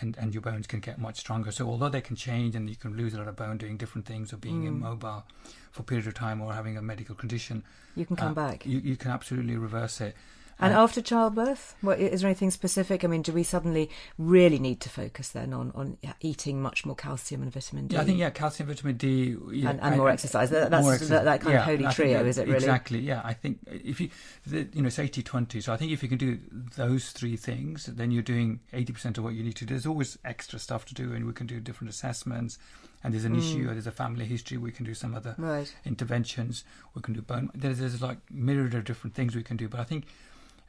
And, 0.00 0.16
and 0.18 0.34
your 0.34 0.40
bones 0.40 0.66
can 0.66 0.80
get 0.80 0.98
much 0.98 1.18
stronger. 1.18 1.52
So 1.52 1.68
although 1.68 1.88
they 1.88 2.00
can 2.00 2.16
change 2.16 2.56
and 2.56 2.68
you 2.68 2.74
can 2.74 2.96
lose 2.96 3.14
a 3.14 3.18
lot 3.18 3.28
of 3.28 3.36
bone 3.36 3.58
doing 3.58 3.76
different 3.76 4.08
things 4.08 4.32
or 4.32 4.38
being 4.38 4.64
immobile 4.64 5.22
for 5.70 5.82
a 5.82 5.84
period 5.84 6.08
of 6.08 6.14
time 6.14 6.40
or 6.40 6.52
having 6.52 6.76
a 6.76 6.82
medical 6.82 7.14
condition, 7.14 7.62
You 7.94 8.04
can 8.04 8.16
come 8.16 8.32
uh, 8.32 8.34
back. 8.34 8.66
You, 8.66 8.80
you 8.80 8.96
can 8.96 9.12
absolutely 9.12 9.56
reverse 9.56 10.00
it. 10.00 10.16
And 10.60 10.72
Uh, 10.72 10.82
after 10.82 11.02
childbirth, 11.02 11.74
what, 11.80 11.98
is 11.98 12.20
there 12.20 12.28
anything 12.28 12.50
specific? 12.50 13.04
I 13.04 13.08
mean, 13.08 13.22
do 13.22 13.32
we 13.32 13.42
suddenly 13.42 13.90
really 14.18 14.58
need 14.58 14.80
to 14.82 14.88
focus 14.88 15.28
then 15.30 15.52
on, 15.52 15.72
on 15.74 15.98
eating 16.20 16.62
much 16.62 16.86
more 16.86 16.94
calcium 16.94 17.42
and 17.42 17.52
vitamin 17.52 17.88
D? 17.88 17.96
Yeah, 17.96 18.02
I 18.02 18.04
think 18.04 18.18
yeah, 18.18 18.30
calcium, 18.30 18.68
vitamin 18.68 18.96
D, 18.96 19.36
yeah, 19.52 19.70
And- 19.70 19.80
and 19.80 19.96
more 19.96 20.10
exercise. 20.10 20.50
That- 20.50 20.70
that's 20.70 20.82
more 20.84 20.96
that- 20.96 21.24
that 21.24 21.40
kind 21.40 21.56
of 21.56 21.64
holy 21.64 21.86
trio, 21.92 22.18
that- 22.18 22.26
is 22.28 22.38
it 22.38 22.44
really? 22.46 22.56
Exactly. 22.56 23.00
Yeah, 23.00 23.20
I 23.24 23.34
think 23.34 23.58
if 23.66 24.00
you, 24.00 24.10
the, 24.46 24.68
you 24.72 24.82
know, 24.82 24.86
it's 24.86 24.98
80-20. 24.98 25.60
So 25.60 25.72
I 25.72 25.76
think 25.76 25.90
if 25.92 26.02
you 26.02 26.08
can 26.08 26.18
do 26.18 26.38
those 26.76 27.10
three 27.10 27.36
things, 27.36 27.86
then 27.86 28.10
you're 28.12 28.22
doing 28.22 28.60
eighty 28.72 28.92
percent 28.92 29.18
of 29.18 29.24
what 29.24 29.34
you 29.34 29.42
need 29.42 29.56
to 29.56 29.64
do. 29.66 29.74
There's 29.74 29.86
always 29.86 30.18
extra 30.24 30.58
stuff 30.58 30.84
to 30.86 30.94
do, 30.94 31.12
and 31.12 31.26
we 31.26 31.32
can 31.32 31.46
do 31.46 31.60
different 31.60 31.90
assessments. 31.90 32.58
And 33.02 33.12
there's 33.12 33.24
an 33.26 33.36
issue, 33.36 33.68
or 33.68 33.72
there's 33.72 33.86
a 33.86 33.92
family 33.92 34.24
history. 34.24 34.56
We 34.56 34.72
can 34.72 34.86
do 34.86 34.94
some 34.94 35.14
other 35.14 35.34
Mm. 35.38 35.44
Right. 35.44 35.74
interventions. 35.84 36.64
We 36.94 37.02
can 37.02 37.12
do 37.12 37.20
bone. 37.20 37.50
There's, 37.54 37.78
there's 37.78 38.00
like 38.00 38.18
myriad 38.30 38.74
of 38.74 38.84
different 38.84 39.14
things 39.14 39.36
we 39.36 39.42
can 39.42 39.58
do. 39.58 39.68
But 39.68 39.80
I 39.80 39.84
think 39.84 40.06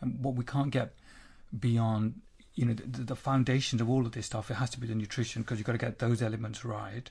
um, 0.01 0.21
what 0.21 0.35
we 0.35 0.43
can't 0.43 0.71
get 0.71 0.93
beyond, 1.57 2.21
you 2.55 2.65
know, 2.65 2.73
the, 2.73 3.03
the 3.03 3.15
foundations 3.15 3.81
of 3.81 3.89
all 3.89 4.05
of 4.05 4.11
this 4.11 4.25
stuff. 4.25 4.51
It 4.51 4.55
has 4.55 4.69
to 4.71 4.79
be 4.79 4.87
the 4.87 4.95
nutrition 4.95 5.41
because 5.41 5.57
you've 5.57 5.67
got 5.67 5.73
to 5.73 5.77
get 5.77 5.99
those 5.99 6.21
elements 6.21 6.65
right. 6.65 7.09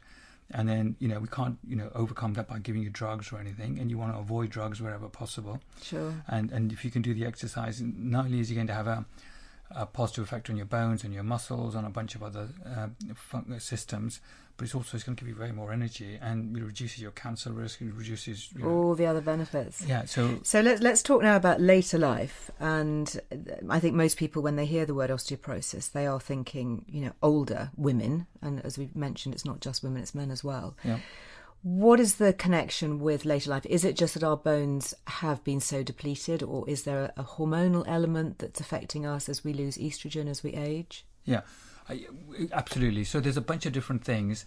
And 0.51 0.69
then, 0.69 0.97
you 0.99 1.09
know, 1.09 1.21
we 1.21 1.29
can't, 1.29 1.59
you 1.67 1.75
know, 1.75 1.91
overcome 1.95 2.35
that 2.35 2.49
by 2.49 2.59
giving 2.59 2.83
you 2.83 2.91
drugs 2.91 3.33
or 3.33 3.39
anything. 3.39 3.79
And 3.79 3.91
you 3.91 3.97
want 3.97 4.13
to 4.13 4.19
avoid 4.19 4.51
drugs 4.51 4.81
wherever 4.81 5.09
possible. 5.09 5.61
Sure. 5.83 6.13
And 6.29 6.51
and 6.51 6.71
if 6.71 6.85
you 6.85 6.91
can 6.91 7.01
do 7.03 7.15
the 7.15 7.25
exercise, 7.25 7.81
not 7.81 8.27
only 8.27 8.41
is 8.41 8.51
it 8.51 8.55
going 8.55 8.67
to 8.67 8.75
have 8.75 8.87
a, 8.87 9.07
a 9.71 9.87
positive 9.87 10.25
effect 10.25 10.51
on 10.51 10.57
your 10.57 10.67
bones 10.67 11.03
and 11.03 11.15
your 11.15 11.23
muscles 11.23 11.75
and 11.75 11.87
a 11.87 11.91
bunch 11.91 12.15
of 12.15 12.23
other 12.23 12.49
uh, 12.67 12.89
fun- 13.15 13.59
systems, 13.59 14.21
but 14.57 14.65
it's 14.65 14.75
also 14.75 14.97
it's 14.97 15.05
going 15.05 15.17
to 15.17 15.25
give 15.25 15.35
you 15.35 15.41
way 15.41 15.51
more 15.53 15.73
energy 15.73 16.19
and 16.23 16.57
it 16.57 16.63
reduces 16.63 17.01
your 17.01 17.11
cancer 17.11 17.53
risk. 17.53 17.83
It 17.83 17.93
reduces, 17.95 18.51
you 18.53 18.63
know, 18.63 18.69
All 18.71 18.95
the 18.95 19.07
other 19.07 19.21
benefits. 19.21 19.83
yeah. 19.87 20.05
So 20.05 20.39
So 20.43 20.61
let's 20.61 20.81
let's 20.81 21.03
talk 21.03 21.23
now 21.23 21.37
about 21.37 21.61
later 21.61 21.99
life, 21.99 22.51
and 22.61 23.19
uh, 23.33 23.37
I 23.69 23.81
think 23.81 23.95
most 23.95 24.17
people, 24.17 24.43
when 24.43 24.57
they 24.57 24.67
hear 24.67 24.87
the 24.87 24.95
word 24.95 25.11
osteoporosis, 25.11 25.91
they 25.93 26.07
are 26.07 26.21
thinking, 26.21 26.85
you 26.89 27.01
know, 27.03 27.13
older 27.23 27.71
women, 27.77 28.27
and 28.43 28.65
as 28.65 28.79
we 28.79 28.91
mentioned, 28.95 29.35
it's 29.35 29.45
not 29.45 29.61
just 29.61 29.83
women; 29.83 30.03
it's 30.03 30.15
men 30.15 30.31
as 30.31 30.45
well. 30.45 30.77
yeah. 30.85 30.99
What 31.63 31.99
is 31.99 32.17
the 32.17 32.35
connection 32.35 32.99
with 33.01 33.25
later 33.25 33.49
life? 33.49 33.65
Is 33.65 33.87
it 33.87 33.97
just 33.97 34.13
that 34.13 34.23
our 34.23 34.37
bones 34.37 34.93
have 35.07 35.43
been 35.45 35.61
so 35.61 35.83
depleted, 35.83 36.43
or 36.43 36.69
is 36.69 36.83
there 36.83 37.11
a 37.17 37.25
hormonal 37.25 37.85
element 37.89 38.39
that's 38.39 38.61
affecting 38.61 39.07
us 39.07 39.31
as 39.31 39.43
we 39.45 39.55
lose 39.55 39.79
estrogen 39.79 40.29
as 40.29 40.43
we 40.43 40.53
age? 40.53 41.07
Yeah, 41.25 41.41
I, 41.89 42.07
absolutely. 42.53 43.05
So 43.05 43.21
there's 43.21 43.37
a 43.37 43.43
bunch 43.43 43.67
of 43.67 43.73
different 43.73 44.05
things. 44.05 44.47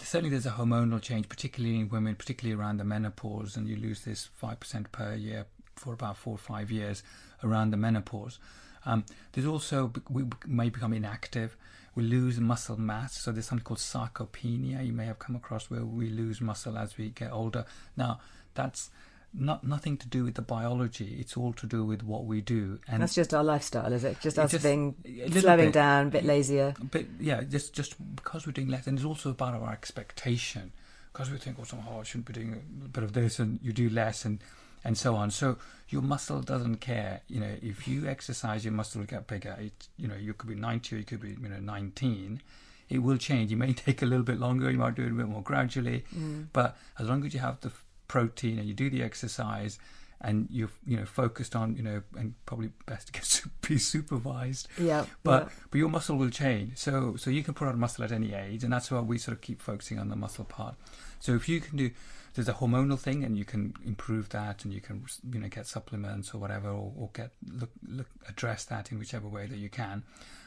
Certainly, 0.00 0.30
there's 0.30 0.46
a 0.46 0.50
hormonal 0.50 1.00
change, 1.00 1.28
particularly 1.28 1.78
in 1.78 1.88
women, 1.88 2.16
particularly 2.16 2.60
around 2.60 2.78
the 2.78 2.84
menopause, 2.84 3.56
and 3.56 3.68
you 3.68 3.76
lose 3.76 4.04
this 4.04 4.28
five 4.34 4.58
percent 4.58 4.90
per 4.90 5.14
year 5.14 5.46
for 5.76 5.92
about 5.92 6.16
four 6.16 6.34
or 6.34 6.38
five 6.38 6.70
years 6.70 7.02
around 7.44 7.70
the 7.70 7.76
menopause. 7.76 8.38
Um, 8.84 9.04
there's 9.32 9.46
also 9.46 9.92
we 10.08 10.24
may 10.46 10.70
become 10.70 10.92
inactive. 10.92 11.56
We 11.94 12.04
lose 12.04 12.38
muscle 12.40 12.80
mass, 12.80 13.14
so 13.14 13.32
there's 13.32 13.46
something 13.46 13.64
called 13.64 13.78
sarcopenia. 13.78 14.84
You 14.84 14.92
may 14.92 15.06
have 15.06 15.18
come 15.18 15.36
across 15.36 15.70
where 15.70 15.84
we 15.84 16.08
lose 16.08 16.40
muscle 16.40 16.78
as 16.78 16.96
we 16.96 17.10
get 17.10 17.32
older. 17.32 17.64
Now, 17.96 18.20
that's 18.54 18.90
not 19.32 19.62
nothing 19.64 19.96
to 19.98 20.08
do 20.08 20.24
with 20.24 20.34
the 20.34 20.42
biology. 20.42 21.16
It's 21.20 21.36
all 21.36 21.52
to 21.54 21.66
do 21.66 21.84
with 21.84 22.02
what 22.02 22.24
we 22.24 22.40
do. 22.40 22.80
And 22.88 23.02
That's 23.02 23.14
just 23.14 23.32
our 23.32 23.44
lifestyle, 23.44 23.92
is 23.92 24.04
it? 24.04 24.20
Just 24.20 24.38
us 24.38 24.50
just- 24.50 24.64
being 24.64 24.96
slowing 25.30 25.66
bit. 25.66 25.72
down, 25.72 26.08
a 26.08 26.10
bit 26.10 26.24
lazier. 26.24 26.74
but 26.90 27.06
yeah, 27.18 27.42
just 27.42 27.72
just 27.72 27.94
because 28.16 28.46
we're 28.46 28.52
doing 28.52 28.68
less, 28.68 28.86
and 28.86 28.98
it's 28.98 29.06
also 29.06 29.30
about 29.30 29.54
our 29.54 29.72
expectation. 29.72 30.72
Because 31.12 31.30
we 31.30 31.38
think, 31.38 31.56
oh, 31.60 31.64
somehow 31.64 32.00
I 32.00 32.02
shouldn't 32.04 32.26
be 32.26 32.32
doing 32.32 32.62
a 32.84 32.88
bit 32.88 33.02
of 33.02 33.12
this, 33.14 33.38
and 33.40 33.58
you 33.62 33.72
do 33.72 33.88
less, 33.90 34.24
and 34.24 34.38
and 34.84 34.96
so 34.96 35.14
on. 35.14 35.30
So 35.30 35.58
your 35.88 36.02
muscle 36.02 36.40
doesn't 36.40 36.76
care. 36.76 37.20
You 37.28 37.40
know, 37.40 37.54
if 37.62 37.86
you 37.86 38.06
exercise, 38.08 38.64
your 38.64 38.72
muscle 38.72 39.00
will 39.00 39.06
get 39.06 39.26
bigger. 39.26 39.56
It, 39.60 39.88
you 39.96 40.08
know, 40.08 40.14
you 40.16 40.34
could 40.34 40.48
be 40.48 40.54
ninety 40.54 40.96
or 40.96 40.98
you 41.00 41.04
could 41.04 41.20
be, 41.20 41.30
you 41.30 41.48
know, 41.48 41.58
nineteen. 41.58 42.42
It 42.88 42.98
will 42.98 43.18
change. 43.18 43.50
You 43.50 43.56
may 43.56 43.72
take 43.86 44.02
a 44.02 44.06
little 44.06 44.24
bit 44.24 44.38
longer. 44.38 44.70
You 44.70 44.78
might 44.78 44.94
do 44.94 45.02
it 45.04 45.10
a 45.10 45.14
bit 45.14 45.28
more 45.28 45.42
gradually, 45.42 46.04
mm. 46.16 46.46
but 46.52 46.76
as 46.98 47.08
long 47.08 47.24
as 47.24 47.34
you 47.34 47.40
have 47.40 47.60
the 47.60 47.70
protein 48.10 48.58
and 48.58 48.66
you 48.66 48.74
do 48.74 48.90
the 48.90 49.04
exercise, 49.04 49.78
and 50.20 50.48
you're 50.50 50.70
you 50.84 50.96
know 50.96 51.04
focused 51.04 51.54
on 51.54 51.76
you 51.76 51.82
know 51.82 52.02
and 52.18 52.34
probably 52.44 52.70
best 52.84 53.06
to 53.06 53.12
get 53.12 53.42
be 53.68 53.78
supervised. 53.78 54.66
Yeah, 54.76 55.06
but 55.22 55.44
yeah. 55.44 55.48
but 55.70 55.78
your 55.78 55.88
muscle 55.88 56.16
will 56.16 56.30
change. 56.30 56.76
So 56.76 57.14
so 57.16 57.30
you 57.30 57.44
can 57.44 57.54
put 57.54 57.68
on 57.68 57.78
muscle 57.78 58.04
at 58.04 58.10
any 58.10 58.34
age 58.34 58.64
and 58.64 58.72
that's 58.72 58.90
why 58.90 58.98
we 59.00 59.16
sort 59.16 59.36
of 59.36 59.42
keep 59.42 59.62
focusing 59.62 60.00
on 60.00 60.08
the 60.08 60.16
muscle 60.16 60.44
part. 60.44 60.74
So 61.20 61.34
if 61.34 61.48
you 61.48 61.60
can 61.60 61.76
do 61.76 61.90
there's 62.34 62.48
a 62.48 62.54
hormonal 62.54 62.98
thing 62.98 63.22
and 63.24 63.38
you 63.38 63.44
can 63.44 63.74
improve 63.84 64.28
that 64.30 64.64
and 64.64 64.74
you 64.74 64.80
can 64.80 65.04
you 65.32 65.38
know 65.38 65.48
get 65.48 65.66
supplements 65.66 66.34
or 66.34 66.38
whatever 66.38 66.68
or, 66.68 66.92
or 66.98 67.10
get 67.12 67.30
look 67.60 67.70
look 67.88 68.08
address 68.28 68.64
that 68.64 68.90
in 68.90 68.98
whichever 68.98 69.28
way 69.28 69.46
that 69.46 69.58
you 69.58 69.68
can. 69.68 70.02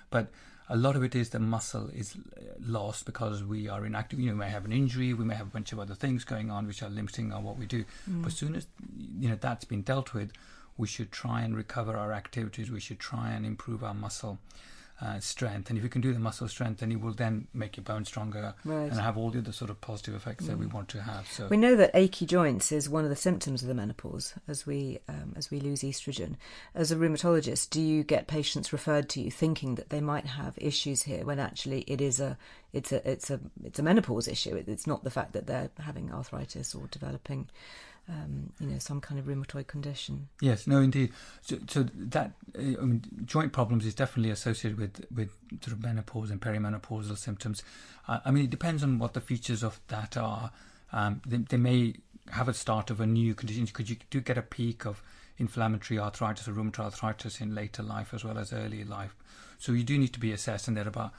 But 0.09 0.27
a 0.73 0.77
lot 0.77 0.95
of 0.95 1.03
it 1.03 1.13
is 1.13 1.29
the 1.29 1.39
muscle 1.39 1.89
is 1.93 2.15
uh, 2.15 2.41
lost 2.59 3.05
because 3.05 3.43
we 3.43 3.69
are 3.69 3.85
inactive. 3.85 4.19
You 4.19 4.27
know, 4.27 4.33
we 4.33 4.39
may 4.39 4.49
have 4.49 4.65
an 4.65 4.73
injury, 4.73 5.13
we 5.13 5.23
may 5.23 5.35
have 5.35 5.45
a 5.45 5.51
bunch 5.51 5.71
of 5.71 5.79
other 5.79 5.93
things 5.93 6.23
going 6.23 6.49
on 6.49 6.65
which 6.65 6.81
are 6.81 6.89
limiting 6.89 7.31
on 7.31 7.43
what 7.43 7.59
we 7.59 7.67
do. 7.67 7.85
But 8.07 8.31
as 8.31 8.37
soon 8.37 8.55
as 8.55 8.65
you 9.19 9.29
know 9.29 9.37
that's 9.39 9.65
been 9.65 9.83
dealt 9.83 10.15
with, 10.15 10.31
we 10.75 10.87
should 10.87 11.11
try 11.11 11.43
and 11.43 11.55
recover 11.55 11.95
our 11.95 12.11
activities. 12.11 12.71
We 12.71 12.79
should 12.79 12.99
try 12.99 13.31
and 13.31 13.45
improve 13.45 13.83
our 13.83 13.93
muscle 13.93 14.39
uh, 15.03 15.19
strength. 15.19 15.69
And 15.69 15.77
if 15.77 15.83
you 15.83 15.89
can 15.89 16.01
do 16.01 16.13
the 16.13 16.19
muscle 16.19 16.47
strength, 16.47 16.79
then 16.79 16.89
you 16.89 16.97
will 16.97 17.11
then 17.13 17.47
make 17.53 17.75
your 17.75 17.83
bone 17.83 18.05
stronger 18.05 18.53
Right. 18.63 18.89
and 18.89 18.99
have 19.01 19.17
all 19.17 19.29
the 19.31 19.39
other 19.39 19.51
sort 19.51 19.69
of 19.69 19.81
positive 19.81 20.15
effects 20.15 20.45
that 20.47 20.57
we 20.57 20.65
want 20.65 20.87
to 20.89 21.01
have. 21.01 21.27
So 21.27 21.47
We 21.47 21.57
know 21.57 21.75
that 21.75 21.91
achy 21.93 22.25
joints 22.25 22.71
is 22.71 22.89
one 22.89 23.03
of 23.03 23.09
the 23.09 23.15
symptoms 23.15 23.61
of 23.61 23.67
the 23.67 23.73
menopause 23.73 24.33
as 24.47 24.65
we 24.65 24.99
um, 25.09 25.33
as 25.35 25.51
we 25.51 25.59
lose 25.59 25.81
estrogen. 25.81 26.35
As 26.73 26.91
a 26.91 26.95
rheumatologist, 26.95 27.69
do 27.69 27.81
you 27.81 28.03
get 28.03 28.27
patients 28.27 28.71
referred 28.71 29.09
to 29.09 29.21
you 29.21 29.29
thinking 29.29 29.75
that 29.75 29.89
they 29.89 30.01
might 30.01 30.25
have 30.25 30.53
issues 30.57 31.03
here 31.03 31.25
when 31.25 31.39
actually 31.39 31.81
it 31.81 31.99
is 31.99 32.19
a 32.21 32.37
it's 32.71 32.91
a 32.91 33.09
it's 33.09 33.29
a 33.29 33.39
it's 33.63 33.79
a 33.79 33.83
menopause 33.83 34.27
issue. 34.27 34.55
It's 34.67 34.87
not 34.87 35.03
the 35.03 35.11
fact 35.11 35.33
that 35.33 35.47
they're 35.47 35.69
having 35.79 36.11
arthritis 36.13 36.73
or 36.73 36.87
developing 36.87 37.49
um, 38.09 38.51
you 38.59 38.67
know 38.67 38.79
some 38.79 38.99
kind 38.99 39.19
of 39.19 39.25
rheumatoid 39.25 39.67
condition. 39.67 40.27
Yes, 40.41 40.67
no, 40.67 40.79
indeed. 40.79 41.13
So, 41.41 41.57
so 41.67 41.85
that 41.95 42.31
uh, 42.57 42.61
I 42.61 42.85
mean, 42.85 43.03
joint 43.25 43.53
problems 43.53 43.85
is 43.85 43.95
definitely 43.95 44.31
associated 44.31 44.79
with 44.79 45.05
with 45.13 45.31
sort 45.61 45.75
of 45.75 45.83
menopause 45.83 46.29
and 46.29 46.41
perimenopausal 46.41 47.17
symptoms. 47.17 47.63
Uh, 48.07 48.19
I 48.25 48.31
mean, 48.31 48.43
it 48.43 48.49
depends 48.49 48.83
on 48.83 48.99
what 48.99 49.13
the 49.13 49.21
features 49.21 49.63
of 49.63 49.79
that 49.87 50.17
are. 50.17 50.51
Um, 50.91 51.21
they, 51.25 51.37
they 51.37 51.57
may 51.57 51.95
have 52.31 52.47
a 52.47 52.53
start 52.53 52.89
of 52.89 52.99
a 52.99 53.05
new 53.05 53.33
condition 53.33 53.65
because 53.65 53.89
you 53.89 53.97
do 54.09 54.21
get 54.21 54.37
a 54.37 54.41
peak 54.41 54.85
of 54.85 55.01
inflammatory 55.37 55.99
arthritis 55.99 56.47
or 56.47 56.53
rheumatoid 56.53 56.85
arthritis 56.85 57.41
in 57.41 57.55
later 57.55 57.83
life 57.83 58.13
as 58.13 58.23
well 58.23 58.37
as 58.37 58.53
early 58.53 58.83
life. 58.83 59.15
So 59.57 59.71
you 59.71 59.83
do 59.83 59.97
need 59.97 60.13
to 60.13 60.19
be 60.19 60.31
assessed, 60.33 60.67
and 60.67 60.75
there 60.75 60.85
are 60.85 60.89
about 60.89 61.13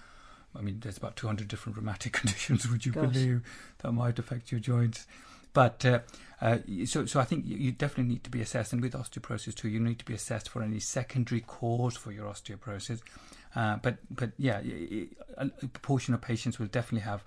I 0.57 0.61
mean, 0.61 0.81
there's 0.81 0.99
about 0.99 1.17
200 1.17 1.49
different 1.49 1.77
rheumatic 1.77 2.13
conditions, 2.21 2.69
would 2.69 2.87
you 2.87 2.93
Gosh. 2.93 3.13
believe, 3.13 3.43
that 3.79 3.93
might 3.93 4.19
affect 4.19 4.53
your 4.53 4.61
joints. 4.61 5.07
But 5.55 5.85
uh, 5.87 6.01
uh, 6.43 6.59
so, 6.85 7.07
so 7.07 7.21
I 7.21 7.25
think 7.25 7.47
you, 7.47 7.57
you 7.57 7.73
definitely 7.73 8.13
need 8.13 8.25
to 8.25 8.31
be 8.31 8.43
assessed, 8.43 8.73
and 8.75 8.83
with 8.83 8.93
osteoporosis 8.93 9.55
too, 9.55 9.69
you 9.69 9.81
need 9.81 9.99
to 10.01 10.05
be 10.05 10.13
assessed 10.15 10.51
for 10.51 10.63
any 10.63 10.81
secondary 10.81 11.41
cause 11.41 11.97
for 11.97 12.13
your 12.13 12.27
osteoporosis. 12.31 13.01
Uh, 13.57 13.77
but, 13.77 13.99
but 14.11 14.33
yeah, 14.37 14.61
a 15.39 15.47
proportion 15.69 16.13
of 16.13 16.21
patients 16.21 16.59
will 16.59 16.67
definitely 16.67 17.05
have 17.05 17.23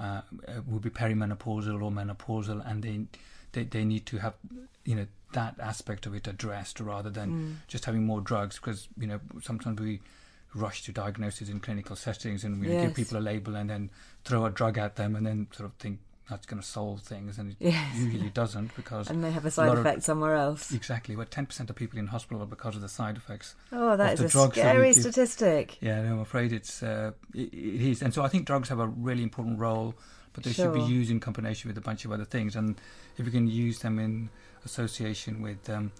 uh, 0.00 0.22
uh, 0.48 0.60
will 0.66 0.78
be 0.80 0.90
perimenopausal 0.90 1.82
or 1.82 1.90
menopausal, 1.90 2.68
and 2.68 2.82
they, 2.82 3.00
they 3.52 3.64
they 3.64 3.84
need 3.84 4.06
to 4.06 4.18
have 4.18 4.34
you 4.84 4.94
know 4.94 5.06
that 5.34 5.54
aspect 5.60 6.06
of 6.06 6.14
it 6.14 6.26
addressed 6.26 6.80
rather 6.80 7.10
than 7.10 7.58
just 7.66 7.84
having 7.84 8.06
more 8.06 8.20
drugs 8.22 8.56
because 8.56 8.88
you 8.98 9.06
know 9.06 9.20
sometimes 9.42 9.78
we 9.80 10.00
rush 10.54 10.82
to 10.84 10.92
diagnosis 10.92 11.50
in 11.50 11.60
clinical 11.60 11.94
settings 11.96 12.44
and 12.44 12.60
we 12.60 12.68
Yes. 12.68 12.80
give 12.80 12.94
people 12.94 13.18
a 13.18 13.20
label 13.20 13.54
and 13.54 13.68
then 13.68 13.90
throw 14.24 14.46
a 14.46 14.50
drug 14.50 14.78
at 14.78 14.96
them 14.96 15.14
and 15.16 15.26
then 15.26 15.46
sort 15.52 15.68
of 15.68 15.74
think 15.74 15.98
that's 16.28 16.46
going 16.46 16.60
to 16.60 16.66
solve 16.66 17.00
things 17.02 17.38
and 17.38 17.50
it 17.52 17.56
Yes. 17.58 17.96
usually 17.96 18.28
doesn't 18.30 18.74
because 18.76 19.08
And 19.10 19.24
they 19.24 19.30
have 19.30 19.44
a 19.44 19.48
a 19.48 19.50
side 19.50 19.72
of- 19.72 19.78
effect 19.78 20.02
somewhere 20.02 20.34
else. 20.34 20.72
exactly 20.72 21.16
well 21.16 21.26
10% 21.26 21.70
of 21.70 21.76
people 21.76 21.98
in 21.98 22.08
hospital 22.08 22.42
are 22.42 22.46
because 22.46 22.76
of 22.76 22.82
the 22.82 22.88
side 22.88 23.16
effects 23.16 23.54
Oh, 23.72 23.96
that 23.96 24.18
of 24.18 24.24
is 24.26 24.34
a 24.34 24.38
we 24.46 24.50
scary 24.50 24.92
statistic. 24.92 25.78
yeah 25.80 26.02
no, 26.02 26.12
I'm 26.14 26.20
afraid 26.20 26.52
it's 26.52 26.82
uh, 26.82 27.12
it, 27.34 27.52
it 27.54 27.82
is 27.90 28.02
and 28.02 28.12
so 28.12 28.22
I 28.22 28.28
think 28.28 28.46
drugs 28.46 28.68
have 28.68 28.78
a 28.80 28.86
really 28.86 29.22
important 29.22 29.58
role 29.58 29.94
but 30.34 30.44
they 30.44 30.52
should 30.52 30.74
be 30.74 30.82
used 30.82 31.10
in 31.10 31.18
combination 31.20 31.68
with 31.68 31.78
a 31.78 31.80
bunch 31.80 32.04
of 32.04 32.12
other 32.12 32.24
things 32.26 32.54
and 32.56 32.76
if 33.16 33.24
you 33.26 33.32
can 33.32 33.46
use 33.48 33.78
them 33.80 33.98
in 33.98 34.28
association 34.64 35.40
with 35.42 35.68
um, 35.70 35.90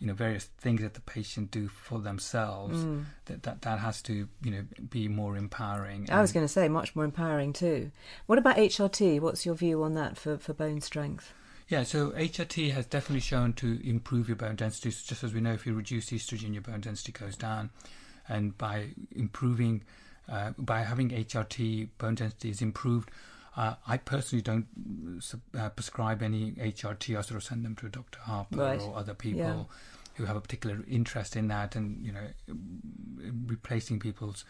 you 0.00 0.06
know 0.06 0.12
various 0.14 0.44
things 0.58 0.80
that 0.82 0.94
the 0.94 1.00
patient 1.00 1.50
do 1.50 1.68
for 1.68 2.00
themselves 2.00 2.78
Mm. 2.84 3.04
that, 3.26 3.42
that 3.44 3.62
that 3.62 3.78
has 3.78 4.02
to 4.02 4.28
you 4.42 4.50
know 4.50 4.64
be 4.90 5.08
more 5.08 5.36
empowering 5.36 6.10
I 6.10 6.20
was 6.20 6.32
going 6.32 6.44
to 6.44 6.52
say 6.52 6.68
much 6.68 6.94
more 6.96 7.04
empowering 7.04 7.52
too. 7.52 7.90
What 8.26 8.38
about 8.38 8.56
HRT? 8.56 9.20
What's 9.20 9.46
your 9.46 9.54
view 9.54 9.82
on 9.82 9.94
that 9.94 10.16
for, 10.16 10.36
for 10.38 10.52
bone 10.52 10.80
strength? 10.80 11.32
Yeah, 11.68 11.82
so 11.84 12.10
HRT 12.10 12.72
has 12.72 12.84
definitely 12.86 13.20
shown 13.20 13.54
to 13.54 13.80
improve 13.88 14.28
your 14.28 14.36
bone 14.36 14.56
density. 14.56 14.90
So 14.90 15.02
just 15.06 15.24
as 15.24 15.32
we 15.32 15.40
know, 15.40 15.52
if 15.54 15.64
you 15.66 15.72
reduce 15.74 16.10
estrogen, 16.10 16.52
your 16.52 16.60
bone 16.62 16.80
density 16.80 17.12
goes 17.12 17.36
down, 17.36 17.70
and 18.28 18.56
by 18.58 18.88
improving, 19.12 19.82
uh, 20.28 20.50
by 20.58 20.82
having 20.82 21.08
HRT, 21.08 21.88
bone 21.96 22.16
density 22.16 22.50
is 22.50 22.60
improved. 22.60 23.10
Uh, 23.56 23.74
I 23.86 23.98
personally 23.98 24.42
don't 24.42 24.66
uh, 25.58 25.68
prescribe 25.70 26.22
any 26.22 26.52
HRT. 26.52 27.16
I 27.16 27.20
sort 27.22 27.36
of 27.36 27.44
send 27.44 27.64
them 27.64 27.76
to 27.76 27.88
Dr. 27.88 28.18
Harper 28.20 28.56
Right. 28.56 28.80
or 28.80 28.96
other 28.96 29.14
people 29.14 29.40
Yeah. 29.40 29.64
who 30.16 30.24
have 30.24 30.36
a 30.36 30.40
particular 30.40 30.80
interest 30.88 31.36
in 31.36 31.48
that, 31.48 31.76
and 31.76 32.04
you 32.04 32.12
know, 32.12 32.26
replacing 33.46 33.98
people's 34.00 34.44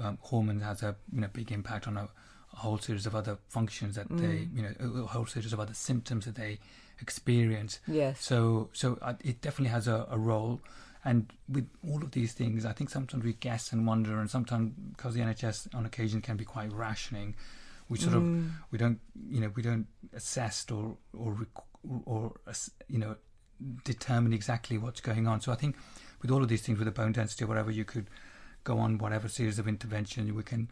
um, 0.00 0.18
hormones 0.22 0.62
has 0.62 0.82
a 0.82 0.96
you 1.12 1.20
know 1.20 1.28
big 1.32 1.52
impact 1.52 1.86
on 1.86 1.96
a, 1.98 2.08
a 2.52 2.56
whole 2.56 2.78
series 2.78 3.04
of 3.06 3.14
other 3.14 3.36
functions 3.48 3.94
that 3.96 4.08
they 4.08 4.46
Mm. 4.46 4.56
you 4.56 4.62
know 4.62 4.74
a, 4.80 5.02
a 5.04 5.06
whole 5.06 5.26
series 5.26 5.52
of 5.52 5.60
other 5.60 5.74
symptoms 5.74 6.24
that 6.24 6.34
they 6.36 6.58
experience. 7.00 7.78
Yes. 7.86 8.20
So 8.24 8.70
so 8.72 8.98
uh, 9.02 9.14
it 9.22 9.40
definitely 9.40 9.70
has 9.72 9.88
a, 9.88 10.06
a 10.10 10.18
role. 10.18 10.60
And 11.04 11.32
with 11.48 11.68
all 11.84 12.00
of 12.04 12.12
these 12.12 12.32
things, 12.32 12.64
I 12.64 12.72
think 12.72 12.88
sometimes 12.88 13.24
we 13.24 13.32
guess 13.32 13.72
and 13.72 13.84
wonder, 13.86 14.20
and 14.20 14.30
sometimes 14.30 14.72
because 14.96 15.14
the 15.14 15.20
NHS 15.20 15.74
on 15.74 15.84
occasion 15.84 16.20
can 16.22 16.36
be 16.36 16.44
quite 16.44 16.72
rationing, 16.72 17.34
we 17.92 17.98
sort 17.98 18.14
of 18.14 18.22
we 18.70 18.78
don't 18.78 18.98
you 19.28 19.40
know 19.42 19.50
we 19.54 19.62
don't 19.62 19.86
assess 20.14 20.66
or 20.70 20.96
or 21.12 21.30
or 22.04 22.32
you 22.88 22.98
know 22.98 23.14
determine 23.84 24.32
exactly 24.32 24.78
what's 24.78 25.00
going 25.00 25.26
on. 25.28 25.40
So 25.40 25.52
I 25.52 25.56
think 25.56 25.76
with 26.20 26.30
all 26.30 26.42
of 26.42 26.48
these 26.48 26.62
things, 26.62 26.78
with 26.78 26.86
the 26.86 26.92
bone 26.92 27.12
density 27.12 27.44
or 27.44 27.48
whatever, 27.48 27.70
you 27.70 27.84
could 27.84 28.08
go 28.64 28.78
on 28.78 28.98
whatever 28.98 29.28
series 29.28 29.58
of 29.58 29.68
intervention. 29.68 30.34
We 30.34 30.42
can 30.42 30.70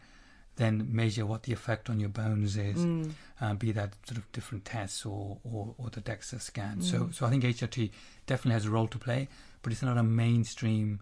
then 0.57 0.87
measure 0.93 1.25
what 1.25 1.43
the 1.43 1.53
effect 1.53 1.89
on 1.89 1.99
your 1.99 2.09
bones 2.09 2.57
is, 2.57 2.77
Mm. 2.85 3.11
uh, 3.39 3.53
be 3.53 3.71
that 3.71 3.93
sort 4.05 4.17
of 4.17 4.29
different 4.33 4.65
tests 4.65 5.05
or, 5.05 5.37
or, 5.43 5.73
or 5.77 5.89
the 5.89 6.01
DEXA 6.01 6.41
scan. 6.41 6.81
So, 6.81 7.09
so 7.13 7.25
I 7.25 7.29
think 7.29 7.43
HRT 7.45 7.89
definitely 8.27 8.53
has 8.59 8.65
a 8.65 8.69
role 8.69 8.87
to 8.89 8.97
play, 8.99 9.29
but 9.61 9.71
it's 9.71 9.81
not 9.81 9.97
a 9.97 10.03
mainstream 10.03 10.99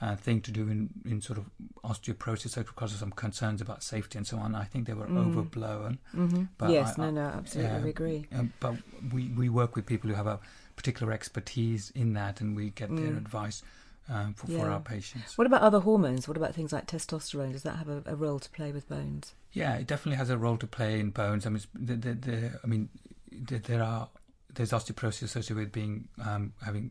uh, 0.00 0.14
thing 0.16 0.40
to 0.42 0.50
do 0.52 0.68
in, 0.68 0.90
in 1.04 1.20
sort 1.20 1.38
of 1.38 1.46
osteoporosis 1.84 2.50
so 2.50 2.62
because 2.62 2.92
of 2.92 2.98
some 3.00 3.10
concerns 3.12 3.60
about 3.60 3.82
safety 3.82 4.16
and 4.18 4.26
so 4.26 4.38
on. 4.38 4.54
I 4.54 4.64
think 4.64 4.86
they 4.86 4.92
were 4.94 5.06
overblown. 5.06 5.98
Mm-hmm. 6.14 6.44
But 6.56 6.70
yes, 6.70 6.98
I- 6.98 7.02
no, 7.06 7.10
no, 7.10 7.26
absolutely, 7.26 7.72
yeah, 7.72 7.82
we 7.82 7.90
agree. 7.90 8.26
Um, 8.34 8.52
but 8.60 8.74
we, 9.12 9.28
we 9.28 9.48
work 9.48 9.74
with 9.76 9.86
people 9.86 10.08
who 10.10 10.16
have 10.16 10.26
a 10.26 10.38
particular 10.76 11.12
expertise 11.12 11.90
in 11.94 12.12
that, 12.14 12.40
and 12.40 12.54
we 12.56 12.70
get 12.70 12.88
their 12.94 13.06
Mm. 13.12 13.16
advice 13.18 13.62
um, 14.08 14.32
for, 14.34 14.46
for 14.46 14.70
our 14.70 14.80
patients. 14.80 15.36
What 15.36 15.46
about 15.46 15.62
other 15.62 15.80
hormones? 15.80 16.28
What 16.28 16.36
about 16.36 16.54
things 16.54 16.72
like 16.72 16.86
testosterone? 16.86 17.52
Does 17.52 17.64
that 17.64 17.76
have 17.76 17.88
a, 17.88 18.02
a 18.06 18.14
role 18.14 18.38
to 18.38 18.50
play 18.50 18.70
with 18.72 18.88
bones? 18.88 19.34
Yeah, 19.52 19.74
it 19.76 19.86
definitely 19.86 20.16
has 20.18 20.30
a 20.30 20.38
role 20.38 20.56
to 20.58 20.66
play 20.66 21.00
in 21.00 21.10
bones. 21.10 21.44
I 21.46 21.50
mean, 21.50 21.62
the, 21.74 21.94
the, 21.96 22.14
the, 22.14 22.60
I 22.62 22.66
mean, 22.66 22.88
the, 23.32 23.58
there 23.58 23.82
are 23.82 24.08
there's 24.54 24.70
osteoporosis 24.70 25.24
associated 25.24 25.56
with 25.56 25.72
being 25.72 26.08
um, 26.24 26.52
having 26.64 26.90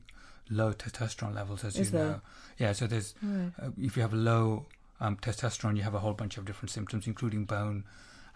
low 0.49 0.73
testosterone 0.73 1.35
levels, 1.35 1.63
as 1.63 1.75
Is 1.77 1.91
you 1.91 1.97
there? 1.97 2.07
know. 2.07 2.21
Yeah, 2.57 2.73
so 2.73 2.87
there's 2.87 3.13
Right. 3.21 3.51
uh, 3.61 3.69
if 3.79 3.95
you 3.95 4.01
have 4.01 4.13
low 4.13 4.65
um, 4.99 5.17
testosterone, 5.17 5.75
you 5.77 5.83
have 5.83 5.93
a 5.95 5.99
whole 5.99 6.13
bunch 6.13 6.37
of 6.37 6.45
different 6.45 6.71
symptoms, 6.71 7.07
including 7.07 7.45
bone. 7.45 7.83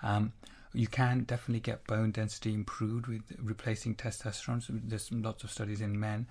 Um, 0.03 0.33
you 0.73 0.87
can 0.87 1.23
definitely 1.23 1.59
get 1.59 1.85
bone 1.85 2.11
density 2.11 2.53
improved 2.53 3.07
with 3.07 3.23
replacing 3.39 3.95
testosterone. 3.95 4.61
So 4.63 4.73
there's 4.75 5.11
lots 5.11 5.43
of 5.43 5.51
studies 5.51 5.81
in 5.81 5.99
men. 5.99 6.27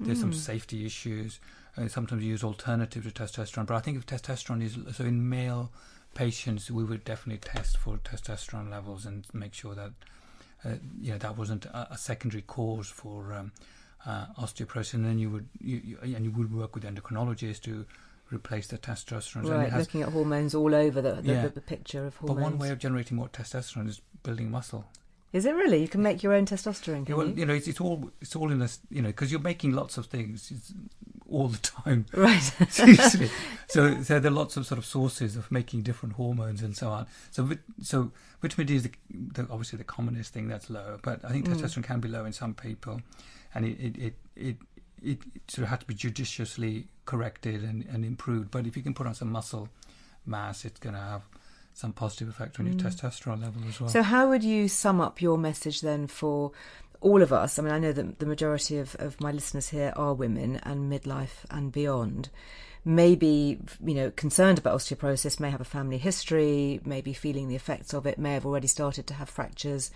There's 0.00 0.18
some 0.20 0.32
safety 0.32 0.84
issues. 0.84 1.38
Uh, 1.76 1.86
sometimes 1.86 2.22
you 2.24 2.30
use 2.30 2.42
alternative 2.42 3.04
to 3.04 3.10
testosterone, 3.10 3.66
but 3.66 3.74
I 3.76 3.80
think 3.80 3.96
if 3.98 4.06
testosterone 4.06 4.62
is 4.62 4.76
so 4.96 5.04
in 5.04 5.28
male 5.28 5.70
patients, 6.14 6.70
we 6.70 6.82
would 6.84 7.04
definitely 7.04 7.38
test 7.38 7.78
for 7.78 7.98
testosterone 7.98 8.68
levels 8.70 9.06
and 9.06 9.24
make 9.32 9.54
sure 9.54 9.74
that 9.74 9.92
uh, 10.64 10.70
you 11.00 11.12
know 11.12 11.18
that 11.18 11.36
wasn't 11.36 11.66
a, 11.66 11.88
a 11.92 11.98
secondary 11.98 12.42
cause 12.42 12.88
for 12.88 13.32
um, 13.32 13.52
uh, 14.06 14.26
osteoporosis. 14.38 14.94
And 14.94 15.04
then 15.04 15.18
you 15.18 15.30
would 15.30 15.48
you, 15.60 15.80
you, 15.84 15.98
and 16.02 16.24
you 16.24 16.30
would 16.32 16.52
work 16.52 16.74
with 16.74 16.84
endocrinologists 16.84 17.60
to 17.62 17.86
replace 18.32 18.66
the 18.68 18.78
testosterone. 18.78 19.40
And 19.40 19.48
Right, 19.50 19.70
has- 19.70 19.80
looking 19.86 20.02
at 20.02 20.08
hormones 20.10 20.54
all 20.54 20.74
over 20.74 21.02
the, 21.02 21.14
the, 21.16 21.32
Yeah. 21.32 21.42
the, 21.42 21.48
the 21.50 21.60
picture 21.60 22.06
of 22.06 22.16
hormones. 22.16 22.38
but 22.38 22.42
one 22.50 22.58
way 22.58 22.70
of 22.70 22.78
generating 22.78 23.16
more 23.16 23.28
testosterone 23.28 23.88
is 23.88 24.00
building 24.22 24.50
muscle. 24.50 24.86
Is 25.32 25.46
it 25.46 25.54
really? 25.54 25.80
You 25.80 25.88
can 25.88 26.02
make 26.02 26.22
your 26.22 26.34
own 26.34 26.44
testosterone, 26.44 27.08
Yeah, 27.08 27.14
well, 27.14 27.26
you? 27.28 27.34
you 27.36 27.46
know, 27.46 27.54
it's, 27.54 27.66
it's 27.66 27.80
all 27.80 28.10
it's 28.20 28.36
all 28.36 28.50
in 28.52 28.58
this, 28.58 28.80
you 28.90 29.00
know, 29.00 29.08
because 29.08 29.30
you're 29.30 29.40
making 29.40 29.72
lots 29.72 29.96
of 29.96 30.06
things 30.06 30.52
all 31.26 31.48
the 31.48 31.56
time. 31.58 32.04
Right. 32.12 32.38
Seriously. 32.68 33.30
so, 33.66 34.02
so 34.02 34.18
there 34.20 34.30
are 34.30 34.34
lots 34.34 34.58
of 34.58 34.66
sort 34.66 34.78
of 34.78 34.84
sources 34.84 35.34
of 35.36 35.50
making 35.50 35.82
different 35.82 36.16
hormones 36.16 36.60
and 36.62 36.76
so 36.76 36.90
on. 36.90 37.06
So, 37.30 37.48
so 37.80 38.12
vitamin 38.42 38.66
D 38.66 38.76
is 38.76 38.82
the, 38.82 38.92
the, 39.10 39.42
obviously 39.50 39.78
the 39.78 39.84
commonest 39.84 40.34
thing 40.34 40.48
that's 40.48 40.68
low, 40.68 40.98
but 41.02 41.24
I 41.24 41.30
think 41.30 41.46
Mm. 41.48 41.54
testosterone 41.56 41.84
can 41.84 42.00
be 42.00 42.08
low 42.08 42.26
in 42.26 42.34
some 42.34 42.52
people, 42.52 43.00
and 43.54 43.64
it 43.64 43.78
it 43.80 43.96
it 43.96 44.16
it, 44.36 44.56
it, 45.02 45.18
sort 45.48 45.64
of 45.64 45.70
has 45.70 45.78
to 45.80 45.86
be 45.86 45.94
judiciously 45.94 46.86
corrected 47.04 47.62
and, 47.62 47.84
and 47.90 48.04
improved. 48.04 48.50
But 48.50 48.66
if 48.66 48.76
you 48.76 48.82
can 48.82 48.94
put 48.94 49.06
on 49.06 49.14
some 49.14 49.32
muscle 49.32 49.68
mass, 50.26 50.64
it's 50.64 50.78
going 50.78 50.94
to 50.94 51.00
have 51.00 51.22
some 51.74 51.92
positive 51.92 52.28
effect 52.28 52.60
on 52.60 52.66
your 52.66 52.74
testosterone 52.76 53.42
level 53.42 53.62
as 53.68 53.80
well. 53.80 53.88
Mm. 53.88 53.92
So, 53.92 54.02
how 54.02 54.28
would 54.28 54.44
you 54.44 54.68
sum 54.68 55.00
up 55.00 55.20
your 55.22 55.38
message 55.38 55.80
then 55.80 56.06
for 56.06 56.52
all 57.00 57.22
of 57.22 57.32
us? 57.32 57.58
I 57.58 57.62
mean, 57.62 57.72
I 57.72 57.78
know 57.78 57.92
that 57.92 58.18
the 58.18 58.26
majority 58.26 58.78
of, 58.78 58.94
of 58.98 59.20
my 59.20 59.32
listeners 59.32 59.68
here 59.68 59.92
are 59.96 60.14
women 60.14 60.60
and 60.62 60.92
midlife 60.92 61.44
and 61.50 61.72
beyond. 61.72 62.28
Maybe, 62.84 63.60
you 63.84 63.94
know, 63.94 64.10
concerned 64.10 64.58
about 64.58 64.76
osteoporosis, 64.78 65.38
may 65.38 65.50
have 65.50 65.60
a 65.60 65.64
family 65.64 65.98
history, 65.98 66.80
may 66.84 67.00
be 67.00 67.12
feeling 67.12 67.48
the 67.48 67.54
effects 67.54 67.94
of 67.94 68.06
it, 68.06 68.18
may 68.18 68.34
have 68.34 68.44
already 68.44 68.66
started 68.66 69.06
to 69.06 69.14
have 69.14 69.28
fractures. 69.28 69.90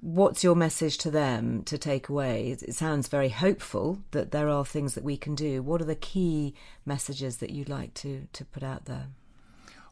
What's 0.00 0.42
your 0.42 0.56
message 0.56 0.98
to 0.98 1.10
them 1.10 1.62
to 1.64 1.76
take 1.76 2.08
away? 2.08 2.56
It 2.60 2.74
sounds 2.74 3.08
very 3.08 3.28
hopeful 3.28 3.98
that 4.12 4.30
there 4.30 4.48
are 4.48 4.64
things 4.64 4.94
that 4.94 5.04
we 5.04 5.16
can 5.16 5.34
do. 5.34 5.62
What 5.62 5.80
are 5.82 5.86
the 5.86 5.94
key 5.94 6.54
messages 6.84 7.36
that 7.38 7.50
you'd 7.50 7.68
like 7.68 7.92
to, 7.94 8.26
to 8.32 8.44
put 8.46 8.62
out 8.62 8.86
there? 8.86 9.08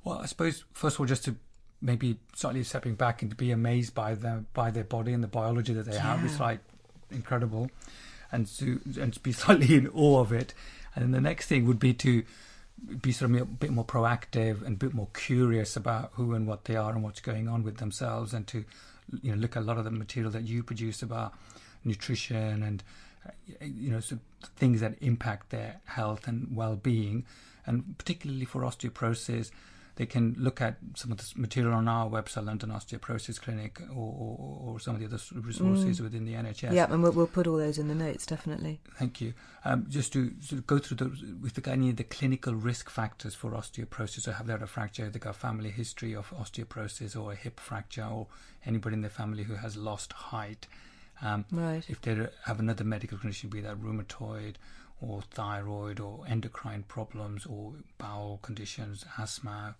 Well, 0.02 0.18
I 0.18 0.26
suppose 0.26 0.64
first 0.72 0.96
of 0.96 1.00
all, 1.00 1.06
just 1.06 1.24
to 1.26 1.36
maybe 1.84 2.18
slightly 2.34 2.64
stepping 2.64 2.94
back 2.94 3.22
and 3.22 3.30
to 3.30 3.36
be 3.36 3.50
amazed 3.50 3.94
by 3.94 4.14
them, 4.14 4.46
by 4.54 4.70
their 4.70 4.84
body 4.84 5.12
and 5.12 5.22
the 5.22 5.28
biology 5.28 5.74
that 5.74 5.84
they 5.84 5.98
have. 5.98 6.24
It's 6.24 6.40
like 6.40 6.60
incredible, 7.10 7.70
and 8.32 8.46
to 8.58 8.80
and 9.00 9.12
to 9.12 9.20
be 9.20 9.32
slightly 9.42 9.74
in 9.74 9.88
awe 9.88 10.20
of 10.20 10.32
it. 10.32 10.54
And 10.94 11.04
then 11.04 11.10
the 11.10 11.20
next 11.20 11.46
thing 11.46 11.66
would 11.66 11.78
be 11.78 11.94
to 11.94 12.24
be 13.00 13.12
sort 13.12 13.30
of 13.30 13.40
a 13.40 13.44
bit 13.44 13.70
more 13.70 13.84
proactive 13.84 14.64
and 14.64 14.74
a 14.74 14.78
bit 14.78 14.94
more 14.94 15.08
curious 15.14 15.76
about 15.76 16.10
who 16.14 16.34
and 16.34 16.46
what 16.46 16.64
they 16.64 16.76
are 16.76 16.92
and 16.92 17.02
what's 17.02 17.20
going 17.20 17.48
on 17.48 17.62
with 17.62 17.78
themselves, 17.78 18.34
and 18.34 18.46
to 18.48 18.64
you 19.22 19.32
know 19.32 19.38
look 19.38 19.56
at 19.56 19.62
a 19.62 19.66
lot 19.66 19.78
of 19.78 19.84
the 19.84 19.90
material 19.90 20.30
that 20.32 20.44
you 20.44 20.62
produce 20.62 21.02
about 21.02 21.34
nutrition 21.84 22.62
and 22.62 22.82
you 23.60 23.90
know 23.90 24.00
things 24.56 24.80
that 24.80 24.94
impact 25.00 25.50
their 25.50 25.80
health 25.84 26.26
and 26.28 26.54
well-being, 26.54 27.24
and 27.66 27.96
particularly 27.98 28.44
for 28.44 28.62
osteoporosis. 28.62 29.50
They 29.96 30.06
can 30.06 30.34
look 30.38 30.60
at 30.60 30.76
some 30.96 31.12
of 31.12 31.18
this 31.18 31.36
material 31.36 31.72
on 31.74 31.86
our 31.86 32.08
website, 32.10 32.46
London 32.46 32.70
Osteoporosis 32.70 33.40
Clinic, 33.40 33.80
or, 33.90 33.94
or, 33.94 34.60
or 34.64 34.80
some 34.80 34.96
of 34.96 35.00
the 35.00 35.06
other 35.06 35.20
resources 35.40 36.02
within 36.02 36.24
the 36.24 36.34
NHS. 36.34 36.72
Yeah, 36.72 36.92
and 36.92 37.02
we'll, 37.02 37.12
we'll 37.12 37.28
put 37.28 37.46
all 37.46 37.58
those 37.58 37.78
in 37.78 37.86
the 37.86 37.94
notes, 37.94 38.26
definitely. 38.26 38.80
Thank 38.98 39.20
you. 39.20 39.34
Um, 39.64 39.86
just 39.88 40.12
to 40.14 40.32
sort 40.40 40.58
of 40.58 40.66
go 40.66 40.78
through 40.78 40.96
the, 40.96 41.36
with 41.40 41.54
the 41.54 41.70
any 41.70 41.90
of 41.90 41.96
the 41.96 42.04
clinical 42.04 42.54
risk 42.54 42.90
factors 42.90 43.34
for 43.34 43.52
osteoporosis, 43.52 44.22
so 44.22 44.32
have 44.32 44.46
they 44.48 44.52
had 44.52 44.62
a 44.62 44.66
fracture, 44.66 45.08
they 45.08 45.18
got 45.20 45.30
a 45.30 45.32
family 45.38 45.70
history 45.70 46.14
of 46.14 46.30
osteoporosis 46.30 47.16
or 47.16 47.32
a 47.32 47.36
hip 47.36 47.60
fracture, 47.60 48.04
or 48.04 48.26
anybody 48.66 48.94
in 48.94 49.02
their 49.02 49.10
family 49.10 49.44
who 49.44 49.54
has 49.54 49.76
lost 49.76 50.12
height. 50.12 50.66
Um, 51.22 51.44
Right. 51.52 51.84
If 51.88 52.00
they 52.02 52.26
have 52.46 52.58
another 52.58 52.82
medical 52.82 53.16
condition, 53.16 53.48
be 53.48 53.60
that 53.60 53.76
rheumatoid 53.76 54.56
or 55.08 55.22
thyroid 55.22 56.00
or 56.00 56.24
endocrine 56.28 56.84
problems 56.84 57.46
or 57.46 57.74
bowel 57.98 58.38
conditions, 58.42 59.04
asthma, 59.18 59.76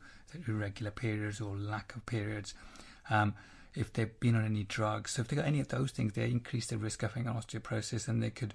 irregular 0.47 0.91
periods 0.91 1.41
or 1.41 1.57
lack 1.57 1.95
of 1.95 2.05
periods. 2.07 2.55
Um, 3.11 3.35
if 3.75 3.93
they've 3.93 4.21
been 4.21 4.37
on 4.37 4.45
any 4.45 4.63
drugs, 4.65 5.13
so 5.13 5.23
if 5.23 5.29
they've 5.29 5.39
got 5.39 5.47
any 5.47 5.61
of 5.61 5.69
those 5.69 5.91
things, 5.91 6.13
they 6.13 6.31
increase 6.31 6.67
the 6.67 6.79
risk 6.79 7.03
of 7.03 7.15
having 7.15 7.33
osteoporosis, 7.33 8.07
and 8.09 8.23
they 8.23 8.31
could 8.31 8.55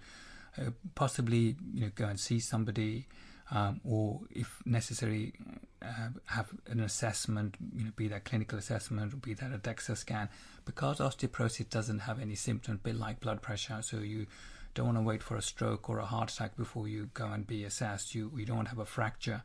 uh, 0.57 0.71
possibly, 0.95 1.55
you 1.73 1.81
know, 1.81 1.91
go 1.93 2.05
and 2.05 2.19
see 2.19 2.39
somebody, 2.39 3.05
um, 3.51 3.81
or 3.83 4.21
if 4.31 4.61
necessary, 4.65 5.33
uh, 5.81 6.09
have 6.25 6.49
an 6.67 6.79
assessment, 6.79 7.55
you 7.75 7.83
know, 7.83 7.91
be 7.95 8.07
that 8.07 8.23
clinical 8.23 8.57
assessment, 8.57 9.13
or 9.13 9.17
be 9.17 9.33
that 9.33 9.53
a 9.53 9.57
DEXA 9.57 9.97
scan, 9.97 10.29
because 10.65 10.99
osteoporosis 10.99 11.69
doesn't 11.69 11.99
have 11.99 12.21
any 12.21 12.35
symptoms, 12.35 12.79
a 12.79 12.83
bit 12.83 12.95
like 12.95 13.19
blood 13.19 13.41
pressure, 13.41 13.81
so 13.81 13.97
you 13.97 14.25
don't 14.73 14.85
want 14.87 14.97
to 14.97 15.01
wait 15.03 15.23
for 15.23 15.35
a 15.35 15.41
stroke 15.41 15.89
or 15.89 15.99
a 15.99 16.05
heart 16.05 16.31
attack 16.31 16.55
before 16.55 16.87
you 16.87 17.09
go 17.13 17.25
and 17.27 17.45
be 17.45 17.63
assessed. 17.63 18.15
You 18.15 18.31
you 18.35 18.45
don't 18.45 18.57
want 18.57 18.67
to 18.67 18.75
have 18.75 18.79
a 18.79 18.85
fracture 18.85 19.41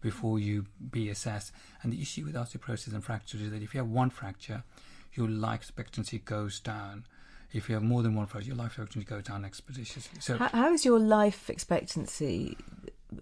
before 0.00 0.38
you 0.38 0.66
be 0.90 1.08
assessed. 1.10 1.52
And 1.82 1.92
the 1.92 2.00
issue 2.00 2.24
with 2.24 2.34
osteoporosis 2.34 2.92
and 2.94 3.04
fractures 3.04 3.42
is 3.42 3.50
that 3.50 3.62
if 3.62 3.74
you 3.74 3.78
have 3.80 3.88
one 3.88 4.10
fracture, 4.10 4.62
your 5.14 5.28
life 5.28 5.60
expectancy 5.60 6.18
goes 6.18 6.58
down. 6.60 7.04
If 7.52 7.68
you 7.68 7.74
have 7.74 7.82
more 7.82 8.02
than 8.02 8.14
one 8.14 8.26
fracture, 8.26 8.48
your 8.48 8.56
life 8.56 8.68
expectancy 8.78 9.04
goes 9.04 9.24
down 9.24 9.44
expeditiously. 9.44 10.20
So, 10.20 10.36
How, 10.38 10.48
how 10.48 10.72
is 10.72 10.84
your 10.84 10.98
life 11.00 11.50
expectancy 11.50 12.56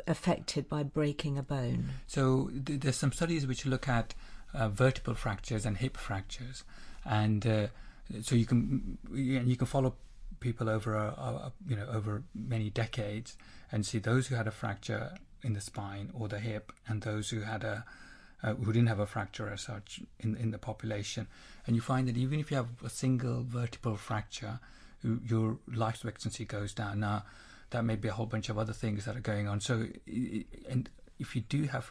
affected 0.06 0.68
by 0.68 0.82
breaking 0.82 1.38
a 1.38 1.42
bone? 1.42 1.88
so 2.06 2.50
th- 2.66 2.80
there's 2.80 2.96
some 2.96 3.10
studies 3.12 3.46
which 3.46 3.64
look 3.66 3.88
at 3.88 4.14
uh, 4.54 4.68
vertebral 4.68 5.16
fractures 5.16 5.64
and 5.66 5.78
hip 5.78 5.96
fractures, 5.96 6.62
and 7.04 7.46
uh, 7.46 7.66
so 8.22 8.34
you 8.34 8.46
can 8.46 8.98
you 9.12 9.40
you 9.40 9.56
can 9.56 9.66
follow 9.66 9.94
people 10.40 10.68
over 10.68 10.94
a, 10.94 11.08
a, 11.08 11.52
you 11.66 11.76
know 11.76 11.86
over 11.92 12.22
many 12.34 12.70
decades 12.70 13.36
and 13.70 13.84
see 13.84 13.98
those 13.98 14.28
who 14.28 14.34
had 14.34 14.46
a 14.46 14.50
fracture 14.50 15.14
in 15.42 15.52
the 15.52 15.60
spine 15.60 16.10
or 16.14 16.28
the 16.28 16.38
hip, 16.38 16.72
and 16.86 17.02
those 17.02 17.30
who 17.30 17.40
had 17.40 17.64
a 17.64 17.84
uh, 18.42 18.54
who 18.54 18.72
didn't 18.72 18.88
have 18.88 19.00
a 19.00 19.06
fracture 19.06 19.48
as 19.50 19.62
such 19.62 20.00
in 20.20 20.36
in 20.36 20.50
the 20.50 20.58
population, 20.58 21.26
and 21.66 21.76
you 21.76 21.82
find 21.82 22.08
that 22.08 22.16
even 22.16 22.38
if 22.40 22.50
you 22.50 22.56
have 22.56 22.68
a 22.84 22.90
single 22.90 23.42
vertebral 23.42 23.96
fracture, 23.96 24.60
your 25.02 25.58
life 25.72 25.94
expectancy 25.94 26.44
goes 26.44 26.72
down. 26.72 27.00
Now, 27.00 27.24
that 27.70 27.84
may 27.84 27.96
be 27.96 28.08
a 28.08 28.12
whole 28.12 28.26
bunch 28.26 28.48
of 28.48 28.58
other 28.58 28.72
things 28.72 29.04
that 29.04 29.16
are 29.16 29.20
going 29.20 29.48
on. 29.48 29.60
So, 29.60 29.86
and 30.68 30.88
if 31.18 31.36
you 31.36 31.42
do 31.42 31.64
have 31.64 31.90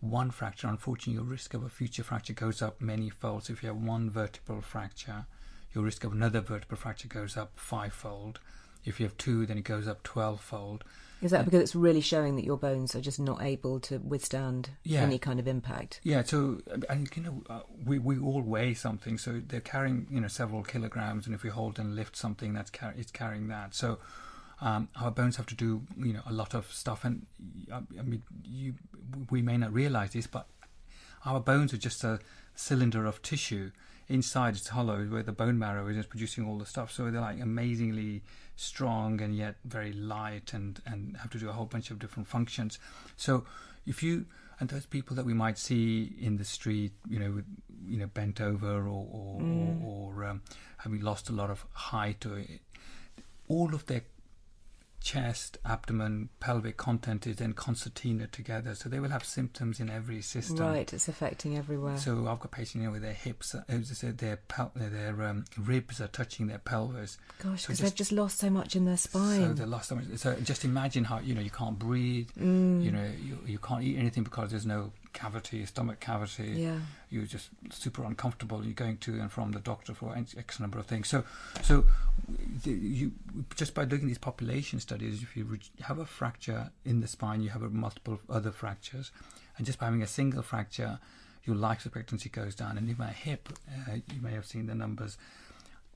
one 0.00 0.30
fracture, 0.30 0.68
unfortunately, 0.68 1.14
your 1.14 1.24
risk 1.24 1.54
of 1.54 1.64
a 1.64 1.68
future 1.68 2.02
fracture 2.02 2.32
goes 2.32 2.62
up 2.62 2.80
many 2.80 3.10
folds. 3.10 3.50
If 3.50 3.62
you 3.62 3.68
have 3.68 3.76
one 3.76 4.10
vertebral 4.10 4.60
fracture, 4.60 5.26
your 5.74 5.84
risk 5.84 6.04
of 6.04 6.12
another 6.12 6.40
vertebral 6.40 6.78
fracture 6.80 7.08
goes 7.08 7.36
up 7.36 7.52
fivefold. 7.56 8.40
If 8.84 9.00
you 9.00 9.06
have 9.06 9.16
two, 9.16 9.44
then 9.46 9.58
it 9.58 9.64
goes 9.64 9.86
up 9.88 10.02
twelve-fold. 10.02 10.84
Is 11.20 11.32
that 11.32 11.44
because 11.44 11.60
it's 11.60 11.74
really 11.74 12.00
showing 12.00 12.36
that 12.36 12.44
your 12.44 12.56
bones 12.56 12.94
are 12.94 13.00
just 13.00 13.18
not 13.18 13.42
able 13.42 13.80
to 13.80 13.98
withstand 13.98 14.70
Yeah. 14.84 15.00
any 15.02 15.18
kind 15.18 15.40
of 15.40 15.48
impact? 15.48 16.00
Yeah, 16.04 16.22
so 16.22 16.60
and 16.88 17.08
you 17.16 17.22
know 17.24 17.42
uh, 17.50 17.60
we 17.84 17.98
we 17.98 18.18
all 18.18 18.40
weigh 18.40 18.74
something, 18.74 19.18
so 19.18 19.42
they're 19.46 19.60
carrying 19.60 20.06
you 20.10 20.20
know 20.20 20.28
several 20.28 20.62
kilograms, 20.62 21.26
and 21.26 21.34
if 21.34 21.42
we 21.42 21.50
hold 21.50 21.78
and 21.78 21.96
lift 21.96 22.16
something, 22.16 22.54
that's 22.54 22.70
car- 22.70 22.94
it's 22.96 23.10
carrying 23.10 23.48
that. 23.48 23.74
So 23.74 23.98
um, 24.60 24.88
our 25.00 25.10
bones 25.10 25.36
have 25.36 25.46
to 25.46 25.56
do 25.56 25.82
you 25.98 26.12
know 26.12 26.22
a 26.24 26.32
lot 26.32 26.54
of 26.54 26.72
stuff, 26.72 27.04
and 27.04 27.26
uh, 27.72 27.80
I 27.98 28.02
mean 28.02 28.22
you 28.44 28.74
we 29.28 29.42
may 29.42 29.56
not 29.56 29.72
realize 29.72 30.12
this, 30.12 30.28
but 30.28 30.46
our 31.24 31.40
bones 31.40 31.74
are 31.74 31.78
just 31.78 32.04
a 32.04 32.20
cylinder 32.54 33.06
of 33.06 33.20
tissue. 33.22 33.72
Inside 34.08 34.54
it's 34.54 34.68
hollow, 34.68 35.04
where 35.04 35.22
the 35.22 35.32
bone 35.32 35.58
marrow 35.58 35.86
is 35.88 35.96
just 35.96 36.08
producing 36.08 36.46
all 36.46 36.58
the 36.58 36.64
stuff. 36.64 36.90
So 36.90 37.10
they're 37.10 37.20
like 37.20 37.40
amazingly 37.40 38.22
strong 38.56 39.20
and 39.20 39.36
yet 39.36 39.56
very 39.64 39.92
light, 39.92 40.54
and 40.54 40.80
and 40.86 41.16
have 41.18 41.30
to 41.30 41.38
do 41.38 41.48
a 41.48 41.52
whole 41.52 41.66
bunch 41.66 41.90
of 41.90 41.98
different 41.98 42.26
functions. 42.26 42.78
So 43.16 43.44
if 43.86 44.02
you 44.02 44.24
and 44.60 44.68
those 44.70 44.86
people 44.86 45.14
that 45.16 45.26
we 45.26 45.34
might 45.34 45.58
see 45.58 46.14
in 46.20 46.36
the 46.36 46.44
street, 46.44 46.92
you 47.08 47.18
know, 47.18 47.30
with, 47.32 47.44
you 47.86 47.98
know, 47.98 48.06
bent 48.06 48.40
over 48.40 48.86
or 48.86 49.06
or, 49.12 49.42
or, 49.42 49.76
or 49.84 50.24
um, 50.24 50.42
having 50.78 51.02
lost 51.02 51.28
a 51.28 51.32
lot 51.32 51.50
of 51.50 51.66
height, 51.72 52.24
or 52.24 52.42
all 53.46 53.74
of 53.74 53.86
their 53.86 54.02
chest, 55.00 55.58
abdomen, 55.64 56.28
pelvic 56.40 56.76
content 56.76 57.26
is 57.26 57.36
then 57.36 57.52
concertina 57.52 58.26
together. 58.26 58.74
So 58.74 58.88
they 58.88 59.00
will 59.00 59.10
have 59.10 59.24
symptoms 59.24 59.80
in 59.80 59.88
every 59.90 60.20
system. 60.22 60.58
Right, 60.58 60.92
it's 60.92 61.08
affecting 61.08 61.56
everywhere. 61.56 61.96
So 61.98 62.26
I've 62.28 62.40
got 62.40 62.50
patients 62.50 62.76
you 62.76 62.82
know, 62.84 62.90
with 62.92 63.02
their 63.02 63.12
hips, 63.12 63.54
uh, 63.54 63.62
as 63.68 63.90
I 63.90 63.94
said, 63.94 64.18
their 64.18 64.36
pel- 64.36 64.72
their 64.74 65.22
um, 65.24 65.44
ribs 65.56 66.00
are 66.00 66.08
touching 66.08 66.46
their 66.48 66.58
pelvis. 66.58 67.18
Gosh, 67.42 67.62
So 67.62 67.68
because 67.68 67.80
they've 67.80 67.94
just 67.94 68.12
lost 68.12 68.38
so 68.38 68.50
much 68.50 68.76
in 68.76 68.84
their 68.84 68.96
spine. 68.96 69.40
so 69.40 69.52
they 69.54 69.64
lost 69.64 69.88
so 69.88 69.96
much. 69.96 70.04
So 70.16 70.34
just 70.42 70.64
imagine 70.64 71.04
how 71.04 71.20
you 71.20 71.34
know 71.34 71.40
you 71.40 71.50
can't 71.50 71.78
breathe. 71.78 72.28
Mm. 72.38 72.82
You 72.84 72.90
know 72.92 73.10
you 73.22 73.38
you 73.46 73.58
can't 73.58 73.82
eat 73.82 73.96
anything 73.98 74.24
because 74.24 74.50
there's 74.50 74.66
no 74.66 74.92
cavity, 75.12 75.64
stomach 75.66 76.00
cavity. 76.00 76.52
Yeah. 76.56 76.78
You're 77.10 77.24
just 77.24 77.50
super 77.70 78.04
uncomfortable. 78.04 78.64
You're 78.64 78.74
going 78.74 78.98
to 78.98 79.20
and 79.20 79.30
from 79.30 79.52
the 79.52 79.60
doctor 79.60 79.94
for 79.94 80.16
X 80.16 80.60
number 80.60 80.78
of 80.78 80.86
things. 80.86 81.08
So 81.08 81.24
so 81.62 81.84
the, 82.64 82.70
you 82.70 83.12
just 83.56 83.74
by 83.74 83.82
looking 83.82 84.02
at 84.02 84.08
these 84.08 84.18
population 84.18 84.80
studies, 84.80 85.22
if 85.22 85.36
you 85.36 85.44
re- 85.44 85.60
have 85.82 85.98
a 85.98 86.06
fracture 86.06 86.70
in 86.84 87.00
the 87.00 87.08
spine, 87.08 87.42
you 87.42 87.50
have 87.50 87.62
a 87.62 87.70
multiple 87.70 88.20
other 88.28 88.50
fractures, 88.50 89.10
and 89.56 89.66
just 89.66 89.78
by 89.78 89.86
having 89.86 90.02
a 90.02 90.06
single 90.06 90.42
fracture, 90.42 90.98
your 91.44 91.56
life 91.56 91.84
expectancy 91.86 92.28
goes 92.28 92.54
down. 92.54 92.78
And 92.78 92.88
even 92.88 93.06
a 93.06 93.12
hip, 93.12 93.48
uh, 93.88 93.96
you 94.12 94.20
may 94.20 94.32
have 94.32 94.46
seen 94.46 94.66
the 94.66 94.74
numbers. 94.74 95.16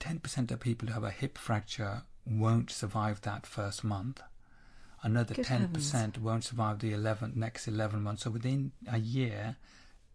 10% 0.01 0.51
of 0.51 0.59
people 0.59 0.89
who 0.89 0.95
have 0.95 1.05
a 1.05 1.11
hip 1.11 1.39
fracture 1.39 2.03
won't 2.27 2.71
survive 2.71 3.21
that 3.21 3.47
first 3.47 3.85
month. 3.85 4.21
Another 5.03 5.35
Good 5.35 5.47
10% 5.47 6.19
won't 6.19 6.45
survive 6.45 6.79
the 6.79 6.93
11, 6.93 7.33
next 7.35 7.67
11 7.67 8.03
months. 8.03 8.23
So 8.23 8.31
within 8.31 8.71
a 8.91 8.99
year, 8.99 9.57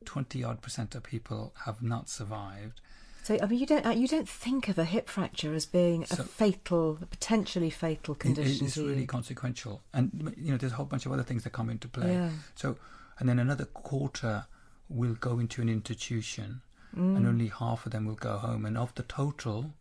20 0.05 0.43
odd 0.43 0.61
percent 0.61 0.95
of 0.95 1.03
people 1.03 1.53
have 1.65 1.81
not 1.81 2.07
survived. 2.09 2.79
So 3.23 3.37
I 3.41 3.45
mean, 3.47 3.59
you 3.59 3.65
don't 3.65 3.85
uh, 3.85 3.89
you 3.89 4.07
don't 4.07 4.29
think 4.29 4.69
of 4.69 4.77
a 4.77 4.85
hip 4.85 5.09
fracture 5.09 5.53
as 5.53 5.65
being 5.65 6.03
a 6.03 6.15
fatal, 6.23 6.97
a 7.01 7.05
potentially 7.05 7.69
fatal 7.69 8.13
It- 8.13 8.19
condition 8.19 8.67
it's 8.67 8.77
really 8.77 9.01
you. 9.01 9.07
consequential. 9.07 9.81
And, 9.93 10.33
you 10.37 10.51
know, 10.51 10.57
there's 10.57 10.71
a 10.71 10.75
whole 10.75 10.85
bunch 10.85 11.05
of 11.05 11.11
other 11.11 11.23
things 11.23 11.43
that 11.43 11.49
come 11.51 11.69
into 11.69 11.89
play. 11.89 12.13
Yeah. 12.13 12.29
So, 12.55 12.77
and 13.19 13.27
then 13.27 13.39
another 13.39 13.65
quarter 13.65 14.45
will 14.87 15.15
go 15.15 15.39
into 15.39 15.61
an 15.61 15.67
institution, 15.67 16.61
Mm. 16.95 17.17
and 17.17 17.27
only 17.27 17.47
half 17.49 17.85
of 17.85 17.91
them 17.91 18.05
will 18.05 18.15
go 18.15 18.37
home. 18.37 18.65
And 18.65 18.77
of 18.77 18.95
the 18.95 19.03
total, 19.03 19.73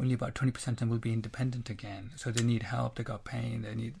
only 0.00 0.14
about 0.14 0.34
20% 0.34 0.72
of 0.72 0.76
them 0.78 0.88
will 0.88 0.98
be 0.98 1.12
independent 1.12 1.70
again. 1.70 2.10
So 2.16 2.32
they 2.32 2.42
need 2.42 2.64
help, 2.64 2.96
they 2.96 3.04
got 3.04 3.22
pain, 3.24 3.62
they 3.62 3.76
need. 3.76 3.94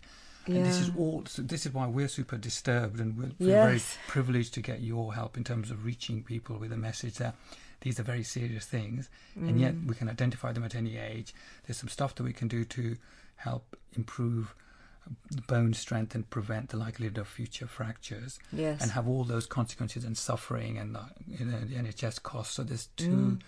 And 0.56 0.64
this 0.66 0.80
is 0.80 0.90
all. 0.96 1.24
So 1.26 1.42
this 1.42 1.66
is 1.66 1.72
why 1.74 1.86
we're 1.86 2.08
super 2.08 2.36
disturbed, 2.36 3.00
and 3.00 3.16
we're, 3.18 3.30
we're 3.38 3.52
very 3.66 3.80
privileged 4.06 4.54
to 4.54 4.60
get 4.62 4.80
your 4.80 5.14
help 5.14 5.36
in 5.36 5.44
terms 5.44 5.70
of 5.70 5.84
reaching 5.84 6.22
people 6.22 6.56
with 6.56 6.72
a 6.72 6.76
message 6.76 7.14
that 7.18 7.34
these 7.82 8.00
are 8.00 8.02
very 8.02 8.24
serious 8.24 8.64
things, 8.64 9.08
and 9.36 9.60
yet 9.60 9.74
Mm. 9.74 9.86
we 9.86 9.94
can 9.94 10.08
identify 10.08 10.52
them 10.52 10.64
at 10.64 10.74
any 10.74 10.96
age. 10.96 11.34
There's 11.66 11.76
some 11.76 11.88
stuff 11.88 12.14
that 12.16 12.24
we 12.24 12.32
can 12.32 12.48
do 12.48 12.64
to 12.64 12.96
help 13.36 13.76
improve 13.94 14.54
bone 15.46 15.72
strength 15.74 16.14
and 16.14 16.28
prevent 16.28 16.68
the 16.70 16.76
likelihood 16.76 17.16
of 17.18 17.28
future 17.28 17.66
fractures 17.66 18.38
Yes. 18.52 18.82
and 18.82 18.90
have 18.90 19.08
all 19.08 19.24
those 19.24 19.46
consequences 19.46 20.04
and 20.04 20.18
suffering 20.18 20.76
and 20.76 20.94
the, 20.94 21.04
you 21.26 21.44
know, 21.46 21.60
the 21.60 21.76
NHS 21.76 22.22
costs. 22.22 22.54
So 22.54 22.62
there's 22.64 22.88
Mm. 22.96 22.96
two 22.96 23.38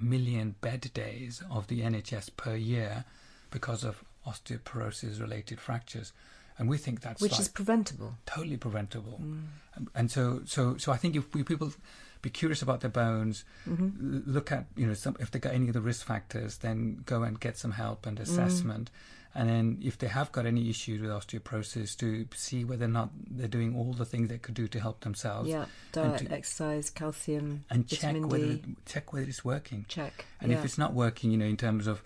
million 0.00 0.54
bed 0.60 0.90
days 0.94 1.42
of 1.50 1.66
the 1.66 1.82
NHS 1.82 2.30
per 2.36 2.54
year 2.54 3.04
because 3.50 3.84
of 3.84 4.04
osteoporosis 4.26 5.20
related 5.20 5.60
fractures. 5.60 6.12
And 6.58 6.68
we 6.68 6.76
think 6.78 7.00
that's 7.00 7.20
which 7.22 7.32
like 7.32 7.40
is 7.40 7.48
preventable. 7.48 8.14
totally 8.26 8.56
preventable. 8.58 9.16
Um, 9.20 9.48
And 9.94 10.10
so, 10.10 10.42
so, 10.44 10.76
so 10.76 10.92
I 10.92 10.96
think 10.98 11.16
if 11.16 11.32
we 11.34 11.42
people 11.42 11.72
be 12.20 12.30
curious 12.30 12.62
about 12.62 12.80
their 12.82 12.90
bones, 12.90 13.44
Mm-hmm. 13.68 14.30
look 14.30 14.52
at 14.52 14.66
you 14.76 14.86
know 14.86 14.94
some 14.94 15.16
if 15.18 15.30
they 15.30 15.38
got 15.38 15.54
any 15.54 15.68
of 15.68 15.72
the 15.74 15.80
risk 15.80 16.06
factors, 16.06 16.58
then 16.58 17.02
go 17.06 17.22
and 17.22 17.40
get 17.40 17.56
some 17.56 17.72
help 17.72 18.02
Mm. 18.02 18.08
and 18.08 18.20
assessment. 18.20 18.90
And 19.34 19.48
then 19.48 19.78
if 19.82 19.96
they 19.96 20.08
have 20.08 20.30
got 20.30 20.44
any 20.44 20.68
issues 20.68 21.00
with 21.00 21.10
osteoporosis, 21.10 21.96
to 21.96 22.28
see 22.34 22.64
whether 22.66 22.84
or 22.84 22.88
not 22.88 23.08
they're 23.30 23.48
doing 23.48 23.74
all 23.74 23.94
the 23.94 24.04
things 24.04 24.28
they 24.28 24.36
could 24.36 24.54
do 24.54 24.68
to 24.68 24.78
help 24.78 25.00
themselves. 25.00 25.48
Yeah, 25.48 25.62
and 25.62 26.12
diet, 26.12 26.26
to- 26.28 26.32
exercise, 26.32 26.90
calcium, 26.90 27.64
and 27.70 27.88
check 27.88 28.00
vitamin 28.00 28.28
whether 28.28 28.54
D. 28.56 28.76
check 28.84 29.10
whether 29.14 29.26
it's 29.26 29.42
working. 29.42 29.86
Check. 29.88 30.26
And 30.38 30.52
yeah. 30.52 30.58
if 30.58 30.66
it's 30.66 30.76
not 30.76 30.92
working, 30.92 31.30
you 31.30 31.38
know, 31.38 31.46
in 31.46 31.56
terms 31.56 31.86
of, 31.86 32.02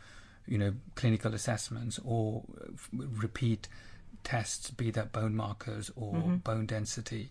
you 0.47 0.59
know, 0.59 0.75
clinical 0.95 1.35
assessments 1.35 1.99
or 2.05 2.43
f- 2.75 2.89
repeat 2.93 3.69
tests, 4.25 4.71
be 4.71 4.91
that 4.93 5.13
bone 5.13 5.35
markers 5.37 5.91
or 5.97 6.15
Mm-hmm. 6.15 6.37
bone 6.37 6.67
density, 6.67 7.31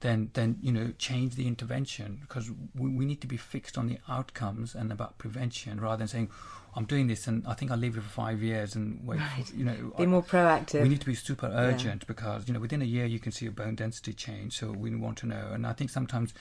then 0.00 0.30
then 0.34 0.58
you 0.60 0.70
know 0.72 0.92
change 0.98 1.34
the 1.36 1.46
intervention 1.46 2.18
because 2.20 2.50
we, 2.74 2.90
we 2.90 3.04
need 3.06 3.20
to 3.22 3.26
be 3.26 3.36
fixed 3.36 3.78
on 3.78 3.86
the 3.88 3.98
outcomes 4.08 4.74
and 4.74 4.92
about 4.92 5.16
prevention 5.18 5.80
rather 5.80 5.96
than 5.98 6.08
saying, 6.08 6.30
I'm 6.76 6.84
doing 6.84 7.06
this 7.06 7.26
and 7.26 7.46
I 7.46 7.54
think 7.54 7.70
I'll 7.70 7.78
leave 7.78 7.96
it 7.96 8.02
for 8.02 8.10
five 8.10 8.42
years 8.42 8.74
and 8.76 9.00
wait. 9.06 9.18
Right. 9.20 9.46
For, 9.46 9.56
you 9.56 9.64
know, 9.64 9.94
Be 9.96 10.02
I- 10.04 10.06
more 10.06 10.22
proactive. 10.22 10.82
we 10.82 10.88
need 10.90 11.00
to 11.00 11.06
be 11.06 11.14
super 11.14 11.46
urgent 11.46 12.06
because 12.06 12.46
you 12.46 12.52
know 12.54 12.60
within 12.60 12.82
a 12.82 12.84
year 12.84 13.06
you 13.06 13.18
can 13.18 13.32
see 13.32 13.46
a 13.46 13.50
bone 13.50 13.74
density 13.74 14.12
change. 14.12 14.58
So 14.58 14.70
we 14.72 14.94
want 14.94 15.16
to 15.18 15.26
know, 15.26 15.50
and 15.52 15.66
I 15.66 15.72
think 15.72 15.88
sometimes 15.90 16.34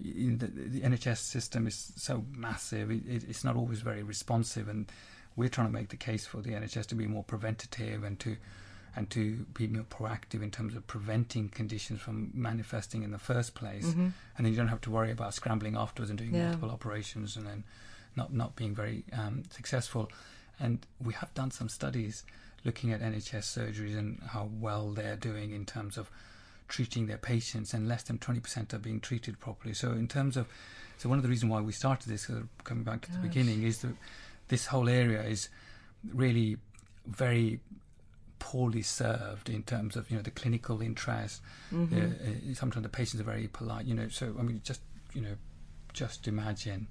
the, 0.00 0.34
the 0.46 0.80
NHS 0.80 1.18
system 1.18 1.66
is 1.66 1.92
so 1.96 2.24
massive; 2.34 2.90
it, 2.90 3.02
it, 3.06 3.24
it's 3.28 3.44
not 3.44 3.56
always 3.56 3.80
very 3.80 4.02
responsive, 4.02 4.68
and 4.68 4.86
we're 5.36 5.48
trying 5.48 5.66
to 5.68 5.72
make 5.72 5.90
the 5.90 5.96
case 5.96 6.26
for 6.26 6.40
the 6.40 6.50
NHS 6.50 6.86
to 6.86 6.94
be 6.94 7.06
more 7.06 7.22
preventative 7.24 8.02
and 8.04 8.18
to 8.20 8.36
and 8.98 9.10
to 9.10 9.44
be 9.52 9.66
more 9.66 9.84
proactive 9.84 10.42
in 10.42 10.50
terms 10.50 10.74
of 10.74 10.86
preventing 10.86 11.50
conditions 11.50 12.00
from 12.00 12.30
manifesting 12.32 13.02
in 13.02 13.10
the 13.10 13.18
first 13.18 13.54
place. 13.54 13.84
And 13.84 14.14
then 14.38 14.46
you 14.46 14.56
don't 14.56 14.68
have 14.68 14.80
to 14.82 14.90
worry 14.90 15.10
about 15.10 15.34
scrambling 15.34 15.76
afterwards 15.76 16.08
and 16.08 16.18
doing 16.18 16.34
Yeah. 16.34 16.44
multiple 16.46 16.70
operations 16.70 17.36
and 17.36 17.46
then 17.46 17.64
not 18.16 18.32
not 18.32 18.56
being 18.56 18.74
very 18.74 19.04
um, 19.12 19.42
successful. 19.50 20.10
And 20.58 20.86
we 20.98 21.12
have 21.12 21.34
done 21.34 21.50
some 21.50 21.68
studies 21.68 22.24
looking 22.64 22.90
at 22.90 23.00
NHS 23.02 23.44
surgeries 23.44 23.96
and 23.98 24.18
how 24.28 24.48
well 24.58 24.90
they're 24.92 25.16
doing 25.16 25.52
in 25.52 25.66
terms 25.66 25.98
of 25.98 26.10
treating 26.68 27.06
their 27.06 27.18
patients, 27.18 27.72
and 27.74 27.86
less 27.86 28.02
than 28.02 28.18
20% 28.18 28.72
are 28.74 28.78
being 28.78 28.98
treated 28.98 29.38
properly. 29.38 29.72
So, 29.72 29.92
in 29.92 30.08
terms 30.08 30.36
of, 30.36 30.48
so 30.98 31.08
one 31.08 31.16
of 31.18 31.22
the 31.22 31.28
reasons 31.28 31.52
why 31.52 31.60
we 31.60 31.70
started 31.72 32.08
this, 32.08 32.28
uh, 32.28 32.40
coming 32.64 32.82
back 32.82 33.02
to 33.02 33.12
the 33.12 33.18
beginning, 33.18 33.62
is 33.62 33.78
that 33.82 33.94
this 34.48 34.66
whole 34.66 34.88
area 34.88 35.22
is 35.22 35.48
really 36.12 36.56
very 37.06 37.60
poorly 38.38 38.82
served 38.82 39.48
in 39.48 39.62
terms 39.62 39.96
of 39.96 40.10
you 40.10 40.16
know 40.16 40.22
the 40.22 40.30
clinical 40.30 40.80
interest. 40.82 41.40
Uh, 41.72 41.76
uh, 41.96 42.54
sometimes 42.54 42.82
the 42.82 42.88
patients 42.88 43.20
are 43.20 43.24
very 43.24 43.48
polite, 43.48 43.86
you 43.86 43.94
know. 43.94 44.08
So 44.08 44.34
I 44.38 44.42
mean, 44.42 44.60
just 44.64 44.80
you 45.14 45.20
know, 45.22 45.36
just 45.92 46.28
imagine 46.28 46.86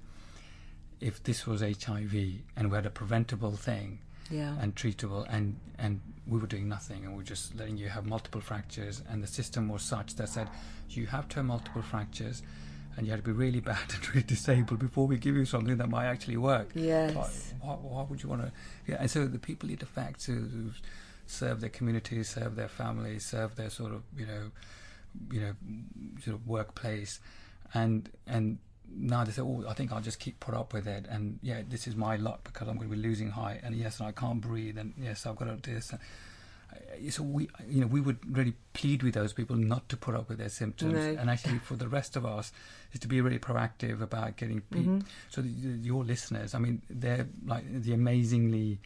if 1.00 1.22
this 1.22 1.46
was 1.46 1.60
HIV 1.60 2.14
and 2.56 2.70
we 2.70 2.74
had 2.74 2.86
a 2.86 2.90
preventable 2.90 3.52
thing 3.52 3.98
Yeah. 4.30 4.56
and 4.60 4.74
treatable 4.74 5.26
and 5.28 5.58
and 5.78 6.00
we 6.26 6.38
were 6.40 6.46
doing 6.46 6.68
nothing 6.68 7.04
and 7.04 7.12
we 7.12 7.18
were 7.18 7.22
just 7.34 7.54
letting 7.54 7.76
you 7.76 7.88
have 7.88 8.06
multiple 8.06 8.40
fractures 8.40 9.02
and 9.10 9.22
the 9.22 9.26
system 9.26 9.68
was 9.68 9.82
such 9.82 10.16
that 10.16 10.28
said 10.30 10.48
you 10.88 11.06
have 11.06 11.28
to 11.28 11.36
have 11.36 11.44
multiple 11.44 11.82
fractures 11.82 12.42
and 12.96 13.06
you 13.06 13.12
had 13.12 13.22
to 13.22 13.24
be 13.24 13.32
really 13.32 13.60
bad 13.60 13.78
and 13.94 14.08
really 14.08 14.22
disabled 14.22 14.80
before 14.80 15.06
we 15.06 15.18
give 15.18 15.36
you 15.36 15.44
something 15.44 15.76
that 15.76 15.88
might 15.88 16.06
actually 16.06 16.36
work. 16.36 16.70
Yes. 16.74 17.14
Why, 17.60 17.74
why, 17.74 18.02
would 18.08 18.22
you 18.22 18.28
want 18.28 18.42
to? 18.42 18.52
Yeah, 18.86 18.96
and 19.00 19.10
so 19.10 19.26
the 19.26 19.38
people 19.38 19.70
it 19.70 19.82
affects 19.82 20.26
who, 20.26 20.70
serve 21.26 21.60
their 21.60 21.70
communities, 21.70 22.28
serve 22.28 22.56
their 22.56 22.68
families, 22.68 23.24
serve 23.26 23.56
their 23.56 23.70
sort 23.70 23.92
of 23.92 24.02
you 24.16 24.26
know, 24.26 24.50
you 25.32 25.40
know, 25.40 25.52
sort 26.22 26.36
of 26.36 26.46
workplace, 26.46 27.20
and 27.74 28.08
and 28.26 28.58
now 28.88 29.24
they 29.24 29.32
say, 29.32 29.42
oh, 29.42 29.64
I 29.68 29.74
think 29.74 29.92
I'll 29.92 30.00
just 30.00 30.20
keep 30.20 30.38
put 30.38 30.54
up 30.54 30.72
with 30.72 30.86
it, 30.86 31.06
and 31.10 31.38
yeah, 31.42 31.62
this 31.68 31.86
is 31.86 31.96
my 31.96 32.16
luck 32.16 32.44
because 32.44 32.68
I'm 32.68 32.76
going 32.76 32.88
to 32.88 32.96
be 32.96 33.02
losing 33.02 33.30
height, 33.30 33.60
and 33.62 33.74
yes, 33.74 33.98
and 33.98 34.08
I 34.08 34.12
can't 34.12 34.40
breathe, 34.40 34.78
and 34.78 34.94
yes, 34.96 35.26
I've 35.26 35.36
got 35.36 35.46
to 35.46 35.56
do 35.56 35.74
this. 35.74 35.90
And, 35.90 36.00
Uh, 37.06 37.10
so 37.10 37.22
we, 37.22 37.48
you 37.68 37.80
know, 37.80 37.86
we 37.86 38.00
would 38.00 38.18
really 38.36 38.54
plead 38.72 39.02
with 39.02 39.14
those 39.14 39.32
people 39.32 39.56
not 39.56 39.88
to 39.88 39.96
put 39.96 40.14
up 40.14 40.28
with 40.28 40.38
their 40.38 40.48
symptoms, 40.48 40.92
No. 40.94 41.00
and 41.20 41.28
actually 41.30 41.58
for 41.58 41.76
the 41.76 41.88
rest 41.88 42.16
of 42.16 42.24
us 42.26 42.52
is 42.92 43.00
to 43.00 43.08
be 43.08 43.20
really 43.20 43.38
proactive 43.38 44.00
about 44.02 44.36
getting 44.36 44.60
people. 44.62 44.94
Mm-hmm. 44.94 45.08
So 45.30 45.42
the, 45.42 45.48
the- 45.48 45.78
your 45.86 46.04
listeners, 46.04 46.54
I 46.54 46.58
mean, 46.58 46.82
they're 46.90 47.26
like 47.46 47.64
the 47.82 47.92
amazingly 47.94 48.78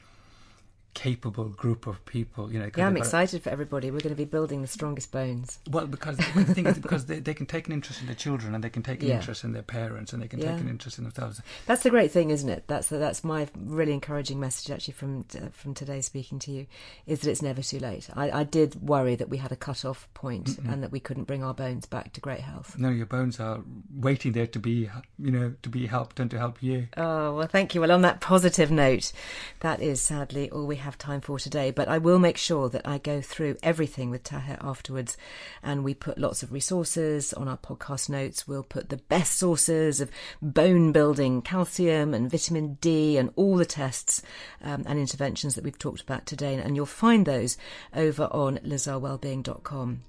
capable 0.94 1.48
group 1.48 1.86
of 1.86 2.04
people. 2.06 2.52
You 2.52 2.58
know, 2.58 2.70
Yeah, 2.76 2.86
I'm 2.86 2.96
excited 2.96 3.42
for 3.42 3.50
everybody. 3.50 3.90
We're 3.90 4.00
going 4.00 4.14
to 4.14 4.16
be 4.16 4.24
building 4.24 4.62
the 4.62 4.68
strongest 4.68 5.12
bones. 5.12 5.58
well, 5.70 5.86
because 5.86 6.16
the 6.16 6.44
thing 6.44 6.66
is, 6.66 6.78
because 6.86 7.06
they, 7.06 7.20
they 7.20 7.34
can 7.34 7.46
take 7.46 7.66
an 7.66 7.72
interest 7.72 8.00
in 8.00 8.06
their 8.06 8.16
children, 8.16 8.54
and 8.54 8.62
they 8.64 8.70
can 8.70 8.82
take 8.82 9.02
an 9.02 9.08
Yeah. 9.08 9.16
interest 9.16 9.44
in 9.44 9.52
their 9.52 9.62
parents, 9.62 10.12
and 10.12 10.22
they 10.22 10.28
can 10.28 10.40
Yeah. 10.40 10.52
take 10.52 10.60
an 10.62 10.68
interest 10.68 10.98
in 10.98 11.04
themselves. 11.04 11.40
That's 11.66 11.82
the 11.82 11.90
great 11.90 12.10
thing, 12.10 12.30
isn't 12.30 12.48
it? 12.48 12.64
That's 12.66 12.88
that's 12.88 13.22
my 13.24 13.48
really 13.56 13.92
encouraging 13.92 14.40
message 14.40 14.70
actually 14.70 14.94
from 14.94 15.24
uh, 15.36 15.48
from 15.52 15.74
today 15.74 16.00
speaking 16.00 16.38
to 16.40 16.50
you, 16.50 16.66
is 17.06 17.20
that 17.20 17.30
it's 17.30 17.42
never 17.42 17.62
too 17.62 17.78
late. 17.78 18.08
I, 18.14 18.30
I 18.40 18.44
did 18.44 18.86
worry 18.86 19.14
that 19.14 19.28
we 19.28 19.36
had 19.38 19.52
a 19.52 19.56
cut 19.56 19.84
off 19.84 20.08
point 20.14 20.58
and 20.58 20.82
that 20.82 20.90
we 20.92 21.00
couldn't 21.00 21.24
bring 21.24 21.42
our 21.44 21.54
bones 21.54 21.86
back 21.86 22.12
to 22.14 22.20
great 22.20 22.40
health. 22.40 22.76
No, 22.78 22.88
your 22.90 23.06
bones 23.06 23.38
are 23.40 23.60
waiting 23.94 24.32
there 24.32 24.46
to 24.48 24.58
be, 24.58 24.88
you 25.18 25.30
know, 25.30 25.54
to 25.62 25.68
be 25.68 25.86
helped 25.86 26.18
and 26.20 26.30
to 26.30 26.38
help 26.38 26.62
you. 26.62 26.88
Oh, 26.96 27.34
well, 27.36 27.46
thank 27.46 27.74
you. 27.74 27.80
Well, 27.80 27.92
on 27.92 28.02
that 28.02 28.20
positive 28.20 28.70
note, 28.70 29.12
that 29.60 29.80
is 29.80 30.00
sadly 30.00 30.50
all 30.50 30.66
we 30.66 30.76
have 30.80 30.98
time 30.98 31.20
for 31.20 31.38
today. 31.38 31.70
But 31.70 31.88
I 31.88 31.98
will 31.98 32.18
make 32.18 32.36
sure 32.36 32.68
that 32.68 32.86
I 32.86 32.98
go 32.98 33.20
through 33.20 33.56
everything 33.62 34.10
with 34.10 34.24
Taher 34.24 34.58
afterwards. 34.60 35.16
And 35.62 35.84
we 35.84 35.94
put 35.94 36.18
lots 36.18 36.42
of 36.42 36.52
resources 36.52 37.32
on 37.32 37.48
our 37.48 37.56
podcast 37.56 38.08
notes. 38.08 38.48
We'll 38.48 38.62
put 38.62 38.88
the 38.88 38.96
best 38.96 39.38
sources 39.38 40.00
of 40.00 40.10
bone 40.42 40.92
building, 40.92 41.42
calcium 41.42 42.12
and 42.12 42.30
vitamin 42.30 42.74
D, 42.80 43.16
and 43.16 43.30
all 43.36 43.56
the 43.56 43.64
tests 43.64 44.22
um, 44.62 44.84
and 44.86 44.98
interventions 44.98 45.54
that 45.54 45.64
we've 45.64 45.78
talked 45.78 46.02
about 46.02 46.26
today. 46.26 46.54
And 46.54 46.76
you'll 46.76 46.86
find 46.86 47.24
those 47.24 47.56
over 47.94 48.24
on 48.24 48.58
lizearlewellbeing.com. 48.58 50.02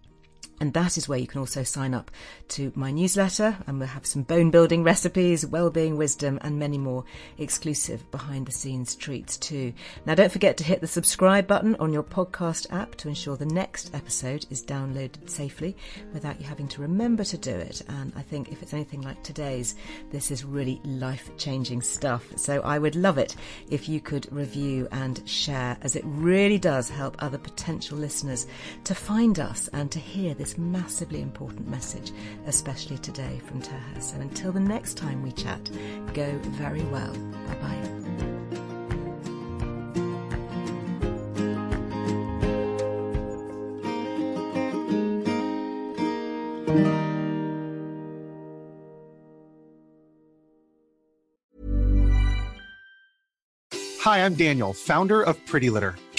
And 0.62 0.74
that 0.74 0.96
is 0.96 1.10
where 1.10 1.18
you 1.18 1.28
can 1.28 1.40
also 1.40 1.64
sign 1.64 1.94
up 1.94 2.12
to 2.50 2.72
my 2.76 2.92
newsletter, 2.92 3.58
and 3.66 3.80
we'll 3.80 3.88
have 3.88 4.06
some 4.06 4.22
bone 4.22 4.52
building 4.52 4.84
recipes, 4.84 5.46
well-being 5.46 5.98
wisdom, 5.98 6.38
and 6.44 6.60
many 6.60 6.78
more 6.78 7.04
exclusive 7.40 8.10
behind 8.12 8.46
the 8.46 8.52
scenes 8.52 8.96
treats 8.96 9.38
too. 9.38 9.74
Now, 10.06 10.14
don't 10.14 10.32
forget 10.32 10.58
to 10.58 10.64
hit 10.64 10.80
the 10.80 10.88
subscribe 10.88 11.48
button 11.48 11.76
on 11.78 11.92
your 11.92 12.04
podcast 12.04 12.72
app 12.72 12.94
to 12.98 13.10
ensure 13.10 13.36
the 13.36 13.46
next 13.48 13.94
episode 13.96 14.46
is 14.52 14.64
downloaded 14.64 15.28
safely 15.28 15.76
without 16.14 16.40
you 16.40 16.46
having 16.46 16.68
to 16.68 16.82
remember 16.82 17.24
to 17.24 17.38
do 17.40 17.56
it. 17.56 17.82
And 17.90 18.14
I 18.16 18.22
think 18.22 18.52
if 18.52 18.62
it's 18.62 18.76
anything 18.76 19.02
like 19.02 19.24
today's, 19.24 19.76
this 20.12 20.30
is 20.30 20.46
really 20.46 20.80
life-changing 20.86 21.82
stuff. 21.82 22.24
So 22.36 22.62
I 22.62 22.78
would 22.78 22.96
love 22.96 23.18
it 23.18 23.36
if 23.72 23.90
you 23.90 24.00
could 24.00 24.32
review 24.32 24.88
and 24.92 25.28
share, 25.28 25.76
as 25.82 25.96
it 25.96 26.04
really 26.06 26.60
does 26.60 26.88
help 26.88 27.16
other 27.18 27.40
potential 27.40 27.98
listeners 27.98 28.46
to 28.84 28.94
find 28.94 29.40
us 29.40 29.68
and 29.74 29.92
to 29.92 29.98
hear 29.98 30.36
this 30.36 30.51
massively 30.58 31.22
important 31.22 31.68
message, 31.68 32.12
especially 32.48 32.98
today 32.98 33.40
from 33.46 33.62
Taher. 33.62 34.02
So 34.02 34.18
until 34.18 34.52
the 34.52 34.60
next 34.60 34.96
time 34.96 35.24
we 35.24 35.32
chat, 35.32 35.70
go 36.14 36.38
very 36.44 36.84
well. 36.84 37.14
Bye 37.48 37.56
bye. 37.62 38.02
Hi, 54.02 54.26
I'm 54.26 54.34
Daniel, 54.34 54.74
founder 54.74 55.22
of 55.22 55.38
Pretty 55.46 55.70
Litter. 55.70 55.96